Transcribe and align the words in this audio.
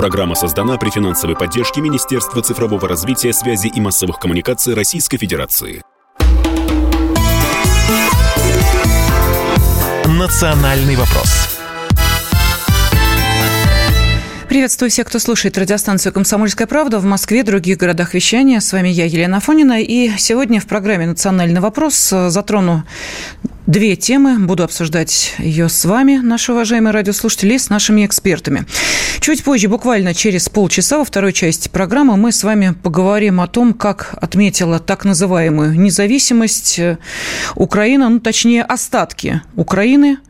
Программа 0.00 0.34
создана 0.34 0.78
при 0.78 0.88
финансовой 0.88 1.36
поддержке 1.36 1.82
Министерства 1.82 2.40
цифрового 2.40 2.88
развития, 2.88 3.34
связи 3.34 3.66
и 3.66 3.82
массовых 3.82 4.18
коммуникаций 4.18 4.72
Российской 4.72 5.18
Федерации. 5.18 5.82
«Национальный 10.06 10.96
вопрос» 10.96 11.58
Приветствую 14.48 14.90
всех, 14.90 15.06
кто 15.06 15.18
слушает 15.18 15.58
радиостанцию 15.58 16.14
«Комсомольская 16.14 16.66
правда» 16.66 16.98
в 16.98 17.04
Москве, 17.04 17.44
других 17.44 17.76
городах 17.76 18.14
вещания. 18.14 18.60
С 18.60 18.72
вами 18.72 18.88
я, 18.88 19.04
Елена 19.04 19.36
Афонина. 19.36 19.80
И 19.80 20.10
сегодня 20.16 20.60
в 20.60 20.66
программе 20.66 21.06
«Национальный 21.06 21.60
вопрос» 21.60 22.08
затрону 22.08 22.84
две 23.66 23.96
темы. 23.96 24.38
Буду 24.38 24.64
обсуждать 24.64 25.34
ее 25.38 25.68
с 25.68 25.84
вами, 25.84 26.16
наши 26.16 26.52
уважаемые 26.52 26.92
радиослушатели, 26.92 27.56
с 27.56 27.70
нашими 27.70 28.06
экспертами. 28.06 28.64
Чуть 29.20 29.44
позже, 29.44 29.68
буквально 29.68 30.14
через 30.14 30.48
полчаса, 30.48 30.98
во 30.98 31.04
второй 31.04 31.32
части 31.32 31.68
программы, 31.68 32.16
мы 32.16 32.32
с 32.32 32.42
вами 32.42 32.74
поговорим 32.82 33.40
о 33.40 33.46
том, 33.46 33.74
как 33.74 34.14
отметила 34.20 34.78
так 34.78 35.04
называемую 35.04 35.78
независимость 35.78 36.80
Украина, 37.54 38.08
ну, 38.08 38.20
точнее, 38.20 38.62
остатки 38.62 39.42
Украины– 39.56 40.18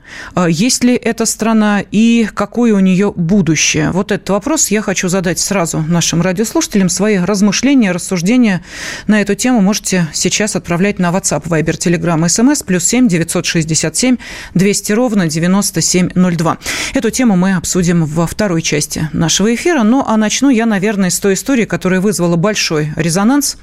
есть 0.48 0.84
ли 0.84 0.94
эта 0.94 1.26
страна 1.26 1.82
и 1.90 2.28
какое 2.32 2.74
у 2.74 2.80
нее 2.80 3.12
будущее? 3.14 3.90
Вот 3.90 4.12
этот 4.12 4.30
вопрос 4.30 4.68
я 4.68 4.82
хочу 4.82 5.08
задать 5.08 5.38
сразу 5.38 5.80
нашим 5.80 6.22
радиослушателям. 6.22 6.88
Свои 6.88 7.18
размышления, 7.18 7.92
рассуждения 7.92 8.64
на 9.06 9.20
эту 9.20 9.34
тему 9.34 9.60
можете 9.60 10.08
сейчас 10.12 10.56
отправлять 10.56 10.98
на 10.98 11.10
WhatsApp, 11.10 11.44
Viber, 11.44 11.76
Telegram, 11.78 12.20
SMS, 12.24 12.64
плюс 12.64 12.84
7 12.84 13.08
967 13.08 14.16
200 14.54 14.92
ровно 14.92 15.26
9702. 15.26 16.58
Эту 16.94 17.10
тему 17.10 17.36
мы 17.36 17.54
обсудим 17.54 18.04
во 18.04 18.26
второй 18.26 18.62
части 18.62 19.08
нашего 19.12 19.54
эфира. 19.54 19.82
Ну, 19.82 20.04
а 20.06 20.16
начну 20.16 20.50
я, 20.50 20.66
наверное, 20.66 21.10
с 21.10 21.18
той 21.20 21.34
истории, 21.34 21.64
которая 21.64 22.00
вызвала 22.00 22.36
большой 22.36 22.92
резонанс. 22.96 23.56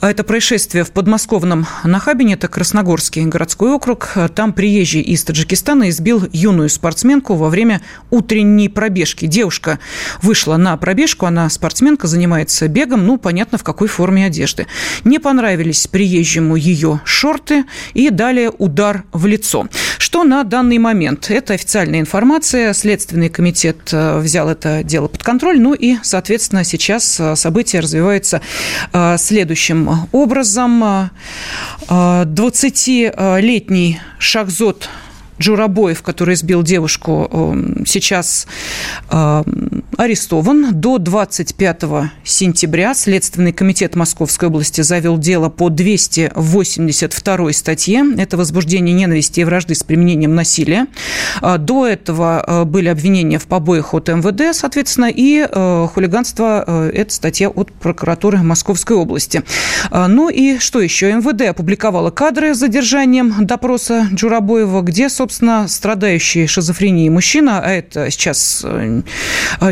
Это 0.00 0.24
происшествие 0.24 0.84
в 0.84 0.90
подмосковном 0.90 1.66
Нахабине, 1.84 2.34
это 2.34 2.48
Красногорский 2.48 3.24
городской 3.24 3.72
округ. 3.72 4.14
Там 4.34 4.52
приезжий 4.52 5.02
из 5.02 5.24
Таджикистана 5.24 5.75
Казахстана 5.76 5.90
избил 5.90 6.26
юную 6.32 6.70
спортсменку 6.70 7.34
во 7.34 7.50
время 7.50 7.82
утренней 8.10 8.70
пробежки. 8.70 9.26
Девушка 9.26 9.78
вышла 10.22 10.56
на 10.56 10.74
пробежку, 10.78 11.26
она 11.26 11.50
спортсменка, 11.50 12.06
занимается 12.06 12.66
бегом, 12.68 13.06
ну, 13.06 13.18
понятно, 13.18 13.58
в 13.58 13.62
какой 13.62 13.88
форме 13.88 14.24
одежды. 14.24 14.66
Не 15.04 15.18
понравились 15.18 15.86
приезжему 15.86 16.56
ее 16.56 17.02
шорты 17.04 17.66
и 17.92 18.08
далее 18.08 18.50
удар 18.56 19.04
в 19.12 19.26
лицо. 19.26 19.68
Что 19.98 20.24
на 20.24 20.44
данный 20.44 20.78
момент? 20.78 21.30
Это 21.30 21.52
официальная 21.52 22.00
информация. 22.00 22.72
Следственный 22.72 23.28
комитет 23.28 23.92
э, 23.92 24.18
взял 24.18 24.48
это 24.48 24.82
дело 24.82 25.08
под 25.08 25.22
контроль. 25.22 25.60
Ну 25.60 25.74
и, 25.74 25.98
соответственно, 26.02 26.64
сейчас 26.64 27.20
э, 27.20 27.36
события 27.36 27.80
развиваются 27.80 28.40
э, 28.94 29.18
следующим 29.18 30.08
образом. 30.12 31.10
20-летний 31.88 34.00
Шахзот 34.18 34.88
Джурабоев, 35.40 36.02
который 36.02 36.34
избил 36.34 36.62
девушку, 36.62 37.28
эм, 37.30 37.84
сейчас 37.86 38.46
эм, 39.10 39.84
арестован. 39.96 40.72
До 40.72 40.98
25 40.98 42.10
сентября 42.24 42.94
Следственный 42.94 43.52
комитет 43.52 43.96
Московской 43.96 44.48
области 44.48 44.80
завел 44.80 45.18
дело 45.18 45.48
по 45.48 45.68
282 45.68 47.52
статье. 47.52 48.04
Это 48.16 48.36
возбуждение 48.36 48.94
ненависти 48.94 49.40
и 49.40 49.44
вражды 49.44 49.74
с 49.74 49.82
применением 49.82 50.34
насилия. 50.34 50.86
А, 51.40 51.58
до 51.58 51.86
этого 51.86 52.44
э, 52.46 52.64
были 52.64 52.88
обвинения 52.88 53.38
в 53.38 53.46
побоях 53.46 53.94
от 53.94 54.08
МВД, 54.08 54.56
соответственно, 54.56 55.10
и 55.14 55.46
э, 55.50 55.88
хулиганство 55.92 56.64
э,– 56.66 56.90
это 56.94 57.12
статья 57.12 57.48
от 57.48 57.72
прокуратуры 57.72 58.38
Московской 58.38 58.96
области. 58.96 59.42
Ну 59.90 60.28
и 60.28 60.58
что 60.58 60.80
еще? 60.80 61.12
МВД 61.12 61.42
опубликовала 61.50 62.10
кадры 62.10 62.54
с 62.54 62.58
задержанием 62.58 63.46
допроса 63.46 64.08
Джурабоева, 64.12 64.82
где, 64.82 65.08
собственно, 65.08 65.25
собственно, 65.26 65.66
страдающий 65.66 66.46
шизофренией 66.46 67.08
мужчина, 67.08 67.60
а 67.60 67.68
это 67.68 68.12
сейчас 68.12 68.64
э, 68.64 69.02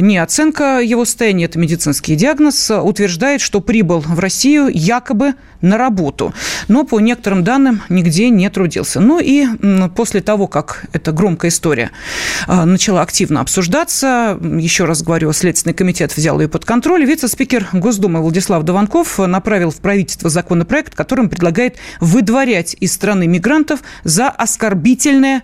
не 0.00 0.18
оценка 0.18 0.80
его 0.80 1.04
состояния, 1.04 1.44
это 1.44 1.60
медицинский 1.60 2.16
диагноз, 2.16 2.72
утверждает, 2.72 3.40
что 3.40 3.60
прибыл 3.60 4.00
в 4.00 4.18
Россию 4.18 4.68
якобы 4.74 5.34
на 5.60 5.78
работу, 5.78 6.34
но 6.66 6.82
по 6.84 6.98
некоторым 6.98 7.44
данным 7.44 7.82
нигде 7.88 8.30
не 8.30 8.50
трудился. 8.50 8.98
Ну 9.00 9.20
и 9.20 9.46
после 9.94 10.22
того, 10.22 10.48
как 10.48 10.86
эта 10.92 11.12
громкая 11.12 11.52
история 11.52 11.92
э, 12.48 12.64
начала 12.64 13.02
активно 13.02 13.40
обсуждаться, 13.40 14.36
еще 14.42 14.86
раз 14.86 15.04
говорю, 15.04 15.32
Следственный 15.32 15.74
комитет 15.74 16.16
взял 16.16 16.40
ее 16.40 16.48
под 16.48 16.64
контроль, 16.64 17.04
вице-спикер 17.04 17.68
Госдумы 17.72 18.20
Владислав 18.20 18.64
Дованков 18.64 19.20
направил 19.20 19.70
в 19.70 19.76
правительство 19.76 20.28
законопроект, 20.28 20.96
которым 20.96 21.28
предлагает 21.28 21.76
выдворять 22.00 22.76
из 22.80 22.92
страны 22.92 23.28
мигрантов 23.28 23.80
за 24.02 24.30
оскорбительное 24.30 25.43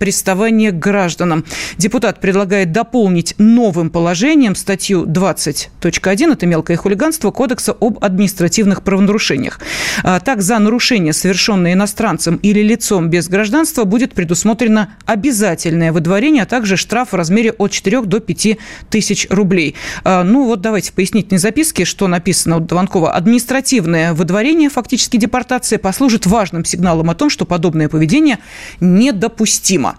приставание 0.00 0.72
к 0.72 0.78
гражданам. 0.78 1.44
Депутат 1.76 2.20
предлагает 2.20 2.72
дополнить 2.72 3.34
новым 3.36 3.90
положением 3.90 4.56
статью 4.56 5.04
20.1, 5.04 6.32
это 6.32 6.46
мелкое 6.46 6.78
хулиганство, 6.78 7.30
Кодекса 7.30 7.76
об 7.78 8.02
административных 8.02 8.82
правонарушениях. 8.82 9.60
А, 10.02 10.18
так, 10.18 10.40
за 10.40 10.58
нарушение, 10.58 11.12
совершенное 11.12 11.74
иностранцем 11.74 12.36
или 12.36 12.60
лицом 12.62 13.10
без 13.10 13.28
гражданства, 13.28 13.84
будет 13.84 14.14
предусмотрено 14.14 14.94
обязательное 15.04 15.92
выдворение, 15.92 16.44
а 16.44 16.46
также 16.46 16.78
штраф 16.78 17.12
в 17.12 17.14
размере 17.14 17.52
от 17.52 17.70
4 17.70 18.00
до 18.02 18.20
5 18.20 18.56
тысяч 18.88 19.26
рублей. 19.28 19.74
А, 20.02 20.24
ну 20.24 20.46
вот 20.46 20.62
давайте 20.62 20.92
в 20.92 20.94
пояснительной 20.94 21.38
записке, 21.38 21.84
что 21.84 22.08
написано 22.08 22.56
у 22.56 22.60
Дованкова. 22.60 23.12
Административное 23.12 24.14
выдворение, 24.14 24.70
фактически 24.70 25.18
депортация, 25.18 25.78
послужит 25.78 26.24
важным 26.24 26.64
сигналом 26.64 27.10
о 27.10 27.14
том, 27.14 27.28
что 27.28 27.44
подобное 27.44 27.90
поведение 27.90 28.38
недопустимо. 28.80 29.89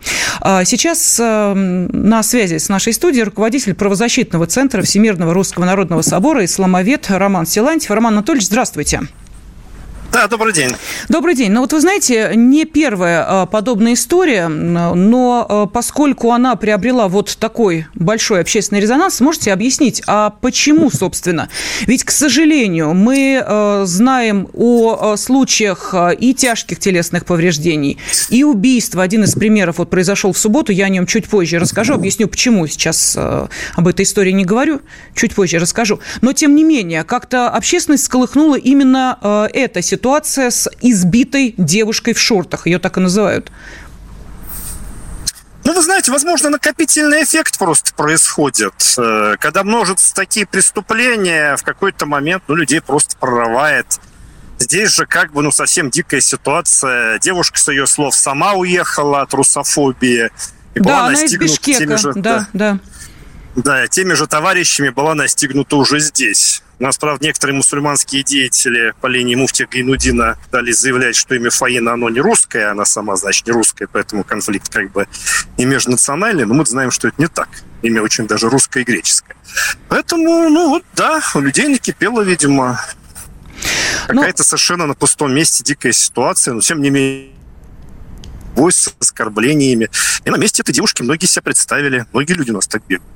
А 0.41 0.66
сейчас 0.66 1.19
эм, 1.19 1.88
на 1.88 2.24
связи 2.24 2.57
с 2.57 2.69
нашей 2.69 2.94
студией 2.94 3.24
руководитель 3.24 3.74
правозащитного 3.74 4.47
центра 4.47 4.81
Всемирного 4.81 5.34
Русского 5.34 5.66
Народного 5.66 6.02
Собора 6.02 6.46
исламовед 6.46 7.07
Роман 7.09 7.46
Силантьев. 7.46 7.91
Роман 7.91 8.13
Анатольевич, 8.13 8.47
здравствуйте. 8.47 9.01
Да, 10.11 10.27
добрый 10.27 10.51
день. 10.51 10.72
Добрый 11.07 11.35
день. 11.35 11.51
Ну 11.51 11.61
вот 11.61 11.72
вы 11.72 11.79
знаете, 11.79 12.33
не 12.35 12.66
первая 12.66 13.23
а, 13.25 13.45
подобная 13.45 13.94
история, 13.94 14.49
но 14.49 15.45
а, 15.47 15.66
поскольку 15.67 16.33
она 16.33 16.57
приобрела 16.57 17.07
вот 17.07 17.38
такой 17.39 17.88
большой 17.95 18.41
общественный 18.41 18.81
резонанс, 18.81 19.21
можете 19.21 19.53
объяснить, 19.53 20.03
а 20.07 20.31
почему, 20.41 20.91
собственно? 20.91 21.47
Ведь, 21.88 22.03
к 22.03 22.11
сожалению, 22.11 22.94
мы 22.94 23.41
а, 23.41 23.85
знаем 23.85 24.50
о 24.53 25.16
случаях 25.16 25.95
и 26.19 26.33
тяжких 26.33 26.79
телесных 26.79 27.25
повреждений, 27.25 27.97
и 28.29 28.44
убийства. 28.44 29.03
Один 29.03 29.23
из 29.23 29.33
примеров 29.33 29.77
вот 29.77 29.89
произошел 29.89 30.33
в 30.33 30.38
субботу, 30.38 30.73
я 30.73 30.85
о 30.85 30.89
нем 30.89 31.05
чуть 31.05 31.29
позже 31.29 31.57
расскажу, 31.57 31.94
объясню, 31.94 32.27
почему 32.27 32.67
сейчас 32.67 33.17
об 33.17 33.88
этой 33.88 34.03
истории 34.03 34.31
не 34.31 34.44
говорю, 34.44 34.81
чуть 35.16 35.33
позже 35.33 35.57
расскажу. 35.57 36.01
Но, 36.19 36.33
тем 36.33 36.53
не 36.53 36.66
менее, 36.66 37.05
как-то 37.05 37.50
общественность 37.50 38.03
сколыхнула 38.03 38.55
именно 38.57 39.47
эта 39.53 39.81
ситуация 39.81 40.00
ситуация 40.01 40.50
с 40.50 40.67
избитой 40.81 41.53
девушкой 41.57 42.16
в 42.16 42.19
шортах. 42.19 42.66
Ее 42.66 42.79
так 42.79 42.97
и 42.97 43.00
называют. 43.00 43.51
Ну, 45.63 45.75
вы 45.75 45.81
знаете, 45.84 46.12
возможно, 46.12 46.50
накопительный 46.50 47.23
эффект 47.23 47.59
просто 47.59 47.94
происходит. 47.94 48.73
Э, 48.97 49.35
когда 49.39 49.63
множатся 49.63 50.12
такие 50.16 50.47
преступления, 50.47 51.56
в 51.56 51.62
какой-то 51.62 52.07
момент 52.07 52.41
ну, 52.47 52.56
людей 52.56 52.81
просто 52.81 53.16
прорывает. 53.16 53.85
Здесь 54.57 54.89
же 54.89 55.06
как 55.06 55.34
бы 55.34 55.44
ну, 55.44 55.51
совсем 55.51 55.91
дикая 55.91 56.19
ситуация. 56.19 57.19
Девушка, 57.19 57.59
с 57.59 57.68
ее 57.68 57.85
слов, 57.85 58.16
сама 58.16 58.53
уехала 58.53 59.22
от 59.22 59.31
русофобии. 59.35 60.31
И 60.73 60.79
да, 60.79 60.83
была 60.83 61.07
она 61.09 61.23
из 61.23 61.38
Бишкека. 61.38 61.97
Же, 61.97 62.13
да, 62.16 62.22
да. 62.22 62.47
Да, 62.53 62.79
теми 63.89 64.13
же 64.13 64.28
товарищами 64.28 64.89
была 64.89 65.16
настигнута 65.16 65.75
уже 65.75 66.00
здесь. 66.00 66.63
Нас, 66.80 66.98
правда, 66.98 67.25
некоторые 67.25 67.56
мусульманские 67.56 68.24
деятели 68.24 68.94
по 69.01 69.07
линии 69.07 69.36
муфтия 69.36 69.68
Гайнудина 69.68 70.38
дали 70.51 70.71
заявлять, 70.71 71.15
что 71.15 71.36
имя 71.36 71.51
Фаина, 71.51 71.94
оно 71.94 72.09
не 72.09 72.19
русское, 72.19 72.71
она 72.71 72.86
сама, 72.86 73.15
значит, 73.18 73.45
не 73.45 73.53
русская, 73.53 73.88
поэтому 73.88 74.24
конфликт 74.24 74.74
как 74.74 74.92
бы 74.92 75.07
не 75.57 75.65
межнациональный, 75.65 76.45
но 76.45 76.56
мы 76.56 76.65
знаем, 76.65 76.89
что 76.89 77.09
это 77.09 77.21
не 77.21 77.27
так. 77.27 77.50
Имя 77.83 78.01
очень 78.01 78.25
даже 78.25 78.50
русское 78.50 78.81
и 78.81 78.83
греческое. 78.83 79.36
Поэтому, 79.89 80.50
ну 80.50 80.69
вот, 80.69 80.83
да, 80.95 81.21
у 81.36 81.39
людей 81.39 81.68
накипело, 81.68 82.21
видимо, 82.21 82.81
ну, 84.09 84.15
какая-то 84.15 84.44
совершенно 84.44 84.88
на 84.88 84.95
пустом 84.95 85.36
месте 85.36 85.63
дикая 85.63 85.92
ситуация, 85.92 86.56
но 86.56 86.62
тем 86.62 86.81
не 86.81 86.89
менее 86.89 87.30
бой 88.56 88.71
с 88.71 88.94
оскорблениями. 89.00 89.89
И 90.25 90.30
на 90.30 90.38
месте 90.38 90.62
этой 90.62 90.74
девушки 90.74 91.01
многие 91.01 91.25
себя 91.25 91.42
представили, 91.42 92.06
многие 92.13 92.33
люди 92.33 92.51
у 92.51 92.56
нас 92.56 92.68
так 92.68 92.81
бегают. 92.88 93.09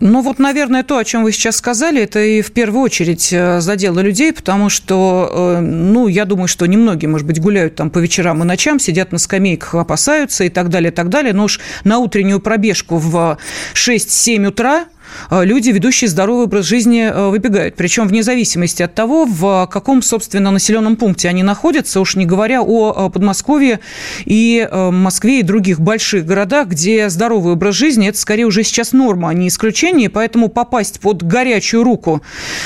Ну 0.00 0.22
вот, 0.22 0.38
наверное, 0.38 0.82
то, 0.82 0.96
о 0.96 1.04
чем 1.04 1.24
вы 1.24 1.32
сейчас 1.32 1.56
сказали, 1.56 2.00
это 2.00 2.20
и 2.20 2.40
в 2.40 2.52
первую 2.52 2.80
очередь 2.80 3.34
э, 3.34 3.60
задело 3.60 4.00
людей, 4.00 4.32
потому 4.32 4.70
что, 4.70 5.58
э, 5.58 5.60
ну, 5.60 6.08
я 6.08 6.24
думаю, 6.24 6.48
что 6.48 6.64
немногие, 6.64 7.10
может 7.10 7.26
быть, 7.26 7.38
гуляют 7.38 7.74
там 7.74 7.90
по 7.90 7.98
вечерам 7.98 8.42
и 8.42 8.46
ночам, 8.46 8.78
сидят 8.78 9.12
на 9.12 9.18
скамейках, 9.18 9.74
опасаются 9.74 10.44
и 10.44 10.48
так 10.48 10.70
далее, 10.70 10.90
и 10.90 10.94
так 10.94 11.10
далее. 11.10 11.34
Но 11.34 11.44
уж 11.44 11.60
на 11.84 11.98
утреннюю 11.98 12.40
пробежку 12.40 12.96
в 12.96 13.36
6-7 13.74 14.46
утра– 14.46 14.86
люди, 15.30 15.70
ведущие 15.70 16.08
здоровый 16.08 16.44
образ 16.44 16.66
жизни, 16.66 17.10
выбегают. 17.30 17.76
Причем 17.76 18.08
вне 18.08 18.22
зависимости 18.22 18.82
от 18.82 18.94
того, 18.94 19.24
в 19.24 19.68
каком, 19.70 20.02
собственно, 20.02 20.50
населенном 20.50 20.96
пункте 20.96 21.28
они 21.28 21.42
находятся, 21.42 22.00
уж 22.00 22.16
не 22.16 22.26
говоря 22.26 22.62
о 22.62 23.08
Подмосковье 23.10 23.80
и 24.24 24.68
Москве 24.72 25.40
и 25.40 25.42
других 25.42 25.80
больших 25.80 26.26
городах, 26.26 26.68
где 26.68 27.08
здоровый 27.08 27.54
образ 27.54 27.74
жизни– 27.74 28.08
это 28.10 28.18
скорее 28.18 28.44
уже 28.44 28.62
сейчас 28.62 28.92
норма, 28.92 29.30
а 29.30 29.34
не 29.34 29.48
исключение. 29.48 30.10
Поэтому 30.10 30.48
попасть 30.48 31.00
под 31.00 31.22
горячую 31.22 31.84
руку 31.84 32.22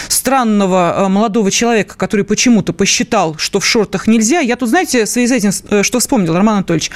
странного 0.09 1.07
молодого 1.09 1.51
человека, 1.51 1.97
который 1.97 2.25
почему-то 2.25 2.73
посчитал, 2.73 3.37
что 3.39 3.61
в 3.61 3.67
шортах 3.67 4.07
нельзя, 4.07 4.41
я 4.41 4.57
тут, 4.57 4.69
знаете, 4.69 5.05
в 5.05 5.09
связи 5.09 5.29
с 5.29 5.33
этим, 5.33 5.83
что 5.83 6.01
вспомнил, 6.01 6.35
Роман 6.35 6.57
Анатольевич, 6.57 6.91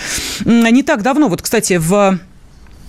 не 0.45 0.83
так 0.83 1.03
давно, 1.03 1.29
вот, 1.29 1.43
кстати, 1.43 1.79
в 1.79 2.19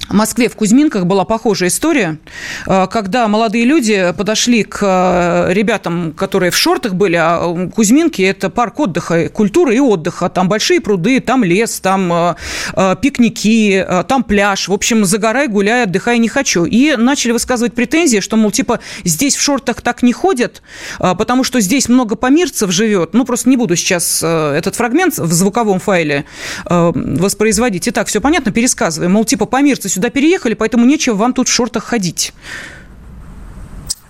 Москве 0.10 0.50
в 0.50 0.56
Кузьминках 0.56 1.06
была 1.06 1.24
похожая 1.24 1.70
история, 1.70 2.18
э, 2.66 2.88
когда 2.88 3.28
молодые 3.28 3.66
люди 3.66 4.14
подошли 4.18 4.64
к 4.64 4.80
э, 4.82 5.54
ребятам, 5.54 6.14
которые 6.14 6.50
в 6.50 6.58
шортах 6.58 6.96
были, 6.96 7.16
а 7.16 7.70
Кузьминки– 7.76 8.22
это 8.24 8.50
парк 8.50 8.80
отдыха, 8.80 9.30
культуры 9.30 9.76
и 9.76 9.80
отдыха. 9.80 10.30
Там 10.30 10.50
большие 10.50 10.82
пруды, 10.82 11.20
там 11.20 11.44
лес, 11.44 11.80
там 11.80 12.12
э, 12.12 12.96
пикники, 13.02 13.86
там 14.08 14.24
пляж. 14.24 14.68
В 14.68 14.74
общем, 14.74 15.06
загорай, 15.06 15.48
гуляй, 15.48 15.84
отдыхай 15.84 16.18
не 16.18 16.28
хочу. 16.28 16.66
И 16.66 16.96
начали 16.96 17.32
высказывать 17.32 17.74
претензии, 17.74 18.20
что, 18.20 18.36
мол, 18.36 18.52
типа, 18.52 18.80
здесь 19.04 19.36
в 19.36 19.42
шортах 19.42 19.82
так 19.82 20.02
не 20.02 20.14
ходят, 20.14 20.62
потому 20.98 21.44
что 21.44 21.60
здесь 21.60 21.88
много 21.88 22.16
помирцев 22.16 22.72
живет. 22.72 23.14
Ну, 23.14 23.26
просто 23.26 23.50
не 23.50 23.58
буду 23.58 23.76
сейчас 23.76 24.24
этот 24.24 24.76
фрагмент 24.76 25.18
в 25.18 25.32
звуковом 25.32 25.80
файле 25.80 26.26
воспроизводить. 26.66 27.88
Итак, 27.88 28.08
все 28.08 28.22
понятно, 28.22 28.52
пересказываем. 28.52 29.12
Мол, 29.12 29.26
типа, 29.26 29.46
помирцы 29.46 29.90
сюда 29.90 29.99
переехали, 30.10 30.54
поэтому 30.54 30.86
нечего 30.86 31.16
вам 31.16 31.34
тут 31.34 31.50
в 31.50 31.52
шортах 31.52 31.84
ходить. 31.84 32.34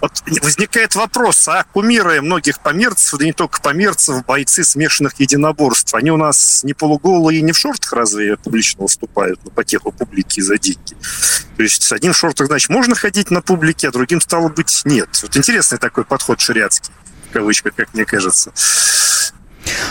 Вот 0.01 0.11
возникает 0.41 0.95
вопрос, 0.95 1.45
а 1.49 1.65
кумиры 1.73 2.21
многих 2.21 2.61
померцев, 2.61 3.19
да 3.19 3.25
не 3.25 3.33
только 3.33 3.61
померцев, 3.61 4.25
бойцы 4.25 4.63
смешанных 4.63 5.19
единоборств, 5.19 5.93
они 5.93 6.09
у 6.09 6.17
нас 6.17 6.63
не 6.63 6.73
полуголые 6.73 7.39
и 7.39 7.41
не 7.41 7.51
в 7.51 7.57
шортах 7.57 7.91
разве 7.91 8.37
публично 8.37 8.83
выступают 8.83 9.43
на 9.43 9.51
потеху 9.51 9.91
публики 9.91 10.39
за 10.39 10.57
деньги? 10.57 10.95
То 11.57 11.63
есть 11.63 11.83
с 11.83 11.91
одним 11.91 12.13
в 12.13 12.17
шортах, 12.17 12.47
значит, 12.47 12.69
можно 12.69 12.95
ходить 12.95 13.29
на 13.29 13.41
публике, 13.41 13.89
а 13.89 13.91
другим, 13.91 14.21
стало 14.21 14.47
быть, 14.47 14.83
нет. 14.85 15.09
Вот 15.21 15.35
интересный 15.35 15.77
такой 15.77 16.05
подход 16.05 16.39
шариатский, 16.39 16.93
в 17.29 17.33
кавычках, 17.33 17.75
как 17.75 17.93
мне 17.93 18.05
кажется. 18.05 18.53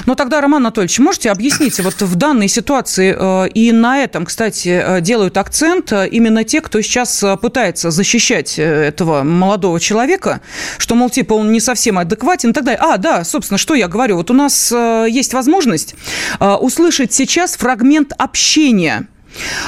Но 0.06 0.14
тогда, 0.14 0.40
Роман 0.40 0.62
Анатольевич, 0.62 0.98
можете 0.98 1.30
объяснить, 1.30 1.78
вот 1.80 2.00
в 2.00 2.14
данной 2.16 2.48
ситуации, 2.48 3.14
э, 3.19 3.48
и 3.50 3.72
на 3.72 4.02
этом, 4.02 4.25
кстати, 4.26 4.69
э, 4.69 5.00
делают 5.00 5.36
акцент 5.36 5.92
э, 5.92 6.08
именно 6.08 6.44
те, 6.44 6.60
кто 6.60 6.80
сейчас 6.80 7.25
пытается 7.40 7.90
защищать 7.90 8.58
этого 8.58 9.22
молодого 9.22 9.80
человека, 9.80 10.40
что, 10.78 10.94
мол, 10.94 11.10
типа, 11.10 11.34
он 11.34 11.52
не 11.52 11.60
совсем 11.60 11.98
адекватен 11.98 12.50
и 12.50 12.52
так 12.52 12.64
далее. 12.64 12.80
А, 12.80 12.96
да, 12.96 13.25
собственно, 13.25 13.58
что 13.58 13.75
я 13.75 13.88
говорю. 13.88 14.16
Вот 14.16 14.30
у 14.30 14.34
нас 14.34 14.72
есть 14.72 15.34
возможность 15.34 15.94
услышать 16.40 17.12
сейчас 17.12 17.56
фрагмент 17.56 18.12
общения 18.16 19.06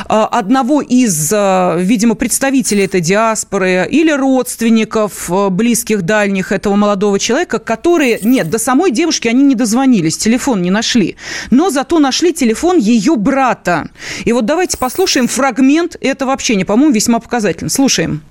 одного 0.09 0.83
из, 0.83 1.33
э, 1.33 1.77
видимо, 1.79 2.15
представителей 2.15 2.85
этой 2.85 3.01
диаспоры 3.01 3.87
или 3.91 4.11
родственников 4.11 5.31
э, 5.31 5.49
близких, 5.51 6.03
дальних 6.03 6.53
этого 6.53 6.77
молодого 6.77 7.19
человека, 7.19 7.59
которые, 7.59 8.19
нет, 8.23 8.51
до 8.51 8.59
самой 8.59 8.91
девушки 8.91 9.29
они 9.29 9.43
не 9.43 9.55
дозвонились, 9.55 10.17
телефон 10.17 10.63
не 10.63 10.71
нашли, 10.71 11.17
но 11.51 11.71
зато 11.71 11.99
нашли 11.99 12.33
телефон 12.33 12.79
ее 12.79 13.17
брата. 13.17 13.91
И 14.25 14.33
вот 14.33 14.47
давайте 14.47 14.79
послушаем 14.79 15.29
фрагмент 15.29 15.97
этого 16.01 16.33
общения, 16.33 16.65
по-моему, 16.65 16.95
весьма 16.95 17.21
показательно. 17.21 17.71
Слушаем. 17.71 18.23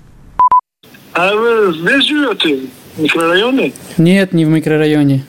А 1.12 1.34
вы 1.34 1.74
здесь 1.74 2.04
живете? 2.04 2.68
В 2.96 3.02
микрорайоне? 3.02 3.72
Нет, 3.98 4.32
не 4.32 4.44
в 4.44 4.48
микрорайоне. 4.48 5.24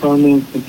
Понятно. 0.00 0.62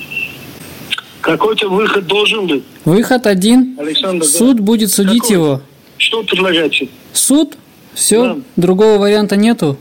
Какой-то 1.20 1.68
выход 1.68 2.06
должен 2.06 2.46
быть. 2.46 2.64
Выход 2.84 3.26
один. 3.26 3.76
Александр, 3.78 4.24
Суд 4.24 4.56
да. 4.56 4.62
будет 4.62 4.90
судить 4.90 5.22
Какой? 5.22 5.36
его. 5.36 5.62
Что 5.98 6.22
предлагаете? 6.22 6.88
Суд? 7.12 7.56
Все, 7.94 8.34
да. 8.34 8.36
другого 8.56 8.98
варианта 8.98 9.36
нету. 9.36 9.76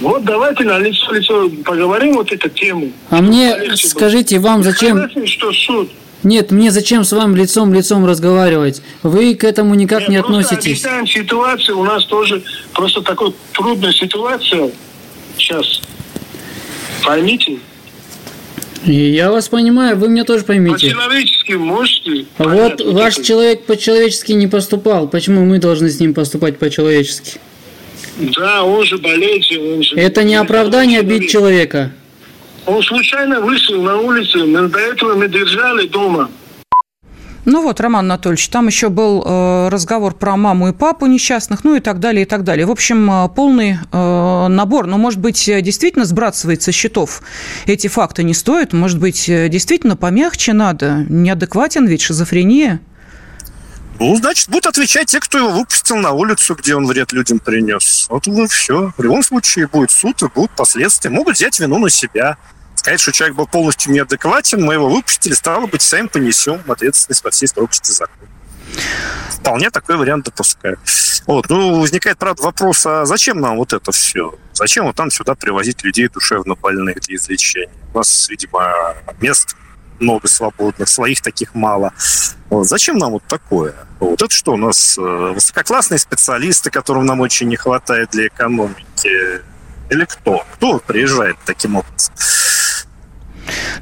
Вот 0.00 0.24
давайте 0.24 0.64
на 0.64 0.78
лицо 0.78 1.12
лицо 1.12 1.50
поговорим 1.64 2.14
вот 2.14 2.32
эту 2.32 2.48
тему. 2.48 2.90
А 3.10 3.20
мне 3.20 3.76
скажите, 3.76 4.38
вам 4.38 4.62
зачем? 4.62 4.96
Согласен, 4.98 5.26
что 5.26 5.52
суд. 5.52 5.90
Нет, 6.22 6.50
мне 6.50 6.70
зачем 6.70 7.04
с 7.04 7.12
вами 7.12 7.36
лицом 7.38 7.74
лицом 7.74 8.06
разговаривать? 8.06 8.80
Вы 9.02 9.34
к 9.34 9.44
этому 9.44 9.74
никак 9.74 10.00
Нет, 10.00 10.08
не 10.08 10.16
относитесь. 10.16 10.82
Объясняем 10.84 11.06
ситуацию, 11.06 11.78
у 11.78 11.84
нас 11.84 12.06
тоже 12.06 12.42
просто 12.72 13.02
такая 13.02 13.32
трудная 13.52 13.92
ситуация 13.92 14.70
сейчас. 15.36 15.82
Поймите. 17.04 17.58
Я 18.86 19.30
вас 19.30 19.48
понимаю, 19.48 19.96
вы 19.96 20.08
меня 20.08 20.24
тоже 20.24 20.44
поймите. 20.44 20.86
По-человечески 20.86 21.52
можете. 21.52 22.26
А 22.38 22.44
вот 22.44 22.80
ваш 22.80 23.14
это. 23.14 23.24
человек 23.24 23.64
по-человечески 23.64 24.32
не 24.32 24.46
поступал. 24.46 25.08
Почему 25.08 25.44
мы 25.44 25.58
должны 25.58 25.88
с 25.88 26.00
ним 26.00 26.14
поступать 26.14 26.58
по-человечески? 26.58 27.40
Да, 28.18 28.62
он 28.62 28.84
же 28.84 28.98
болеет. 28.98 29.44
Он 29.58 29.82
же... 29.82 29.96
Это 29.96 30.22
не 30.22 30.34
оправдание 30.34 31.02
бить 31.02 31.30
человека. 31.30 31.92
Он 32.66 32.82
случайно 32.82 33.40
вышел 33.40 33.82
на 33.82 33.98
улицу. 33.98 34.46
Мы 34.46 34.68
до 34.68 34.78
этого 34.78 35.14
мы 35.14 35.28
держали 35.28 35.86
дома. 35.86 36.30
Ну 37.44 37.62
вот, 37.62 37.78
Роман 37.80 38.06
Анатольевич, 38.06 38.48
там 38.48 38.68
еще 38.68 38.88
был 38.88 39.22
э, 39.24 39.68
разговор 39.68 40.14
про 40.14 40.36
маму 40.36 40.68
и 40.68 40.72
папу 40.72 41.04
несчастных, 41.04 41.62
ну 41.62 41.76
и 41.76 41.80
так 41.80 42.00
далее, 42.00 42.22
и 42.22 42.24
так 42.24 42.42
далее. 42.42 42.64
В 42.64 42.70
общем, 42.70 43.10
э, 43.10 43.28
полный 43.28 43.76
э, 43.92 44.46
набор. 44.48 44.86
Но, 44.86 44.96
может 44.96 45.20
быть, 45.20 45.44
действительно 45.44 46.06
сбрасывать 46.06 46.62
со 46.62 46.72
счетов 46.72 47.22
эти 47.66 47.88
факты 47.88 48.22
не 48.22 48.32
стоит? 48.32 48.72
Может 48.72 48.98
быть, 48.98 49.26
действительно 49.26 49.96
помягче 49.96 50.54
надо? 50.54 51.04
Неадекватен 51.08 51.86
ведь 51.86 52.00
шизофрения? 52.00 52.80
Ну, 54.00 54.16
значит, 54.16 54.48
будут 54.48 54.66
отвечать 54.66 55.06
те, 55.06 55.20
кто 55.20 55.38
его 55.38 55.50
выпустил 55.50 55.96
на 55.96 56.12
улицу, 56.12 56.56
где 56.56 56.74
он 56.74 56.86
вред 56.86 57.12
людям 57.12 57.38
принес. 57.38 58.06
Вот 58.08 58.26
и 58.26 58.46
все. 58.48 58.92
В 58.96 59.02
любом 59.02 59.22
случае 59.22 59.68
будет 59.68 59.90
суд 59.90 60.20
и 60.22 60.26
будут 60.34 60.50
последствия. 60.52 61.10
Могут 61.10 61.36
взять 61.36 61.60
вину 61.60 61.78
на 61.78 61.90
себя 61.90 62.38
сказать, 62.84 63.00
что 63.00 63.12
человек 63.12 63.36
был 63.36 63.46
полностью 63.46 63.92
неадекватен, 63.92 64.62
мы 64.62 64.74
его 64.74 64.90
выпустили, 64.90 65.32
стало 65.32 65.66
быть, 65.66 65.80
сами 65.80 66.06
понесем 66.06 66.60
ответственность 66.68 67.22
по 67.22 67.30
всей 67.30 67.46
строгости 67.46 67.90
закона. 67.90 68.28
Вполне 69.30 69.70
такой 69.70 69.96
вариант 69.96 70.26
допускаю. 70.26 70.78
Вот. 71.26 71.48
Ну, 71.48 71.80
возникает, 71.80 72.18
правда, 72.18 72.42
вопрос, 72.42 72.84
а 72.84 73.06
зачем 73.06 73.40
нам 73.40 73.56
вот 73.56 73.72
это 73.72 73.90
все? 73.90 74.34
Зачем 74.52 74.84
вот 74.84 74.96
там 74.96 75.10
сюда 75.10 75.34
привозить 75.34 75.82
людей 75.82 76.08
душевно 76.08 76.56
больных 76.56 77.00
для 77.00 77.16
излечения? 77.16 77.72
У 77.94 77.98
нас, 77.98 78.28
видимо, 78.28 78.94
мест 79.18 79.56
много 79.98 80.28
свободных, 80.28 80.86
своих 80.86 81.22
таких 81.22 81.54
мало. 81.54 81.94
Вот. 82.50 82.68
Зачем 82.68 82.98
нам 82.98 83.12
вот 83.12 83.22
такое? 83.26 83.74
Вот 83.98 84.20
это 84.20 84.34
что 84.34 84.52
у 84.52 84.56
нас? 84.58 84.98
Э, 84.98 85.32
высококлассные 85.34 85.98
специалисты, 85.98 86.68
которым 86.70 87.06
нам 87.06 87.20
очень 87.20 87.48
не 87.48 87.56
хватает 87.56 88.10
для 88.10 88.26
экономики? 88.26 89.40
Или 89.88 90.04
кто? 90.04 90.44
Кто 90.54 90.80
приезжает 90.80 91.36
таким 91.46 91.76
образом? 91.76 92.12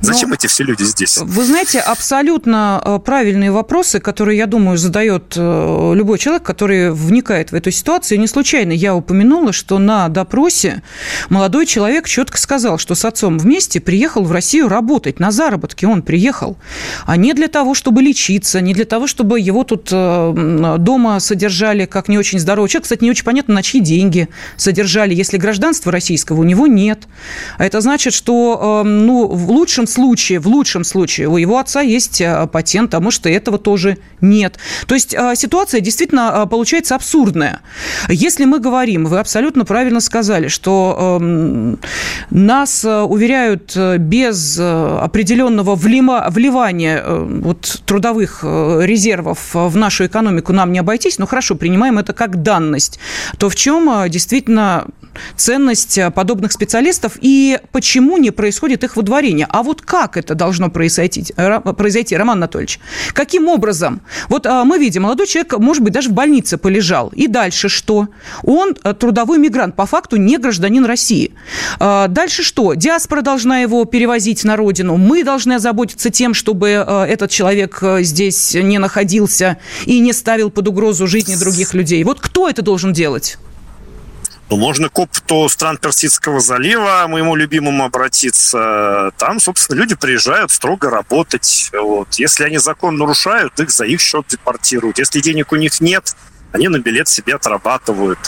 Зачем 0.01 0.31
Но, 0.31 0.35
эти 0.35 0.47
все 0.47 0.65
люди 0.65 0.83
здесь? 0.85 1.19
Вы 1.19 1.45
знаете, 1.45 1.81
абсолютно 1.81 2.81
э, 2.85 2.99
правильные 3.05 3.51
вопросы, 3.51 4.01
которые, 4.01 4.39
я 4.39 4.47
думаю, 4.47 4.79
задает 4.79 5.35
э, 5.37 5.93
любой 5.95 6.19
человек, 6.19 6.43
который 6.43 6.91
вникает 6.91 7.53
в 7.53 7.55
эту 7.55 7.71
ситуацию. 7.71 8.19
не 8.19 8.27
случайно 8.27 8.73
я 8.73 8.95
упомянула, 8.95 9.53
что 9.53 9.79
на 9.79 10.09
допросе 10.09 10.83
молодой 11.29 11.67
человек 11.67 12.09
четко 12.09 12.39
сказал, 12.39 12.79
что 12.79 12.95
с 12.95 13.05
отцом 13.05 13.39
вместе 13.39 13.81
приехал 13.81 14.25
в 14.25 14.33
Россию 14.33 14.69
работать, 14.69 15.21
на 15.21 15.31
заработки 15.31 15.85
он 15.85 16.03
приехал, 16.03 16.57
а 17.07 17.17
не 17.17 17.35
для 17.35 17.49
того, 17.49 17.75
чтобы 17.75 18.03
лечиться, 18.03 18.61
не 18.61 18.75
для 18.75 18.85
того, 18.85 19.07
чтобы 19.07 19.41
его 19.41 19.65
тут 19.65 19.89
э, 19.93 20.77
дома 20.79 21.21
содержали 21.21 21.87
как 21.87 22.09
не 22.09 22.19
очень 22.19 22.39
здоровый 22.39 22.69
человек. 22.69 22.85
Кстати, 22.85 23.05
не 23.05 23.11
очень 23.11 23.25
понятно, 23.25 23.55
на 23.55 23.63
чьи 23.63 23.81
деньги 23.81 24.29
содержали, 24.57 25.15
если 25.15 25.37
гражданства 25.37 25.93
российского 25.93 26.41
у 26.41 26.45
него 26.45 26.67
нет. 26.67 27.07
А 27.59 27.65
это 27.65 27.81
значит, 27.81 28.15
что 28.15 28.83
ну, 28.85 29.27
в 29.27 29.47
лучшем 29.73 29.87
случае, 29.87 30.39
в 30.39 30.47
лучшем 30.47 30.85
случае 30.85 31.29
у 31.29 31.39
его 31.39 31.57
отца 31.59 31.81
есть 31.81 32.21
э, 32.21 32.47
патент, 32.47 32.93
а 32.93 33.01
может 33.01 33.27
и 33.27 33.31
этого 33.31 33.57
тоже 33.57 33.97
нет. 34.21 34.59
То 34.87 34.95
есть 34.95 35.15
э, 35.15 35.35
ситуация 35.35 35.81
действительно 35.81 36.31
э, 36.35 36.47
получается 36.47 36.95
абсурдная. 36.95 37.61
Если 38.11 38.45
мы 38.45 38.59
говорим, 38.59 39.07
вы 39.07 39.19
абсолютно 39.19 39.65
правильно 39.65 40.01
сказали, 40.01 40.49
что 40.49 41.19
эм, 41.21 41.79
нас 42.31 42.85
уверяют 42.85 43.75
без 43.99 44.59
определенного 44.59 45.75
вливания 45.75 47.03
вот, 47.07 47.83
трудовых 47.87 48.45
резервов 48.45 49.55
в 49.55 49.77
нашу 49.77 50.05
экономику 50.05 50.53
нам 50.53 50.73
не 50.73 50.81
обойтись, 50.81 51.19
ну 51.19 51.27
хорошо, 51.27 51.55
принимаем 51.55 51.99
это 51.99 52.13
как 52.13 52.43
данность, 52.43 52.99
то 53.39 53.49
в 53.49 53.57
чем 53.57 54.11
действительно 54.11 54.87
ценность 55.37 55.99
подобных 56.15 56.53
специалистов 56.53 57.19
и 57.21 57.59
почему 57.73 58.19
не 58.19 58.31
происходит 58.31 58.85
их 58.85 58.97
выдворение. 58.97 59.47
А 59.49 59.63
вот 59.63 59.83
как 59.83 60.17
это 60.17 60.35
должно 60.35 60.71
произойти, 60.71 61.35
произойти 61.77 62.17
Роман 62.17 62.39
Анатольевич? 62.39 62.81
Каким 63.13 63.49
образом? 63.49 64.03
Вот 64.29 64.47
мы 64.47 64.79
видим, 64.79 65.03
молодой 65.03 65.27
человек, 65.27 65.59
может 65.59 65.83
быть, 65.83 65.93
даже 65.93 66.09
в 66.09 66.13
больнице 66.13 66.57
полежал. 66.59 67.09
И 67.15 67.27
дальше 67.27 67.69
что? 67.69 68.09
Он 68.43 68.75
трудовой 68.75 69.39
мигрант, 69.39 69.77
по 69.77 69.87
факту 69.87 70.17
не 70.17 70.39
гражданин 70.39 70.85
России. 70.85 71.35
Дальше 71.79 72.43
что? 72.43 72.75
Диаспора 72.75 73.23
должна 73.23 73.61
его 73.61 73.85
перевозить 73.85 74.45
на 74.45 74.57
родину. 74.57 74.97
Мы 74.97 75.25
должны 75.25 75.55
озаботиться 75.55 76.11
тем, 76.11 76.35
чтобы 76.35 76.69
этот 76.69 77.31
человек 77.31 77.83
здесь 78.01 78.55
не 78.55 78.79
находился 78.79 79.59
и 79.87 79.99
не 80.01 80.13
ставил 80.13 80.51
под 80.51 80.69
угрозу 80.69 81.07
жизни 81.07 81.37
других 81.37 81.75
людей. 81.75 82.03
Вот 82.05 82.21
кто 82.21 82.49
это 82.49 82.63
должен 82.63 82.93
делать? 82.93 83.39
Ну, 84.53 84.59
можно 84.59 84.91
к 84.91 84.99
опыту 84.99 85.49
стран 85.49 85.79
Персидского 85.79 86.39
залива, 86.39 87.07
моему 87.09 87.35
любимому, 87.35 87.85
обратиться. 87.85 89.11
Там, 89.17 89.41
собственно, 89.41 89.79
люди 89.79 89.95
приезжают 89.95 90.51
строго 90.51 90.91
работать. 90.91 91.71
Вот. 91.73 92.13
Если 92.17 92.45
они 92.45 92.59
закон 92.59 92.99
нарушают, 92.99 93.59
их 93.61 93.71
за 93.71 93.87
их 93.87 93.99
счет 94.03 94.27
депортируют. 94.29 94.99
Если 94.99 95.23
денег 95.23 95.53
у 95.53 95.57
них 95.57 95.81
нет, 95.81 96.15
они 96.53 96.69
на 96.69 96.81
билет 96.81 97.09
себе 97.09 97.37
отрабатывают. 97.37 98.19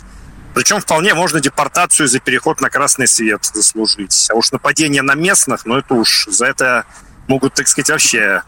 Причем 0.55 0.81
вполне 0.81 1.13
можно 1.13 1.41
депортацию 1.41 2.09
за 2.09 2.21
переход 2.21 2.59
на 2.63 2.71
красный 2.71 3.07
свет 3.07 3.45
заслужить. 3.53 4.29
А 4.31 4.35
уж 4.35 4.51
нападение 4.51 5.03
на 5.03 5.15
местных, 5.15 5.67
ну 5.67 5.77
это 5.77 5.93
уж 5.93 6.27
за 6.31 6.47
это 6.47 6.87
могут, 7.29 7.53
так 7.53 7.69
сказать, 7.69 7.91
вообще 7.91 8.43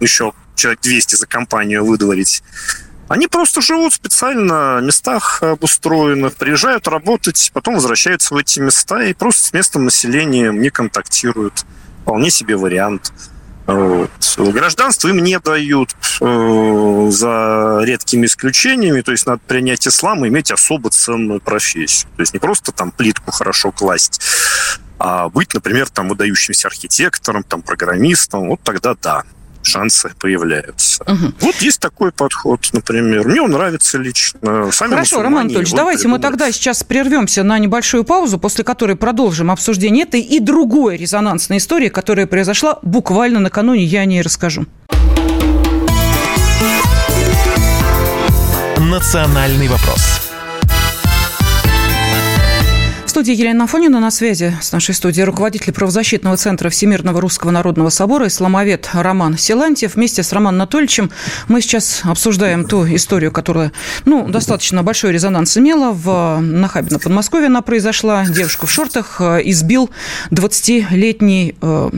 еще 0.00 0.32
человек 0.56 0.80
200 0.80 1.14
за 1.14 1.28
компанию 1.28 1.84
выдворить. 1.84 2.42
Они 3.08 3.26
просто 3.26 3.60
живут 3.60 3.92
специально 3.92 4.78
в 4.78 4.82
местах 4.82 5.42
обустроенных, 5.42 6.34
приезжают 6.34 6.88
работать, 6.88 7.50
потом 7.52 7.74
возвращаются 7.74 8.34
в 8.34 8.36
эти 8.36 8.60
места 8.60 9.02
и 9.02 9.12
просто 9.12 9.48
с 9.48 9.52
местным 9.52 9.84
населением 9.84 10.60
не 10.60 10.70
контактируют. 10.70 11.64
Вполне 12.02 12.30
себе 12.30 12.56
вариант. 12.56 13.12
Вот. 13.66 14.10
Гражданство 14.38 15.08
им 15.08 15.22
не 15.22 15.38
дают 15.38 15.94
э, 16.20 17.08
за 17.10 17.80
редкими 17.84 18.26
исключениями. 18.26 19.02
То 19.02 19.12
есть 19.12 19.26
надо 19.26 19.40
принять 19.46 19.86
ислам 19.86 20.24
и 20.24 20.28
иметь 20.28 20.50
особо 20.50 20.90
ценную 20.90 21.40
профессию. 21.40 22.10
То 22.16 22.22
есть 22.22 22.34
не 22.34 22.40
просто 22.40 22.72
там 22.72 22.90
плитку 22.90 23.30
хорошо 23.30 23.70
класть, 23.70 24.20
а 24.98 25.28
быть, 25.28 25.54
например, 25.54 25.88
там 25.90 26.08
выдающимся 26.08 26.68
архитектором, 26.68 27.44
там 27.44 27.62
программистом. 27.62 28.48
Вот 28.48 28.60
тогда 28.62 28.94
да 29.00 29.22
шансы 29.62 30.12
появляются. 30.18 31.02
Угу. 31.04 31.32
Вот 31.40 31.56
есть 31.56 31.80
такой 31.80 32.12
подход, 32.12 32.60
например. 32.72 33.26
Мне 33.26 33.42
он 33.42 33.50
нравится 33.52 33.98
лично. 33.98 34.70
Сами 34.72 34.90
Хорошо, 34.90 35.22
Роман 35.22 35.46
Анатольевич, 35.46 35.72
давайте 35.72 36.02
придумали. 36.02 36.18
мы 36.18 36.22
тогда 36.22 36.52
сейчас 36.52 36.82
прервемся 36.84 37.42
на 37.42 37.58
небольшую 37.58 38.04
паузу, 38.04 38.38
после 38.38 38.64
которой 38.64 38.96
продолжим 38.96 39.50
обсуждение 39.50 40.04
этой 40.04 40.20
и 40.20 40.40
другой 40.40 40.96
резонансной 40.96 41.58
истории, 41.58 41.88
которая 41.88 42.26
произошла 42.26 42.78
буквально 42.82 43.40
накануне, 43.40 43.84
я 43.84 44.00
о 44.00 44.04
ней 44.04 44.22
расскажу. 44.22 44.66
Национальный 48.78 49.68
вопрос 49.68 50.21
студии 53.12 53.34
Елена 53.34 53.64
Афонина 53.64 54.00
на 54.00 54.10
связи 54.10 54.56
с 54.62 54.72
нашей 54.72 54.94
студией 54.94 55.26
руководитель 55.26 55.70
правозащитного 55.74 56.38
центра 56.38 56.70
Всемирного 56.70 57.20
Русского 57.20 57.50
Народного 57.50 57.90
Собора, 57.90 58.28
исламовед 58.28 58.88
Роман 58.94 59.36
Силантьев. 59.36 59.96
Вместе 59.96 60.22
с 60.22 60.32
Романом 60.32 60.62
Анатольевичем 60.62 61.10
мы 61.46 61.60
сейчас 61.60 62.00
обсуждаем 62.04 62.64
ту 62.64 62.86
историю, 62.86 63.30
которая 63.30 63.70
ну, 64.06 64.26
достаточно 64.30 64.82
большой 64.82 65.12
резонанс 65.12 65.58
имела. 65.58 65.92
В 65.92 66.38
Нахабино, 66.40 66.98
Подмосковье 66.98 67.48
она 67.48 67.60
произошла. 67.60 68.24
Девушку 68.24 68.66
в 68.66 68.70
шортах 68.70 69.20
э, 69.20 69.42
избил 69.44 69.90
20-летний 70.30 71.54
э, 71.60 71.90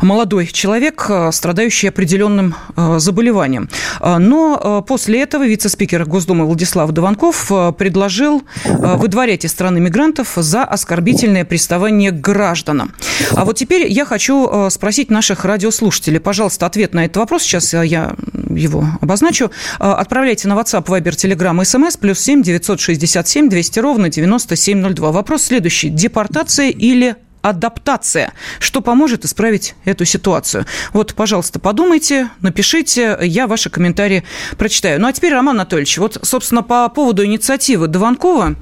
молодой 0.00 0.46
человек, 0.46 1.06
э, 1.08 1.30
страдающий 1.32 1.88
определенным 1.88 2.54
э, 2.76 2.98
заболеванием. 2.98 3.68
Э, 4.00 4.18
но 4.18 4.82
после 4.86 5.22
этого 5.22 5.46
вице-спикер 5.46 6.04
Госдумы 6.04 6.46
Владислав 6.46 6.90
Дованков 6.92 7.50
предложил 7.76 8.42
выдворять 8.64 9.44
из 9.44 9.52
страны 9.52 9.80
мигрантов 9.80 10.32
за 10.36 10.64
оскорбительное 10.64 11.44
приставание 11.44 12.10
к 12.10 12.20
гражданам. 12.20 12.94
А 13.32 13.44
вот 13.44 13.56
теперь 13.56 13.86
я 13.90 14.04
хочу 14.04 14.68
спросить 14.70 15.10
наших 15.10 15.44
радиослушателей. 15.44 16.20
Пожалуйста, 16.20 16.66
ответ 16.66 16.94
на 16.94 17.04
этот 17.04 17.18
вопрос. 17.18 17.42
Сейчас 17.42 17.72
я 17.72 18.14
его 18.48 18.86
обозначу. 19.00 19.50
Отправляйте 19.78 20.48
на 20.48 20.54
WhatsApp, 20.54 20.84
Viber, 20.84 21.10
Telegram, 21.10 21.58
SMS, 21.60 21.98
плюс 21.98 22.18
7 22.20 22.42
967 22.42 23.48
200 23.48 23.78
ровно 23.80 24.08
9702. 24.08 25.12
Вопрос 25.12 25.44
следующий. 25.44 25.88
Депортация 25.88 26.70
или 26.70 27.16
адаптация, 27.42 28.32
что 28.58 28.80
поможет 28.80 29.24
исправить 29.24 29.74
эту 29.84 30.04
ситуацию. 30.04 30.66
Вот, 30.92 31.14
пожалуйста, 31.14 31.58
подумайте, 31.58 32.28
напишите, 32.40 33.18
я 33.22 33.46
ваши 33.46 33.70
комментарии 33.70 34.24
прочитаю. 34.58 35.00
Ну, 35.00 35.08
а 35.08 35.12
теперь, 35.12 35.32
Роман 35.32 35.56
Анатольевич, 35.56 35.98
вот, 35.98 36.18
собственно, 36.22 36.62
по 36.62 36.88
поводу 36.88 37.24
инициативы 37.24 37.86
Дованкова, 37.88 38.56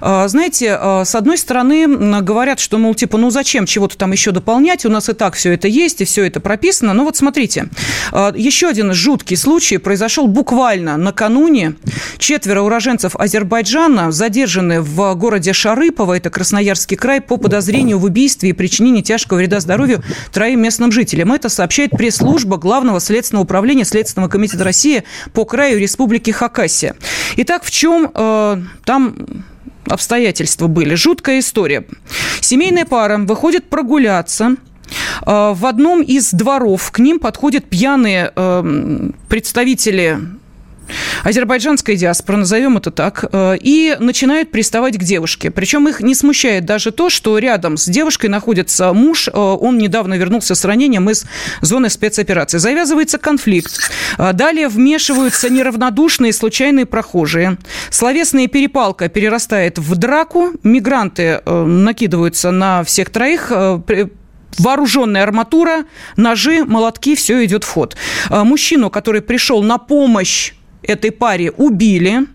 а, 0.00 0.28
знаете, 0.28 0.76
а, 0.78 1.04
с 1.04 1.14
одной 1.14 1.38
стороны, 1.38 2.20
говорят, 2.20 2.60
что, 2.60 2.78
мол, 2.78 2.94
типа, 2.94 3.18
ну, 3.18 3.30
зачем 3.30 3.66
чего-то 3.66 3.96
там 3.96 4.12
еще 4.12 4.30
дополнять, 4.30 4.86
у 4.86 4.88
нас 4.90 5.08
и 5.08 5.12
так 5.12 5.34
все 5.34 5.52
это 5.52 5.68
есть, 5.68 6.00
и 6.00 6.04
все 6.04 6.26
это 6.26 6.40
прописано. 6.40 6.94
Ну, 6.94 7.04
вот 7.04 7.16
смотрите, 7.16 7.68
а, 8.12 8.32
еще 8.36 8.68
один 8.68 8.92
жуткий 8.94 9.36
случай 9.36 9.78
произошел 9.78 10.26
буквально 10.26 10.96
накануне. 10.96 11.74
Четверо 12.18 12.62
уроженцев 12.62 13.16
Азербайджана 13.16 14.12
задержаны 14.12 14.80
в 14.80 15.14
городе 15.14 15.52
Шарыпово, 15.52 16.16
это 16.16 16.30
Красноярский 16.30 16.96
край, 16.96 17.20
по 17.20 17.36
подозрению 17.36 17.98
в 17.98 18.04
убийстве 18.04 18.19
убийстве 18.20 18.50
и 18.50 18.52
причинении 18.52 19.00
тяжкого 19.00 19.38
вреда 19.38 19.60
здоровью 19.60 20.02
троим 20.30 20.60
местным 20.60 20.92
жителям. 20.92 21.32
Это 21.32 21.48
сообщает 21.48 21.92
пресс-служба 21.92 22.58
Главного 22.58 23.00
следственного 23.00 23.44
управления 23.44 23.86
Следственного 23.86 24.28
комитета 24.28 24.62
России 24.62 25.04
по 25.32 25.46
краю 25.46 25.78
Республики 25.78 26.30
Хакасия. 26.30 26.96
Итак, 27.36 27.64
в 27.64 27.70
чем 27.70 28.10
э, 28.14 28.62
там 28.84 29.16
обстоятельства 29.86 30.66
были? 30.66 30.94
Жуткая 30.94 31.38
история. 31.38 31.86
Семейная 32.40 32.84
пара 32.84 33.16
выходит 33.16 33.70
прогуляться 33.70 34.56
э, 35.24 35.54
в 35.54 35.64
одном 35.64 36.02
из 36.02 36.30
дворов 36.32 36.90
к 36.90 36.98
ним 36.98 37.20
подходят 37.20 37.64
пьяные 37.70 38.32
э, 38.36 39.10
представители 39.30 40.18
азербайджанская 41.24 41.96
диаспора, 41.96 42.38
назовем 42.38 42.76
это 42.76 42.90
так, 42.90 43.24
э, 43.30 43.56
и 43.60 43.96
начинают 43.98 44.50
приставать 44.50 44.98
к 44.98 45.02
девушке. 45.02 45.50
Причем 45.50 45.88
их 45.88 46.00
не 46.00 46.14
смущает 46.14 46.64
даже 46.64 46.90
то, 46.90 47.10
что 47.10 47.38
рядом 47.38 47.76
с 47.76 47.86
девушкой 47.86 48.26
находится 48.26 48.92
муж, 48.92 49.28
э, 49.28 49.32
он 49.32 49.78
недавно 49.78 50.14
вернулся 50.14 50.54
с 50.54 50.64
ранением 50.64 51.10
из 51.10 51.24
зоны 51.60 51.90
спецоперации. 51.90 52.58
Завязывается 52.58 53.18
конфликт. 53.18 53.90
Э, 54.18 54.32
далее 54.32 54.68
вмешиваются 54.68 55.50
неравнодушные 55.50 56.32
случайные 56.32 56.86
прохожие. 56.86 57.58
Словесная 57.90 58.46
перепалка 58.46 59.08
перерастает 59.08 59.78
в 59.78 59.96
драку. 59.96 60.52
Мигранты 60.62 61.40
накидываются 61.46 62.50
на 62.50 62.84
всех 62.84 63.10
троих, 63.10 63.52
вооруженная 64.58 65.22
арматура, 65.22 65.84
ножи, 66.16 66.64
молотки, 66.64 67.14
все 67.14 67.44
идет 67.44 67.64
в 67.64 67.68
ход. 67.68 67.96
Мужчину, 68.30 68.90
который 68.90 69.22
пришел 69.22 69.62
на 69.62 69.78
помощь 69.78 70.52
этой 70.82 71.10
паре 71.10 71.50
убили. 71.50 72.26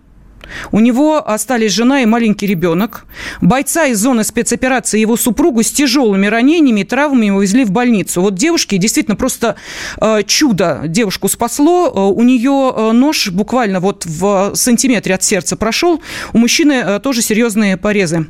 У 0.72 0.80
него 0.80 1.28
остались 1.28 1.72
жена 1.72 2.02
и 2.02 2.06
маленький 2.06 2.48
ребенок. 2.48 3.06
Бойца 3.42 3.86
из 3.86 4.00
зоны 4.00 4.24
спецоперации 4.24 5.00
его 5.00 5.18
супругу 5.18 5.64
с 5.64 5.72
тяжелыми 5.72 6.28
ранениями 6.28 6.82
и 6.82 6.84
травмами 6.84 7.30
увезли 7.30 7.66
в 7.66 7.72
больницу. 7.72 8.22
Вот 8.22 8.36
девушке 8.36 8.78
действительно 8.78 9.16
просто 9.16 9.56
э, 10.00 10.24
чудо 10.26 10.84
девушку 10.86 11.28
спасло. 11.28 11.88
Э, 11.88 12.00
у 12.00 12.24
нее 12.24 12.74
э, 12.76 12.92
нож 12.92 13.30
буквально 13.30 13.80
вот 13.80 14.06
в 14.06 14.52
сантиметре 14.54 15.16
от 15.16 15.24
сердца 15.24 15.56
прошел. 15.56 16.02
У 16.34 16.38
мужчины 16.38 16.74
э, 16.74 17.00
тоже 17.00 17.22
серьезные 17.22 17.78
порезы. 17.78 18.28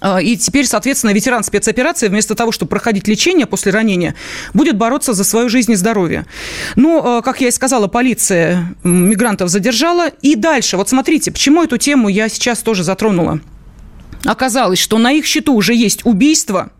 А, 0.00 0.20
и 0.20 0.36
теперь, 0.36 0.66
соответственно, 0.66 1.12
ветеран 1.12 1.44
спецоперации, 1.44 2.08
вместо 2.08 2.34
того, 2.34 2.52
чтобы 2.52 2.70
проходить 2.70 3.06
лечение 3.06 3.46
после 3.46 3.72
ранения, 3.72 4.14
будет 4.54 4.76
бороться 4.76 5.12
за 5.12 5.24
свою 5.24 5.48
жизнь 5.48 5.72
и 5.72 5.76
здоровье. 5.76 6.26
Ну, 6.76 7.02
а, 7.04 7.22
как 7.22 7.40
я 7.40 7.48
и 7.48 7.50
сказала, 7.50 7.86
полиция 7.86 8.74
мигрантов 8.82 9.48
задержала. 9.48 10.08
И 10.22 10.36
дальше, 10.36 10.76
вот 10.76 10.88
смотрите, 10.88 11.30
почему 11.30 11.62
эту 11.62 11.76
тему 11.76 12.08
я 12.08 12.28
сейчас 12.28 12.60
тоже 12.60 12.82
затронула. 12.84 13.40
Оказалось, 14.24 14.78
что 14.78 14.98
на 14.98 15.12
их 15.12 15.26
счету 15.26 15.54
уже 15.54 15.74
есть 15.74 16.04
убийство– 16.04 16.72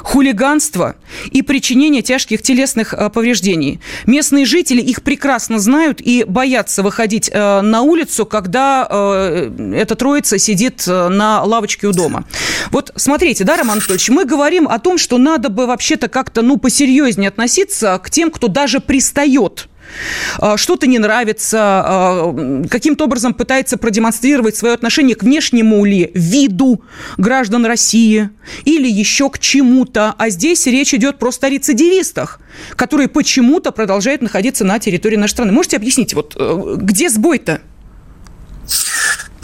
хулиганство 0.00 0.96
и 1.30 1.42
причинение 1.42 2.02
тяжких 2.02 2.42
телесных 2.42 2.94
э, 2.94 3.10
повреждений. 3.10 3.80
Местные 4.06 4.44
жители 4.44 4.80
их 4.80 5.02
прекрасно 5.02 5.58
знают 5.58 6.00
и 6.00 6.24
боятся 6.24 6.82
выходить 6.82 7.30
э, 7.32 7.60
на 7.60 7.82
улицу, 7.82 8.26
когда 8.26 8.86
э, 8.88 9.74
эта 9.74 9.94
троица 9.94 10.38
сидит 10.38 10.86
на 10.86 11.42
лавочке 11.42 11.86
у 11.86 11.92
дома. 11.92 12.24
Вот 12.70 12.92
смотрите, 12.96 13.44
да, 13.44 13.56
Роман 13.56 13.78
Анатольевич, 13.78 14.08
мы 14.10 14.24
говорим 14.24 14.68
о 14.68 14.78
том, 14.78 14.98
что 14.98 15.18
надо 15.18 15.48
бы 15.48 15.66
вообще-то 15.66 16.08
как-то, 16.08 16.42
ну, 16.42 16.56
посерьезнее 16.56 17.28
относиться 17.28 17.98
к 18.02 18.10
тем, 18.10 18.30
кто 18.30 18.48
даже 18.48 18.80
пристает 18.80 19.68
что-то 20.56 20.86
не 20.86 20.98
нравится, 20.98 22.32
э, 22.36 22.64
каким-то 22.68 23.04
образом 23.04 23.34
пытается 23.34 23.76
продемонстрировать 23.76 24.56
свое 24.56 24.74
отношение 24.74 25.16
к 25.16 25.22
внешнему 25.22 25.84
ли 25.84 26.10
виду 26.14 26.82
граждан 27.16 27.66
России 27.66 28.30
или 28.64 28.88
еще 28.88 29.30
к 29.30 29.38
чему-то. 29.38 30.14
А 30.18 30.28
здесь 30.30 30.66
речь 30.66 30.94
идет 30.94 31.18
просто 31.18 31.46
о 31.46 31.50
рецидивистах, 31.50 32.40
которые 32.76 33.08
почему-то 33.08 33.72
продолжают 33.72 34.22
находиться 34.22 34.64
на 34.64 34.78
территории 34.78 35.16
нашей 35.16 35.32
страны. 35.32 35.52
Можете 35.52 35.76
объяснить, 35.76 36.14
вот 36.14 36.36
где 36.36 37.08
сбой-то? 37.08 37.60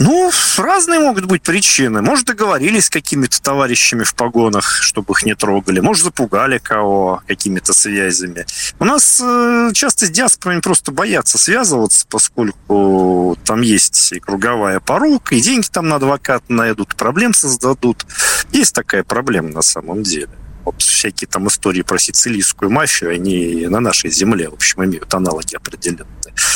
Ну, 0.03 0.31
разные 0.57 0.99
могут 0.99 1.25
быть 1.25 1.43
причины. 1.43 2.01
Может, 2.01 2.25
договорились 2.25 2.85
с 2.85 2.89
какими-то 2.89 3.39
товарищами 3.39 4.03
в 4.03 4.15
погонах, 4.15 4.81
чтобы 4.81 5.13
их 5.13 5.23
не 5.25 5.35
трогали. 5.35 5.79
Может, 5.79 6.05
запугали 6.05 6.57
кого 6.57 7.21
какими-то 7.27 7.71
связями. 7.71 8.47
У 8.79 8.85
нас 8.85 9.21
э, 9.23 9.69
часто 9.73 10.07
с 10.07 10.09
диаспорами 10.09 10.59
просто 10.59 10.91
боятся 10.91 11.37
связываться, 11.37 12.07
поскольку 12.09 13.37
там 13.45 13.61
есть 13.61 14.11
и 14.11 14.19
круговая 14.19 14.79
порука, 14.79 15.35
и 15.35 15.39
деньги 15.39 15.67
там 15.71 15.87
на 15.87 15.97
адвоката 15.97 16.45
найдут, 16.49 16.95
проблем 16.95 17.35
создадут. 17.35 18.07
Есть 18.51 18.73
такая 18.73 19.03
проблема 19.03 19.49
на 19.49 19.61
самом 19.61 20.01
деле. 20.01 20.31
Вот 20.65 20.81
всякие 20.81 21.27
там 21.27 21.47
истории 21.47 21.83
про 21.83 21.99
сицилийскую 21.99 22.71
мафию, 22.71 23.11
они 23.11 23.67
на 23.67 23.79
нашей 23.79 24.09
земле, 24.09 24.49
в 24.49 24.53
общем, 24.53 24.83
имеют 24.83 25.13
аналоги 25.13 25.55
определенные. 25.55 26.07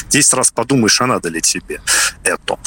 Десять 0.10 0.34
раз 0.34 0.50
подумаешь, 0.50 1.00
а 1.00 1.06
надо 1.06 1.30
ли 1.30 1.42
тебе 1.42 1.80
это. 2.24 2.58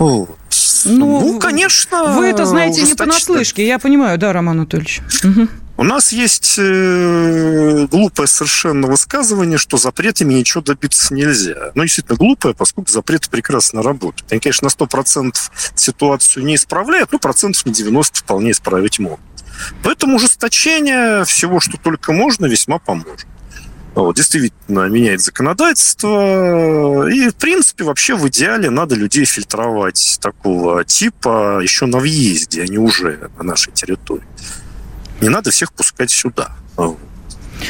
Ну, 0.00 1.20
ну, 1.20 1.38
конечно. 1.38 2.14
Вы 2.14 2.28
это 2.28 2.46
знаете 2.46 2.82
не 2.82 2.94
понаслышке, 2.94 3.66
я 3.66 3.78
понимаю, 3.78 4.18
да, 4.18 4.32
Роман 4.32 4.60
Анатольевич. 4.60 5.02
Угу. 5.22 5.48
У 5.76 5.82
нас 5.82 6.12
есть 6.12 6.56
э, 6.58 7.86
глупое 7.90 8.28
совершенно 8.28 8.86
высказывание, 8.86 9.56
что 9.56 9.78
запретами 9.78 10.34
ничего 10.34 10.62
добиться 10.62 11.14
нельзя. 11.14 11.72
Ну, 11.74 11.82
действительно 11.84 12.18
глупое, 12.18 12.54
поскольку 12.54 12.90
запреты 12.90 13.30
прекрасно 13.30 13.82
работают. 13.82 14.30
Они, 14.30 14.40
конечно, 14.40 14.66
на 14.66 14.70
100% 14.70 15.32
ситуацию 15.74 16.44
не 16.44 16.56
исправляют, 16.56 17.12
но 17.12 17.18
процентов 17.18 17.64
на 17.64 17.72
90 17.72 18.18
вполне 18.18 18.50
исправить 18.50 18.98
могут. 18.98 19.20
Поэтому 19.82 20.16
ужесточение 20.16 21.24
всего, 21.24 21.60
что 21.60 21.78
только 21.78 22.12
можно, 22.12 22.44
весьма 22.44 22.78
поможет. 22.78 23.26
Вот, 23.94 24.16
действительно 24.16 24.88
меняет 24.88 25.20
законодательство. 25.20 27.08
И, 27.08 27.28
в 27.28 27.34
принципе, 27.34 27.84
вообще 27.84 28.14
в 28.14 28.28
идеале 28.28 28.70
надо 28.70 28.94
людей 28.94 29.24
фильтровать 29.24 30.18
такого 30.20 30.84
типа 30.84 31.60
еще 31.62 31.86
на 31.86 31.98
въезде, 31.98 32.62
а 32.62 32.66
не 32.66 32.78
уже 32.78 33.30
на 33.36 33.44
нашей 33.44 33.72
территории. 33.72 34.24
Не 35.20 35.28
надо 35.28 35.50
всех 35.50 35.72
пускать 35.72 36.10
сюда. 36.10 36.56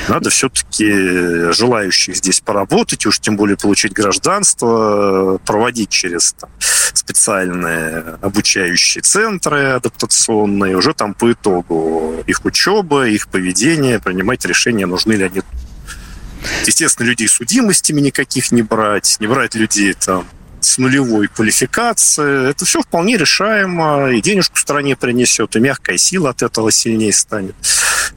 Надо 0.08 0.30
все-таки 0.30 1.52
желающих 1.52 2.16
здесь 2.16 2.40
поработать, 2.40 3.06
уж 3.06 3.18
тем 3.18 3.36
более 3.36 3.56
получить 3.56 3.92
гражданство, 3.92 5.40
проводить 5.44 5.88
через 5.88 6.34
там, 6.34 6.50
специальные 6.60 8.18
обучающие 8.20 9.02
центры 9.02 9.70
адаптационные, 9.70 10.76
уже 10.76 10.94
там 10.94 11.14
по 11.14 11.32
итогу 11.32 12.22
их 12.26 12.44
учебы, 12.44 13.10
их 13.10 13.28
поведения, 13.28 13.98
принимать 13.98 14.44
решения, 14.44 14.86
нужны 14.86 15.14
ли 15.14 15.24
они 15.24 15.42
Естественно, 16.66 17.06
людей 17.06 17.28
с 17.28 17.32
судимостями 17.32 18.00
никаких 18.00 18.52
не 18.52 18.62
брать, 18.62 19.16
не 19.20 19.26
брать 19.26 19.54
людей 19.54 19.94
там 19.94 20.26
с 20.60 20.78
нулевой 20.78 21.28
квалификацией. 21.28 22.50
Это 22.50 22.64
все 22.64 22.82
вполне 22.82 23.16
решаемо, 23.16 24.10
и 24.10 24.20
денежку 24.20 24.56
стране 24.56 24.96
принесет, 24.96 25.56
и 25.56 25.60
мягкая 25.60 25.96
сила 25.96 26.30
от 26.30 26.42
этого 26.42 26.70
сильнее 26.70 27.12
станет. 27.12 27.54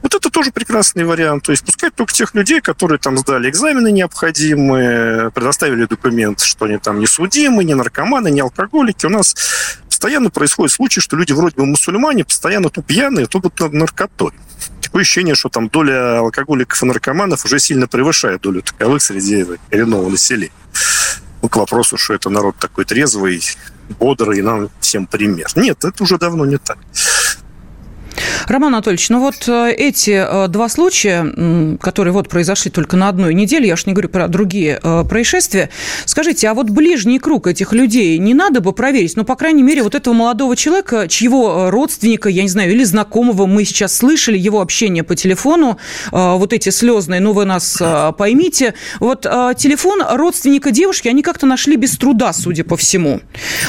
Вот 0.02 0.14
это 0.14 0.30
тоже 0.30 0.50
прекрасный 0.50 1.04
вариант. 1.04 1.44
То 1.44 1.52
есть 1.52 1.64
пускать 1.64 1.94
только 1.94 2.12
тех 2.12 2.34
людей, 2.34 2.60
которые 2.60 2.98
там 2.98 3.16
сдали 3.16 3.48
экзамены 3.48 3.90
необходимые, 3.90 5.30
предоставили 5.30 5.86
документ, 5.86 6.40
что 6.40 6.66
они 6.66 6.78
там 6.78 7.00
не 7.00 7.06
судимы, 7.06 7.64
не 7.64 7.74
наркоманы, 7.74 8.30
не 8.30 8.40
алкоголики. 8.40 9.06
У 9.06 9.10
нас 9.10 9.34
постоянно 9.88 10.30
происходит 10.30 10.72
случай, 10.72 11.00
что 11.00 11.16
люди 11.16 11.32
вроде 11.32 11.56
бы 11.56 11.64
мусульмане, 11.64 12.24
постоянно 12.24 12.68
то 12.68 12.82
пьяные, 12.82 13.26
то 13.26 13.40
под 13.40 13.72
наркотой 13.72 14.32
такое 14.94 15.02
ощущение, 15.02 15.34
что 15.34 15.48
там 15.48 15.68
доля 15.68 16.20
алкоголиков 16.20 16.80
и 16.80 16.86
наркоманов 16.86 17.44
уже 17.44 17.58
сильно 17.58 17.88
превышает 17.88 18.42
долю 18.42 18.62
таковых 18.62 19.02
среди 19.02 19.44
коренного 19.68 20.08
населения. 20.08 20.52
Ну, 21.42 21.48
к 21.48 21.56
вопросу, 21.56 21.96
что 21.96 22.14
это 22.14 22.30
народ 22.30 22.54
такой 22.60 22.84
трезвый, 22.84 23.42
бодрый, 23.98 24.38
и 24.38 24.42
нам 24.42 24.70
всем 24.78 25.06
пример. 25.06 25.48
Нет, 25.56 25.84
это 25.84 26.00
уже 26.00 26.16
давно 26.16 26.46
не 26.46 26.58
так. 26.58 26.78
Роман 28.46 28.74
Анатольевич, 28.74 29.08
ну 29.10 29.20
вот 29.20 29.48
э, 29.48 29.72
эти 29.72 30.10
э, 30.10 30.48
два 30.48 30.68
случая, 30.68 31.76
которые 31.80 32.12
вот 32.12 32.28
произошли 32.28 32.70
только 32.70 32.96
на 32.96 33.08
одной 33.08 33.34
неделе, 33.34 33.68
я 33.68 33.74
уж 33.74 33.86
не 33.86 33.92
говорю 33.92 34.08
про 34.08 34.28
другие 34.28 34.80
э, 34.82 35.04
происшествия, 35.08 35.70
скажите, 36.04 36.48
а 36.48 36.54
вот 36.54 36.70
ближний 36.70 37.18
круг 37.18 37.46
этих 37.46 37.72
людей 37.72 38.18
не 38.18 38.34
надо 38.34 38.60
бы 38.60 38.72
проверить? 38.72 39.16
Ну, 39.16 39.24
по 39.24 39.36
крайней 39.36 39.62
мере, 39.62 39.82
вот 39.82 39.94
этого 39.94 40.14
молодого 40.14 40.56
человека, 40.56 41.08
чьего 41.08 41.70
родственника, 41.70 42.28
я 42.28 42.42
не 42.42 42.48
знаю, 42.48 42.72
или 42.72 42.84
знакомого 42.84 43.46
мы 43.46 43.64
сейчас 43.64 43.96
слышали, 43.96 44.38
его 44.38 44.60
общение 44.60 45.04
по 45.04 45.16
телефону, 45.16 45.78
вот 46.10 46.52
эти 46.52 46.68
слезные, 46.70 47.20
ну, 47.20 47.32
вы 47.32 47.44
нас 47.44 47.80
поймите, 48.18 48.74
вот 49.00 49.22
телефон 49.22 50.02
родственника 50.08 50.70
девушки 50.70 51.08
они 51.08 51.22
как-то 51.22 51.46
нашли 51.46 51.76
без 51.76 51.96
труда, 51.96 52.32
судя 52.32 52.64
по 52.64 52.76
всему. 52.76 53.20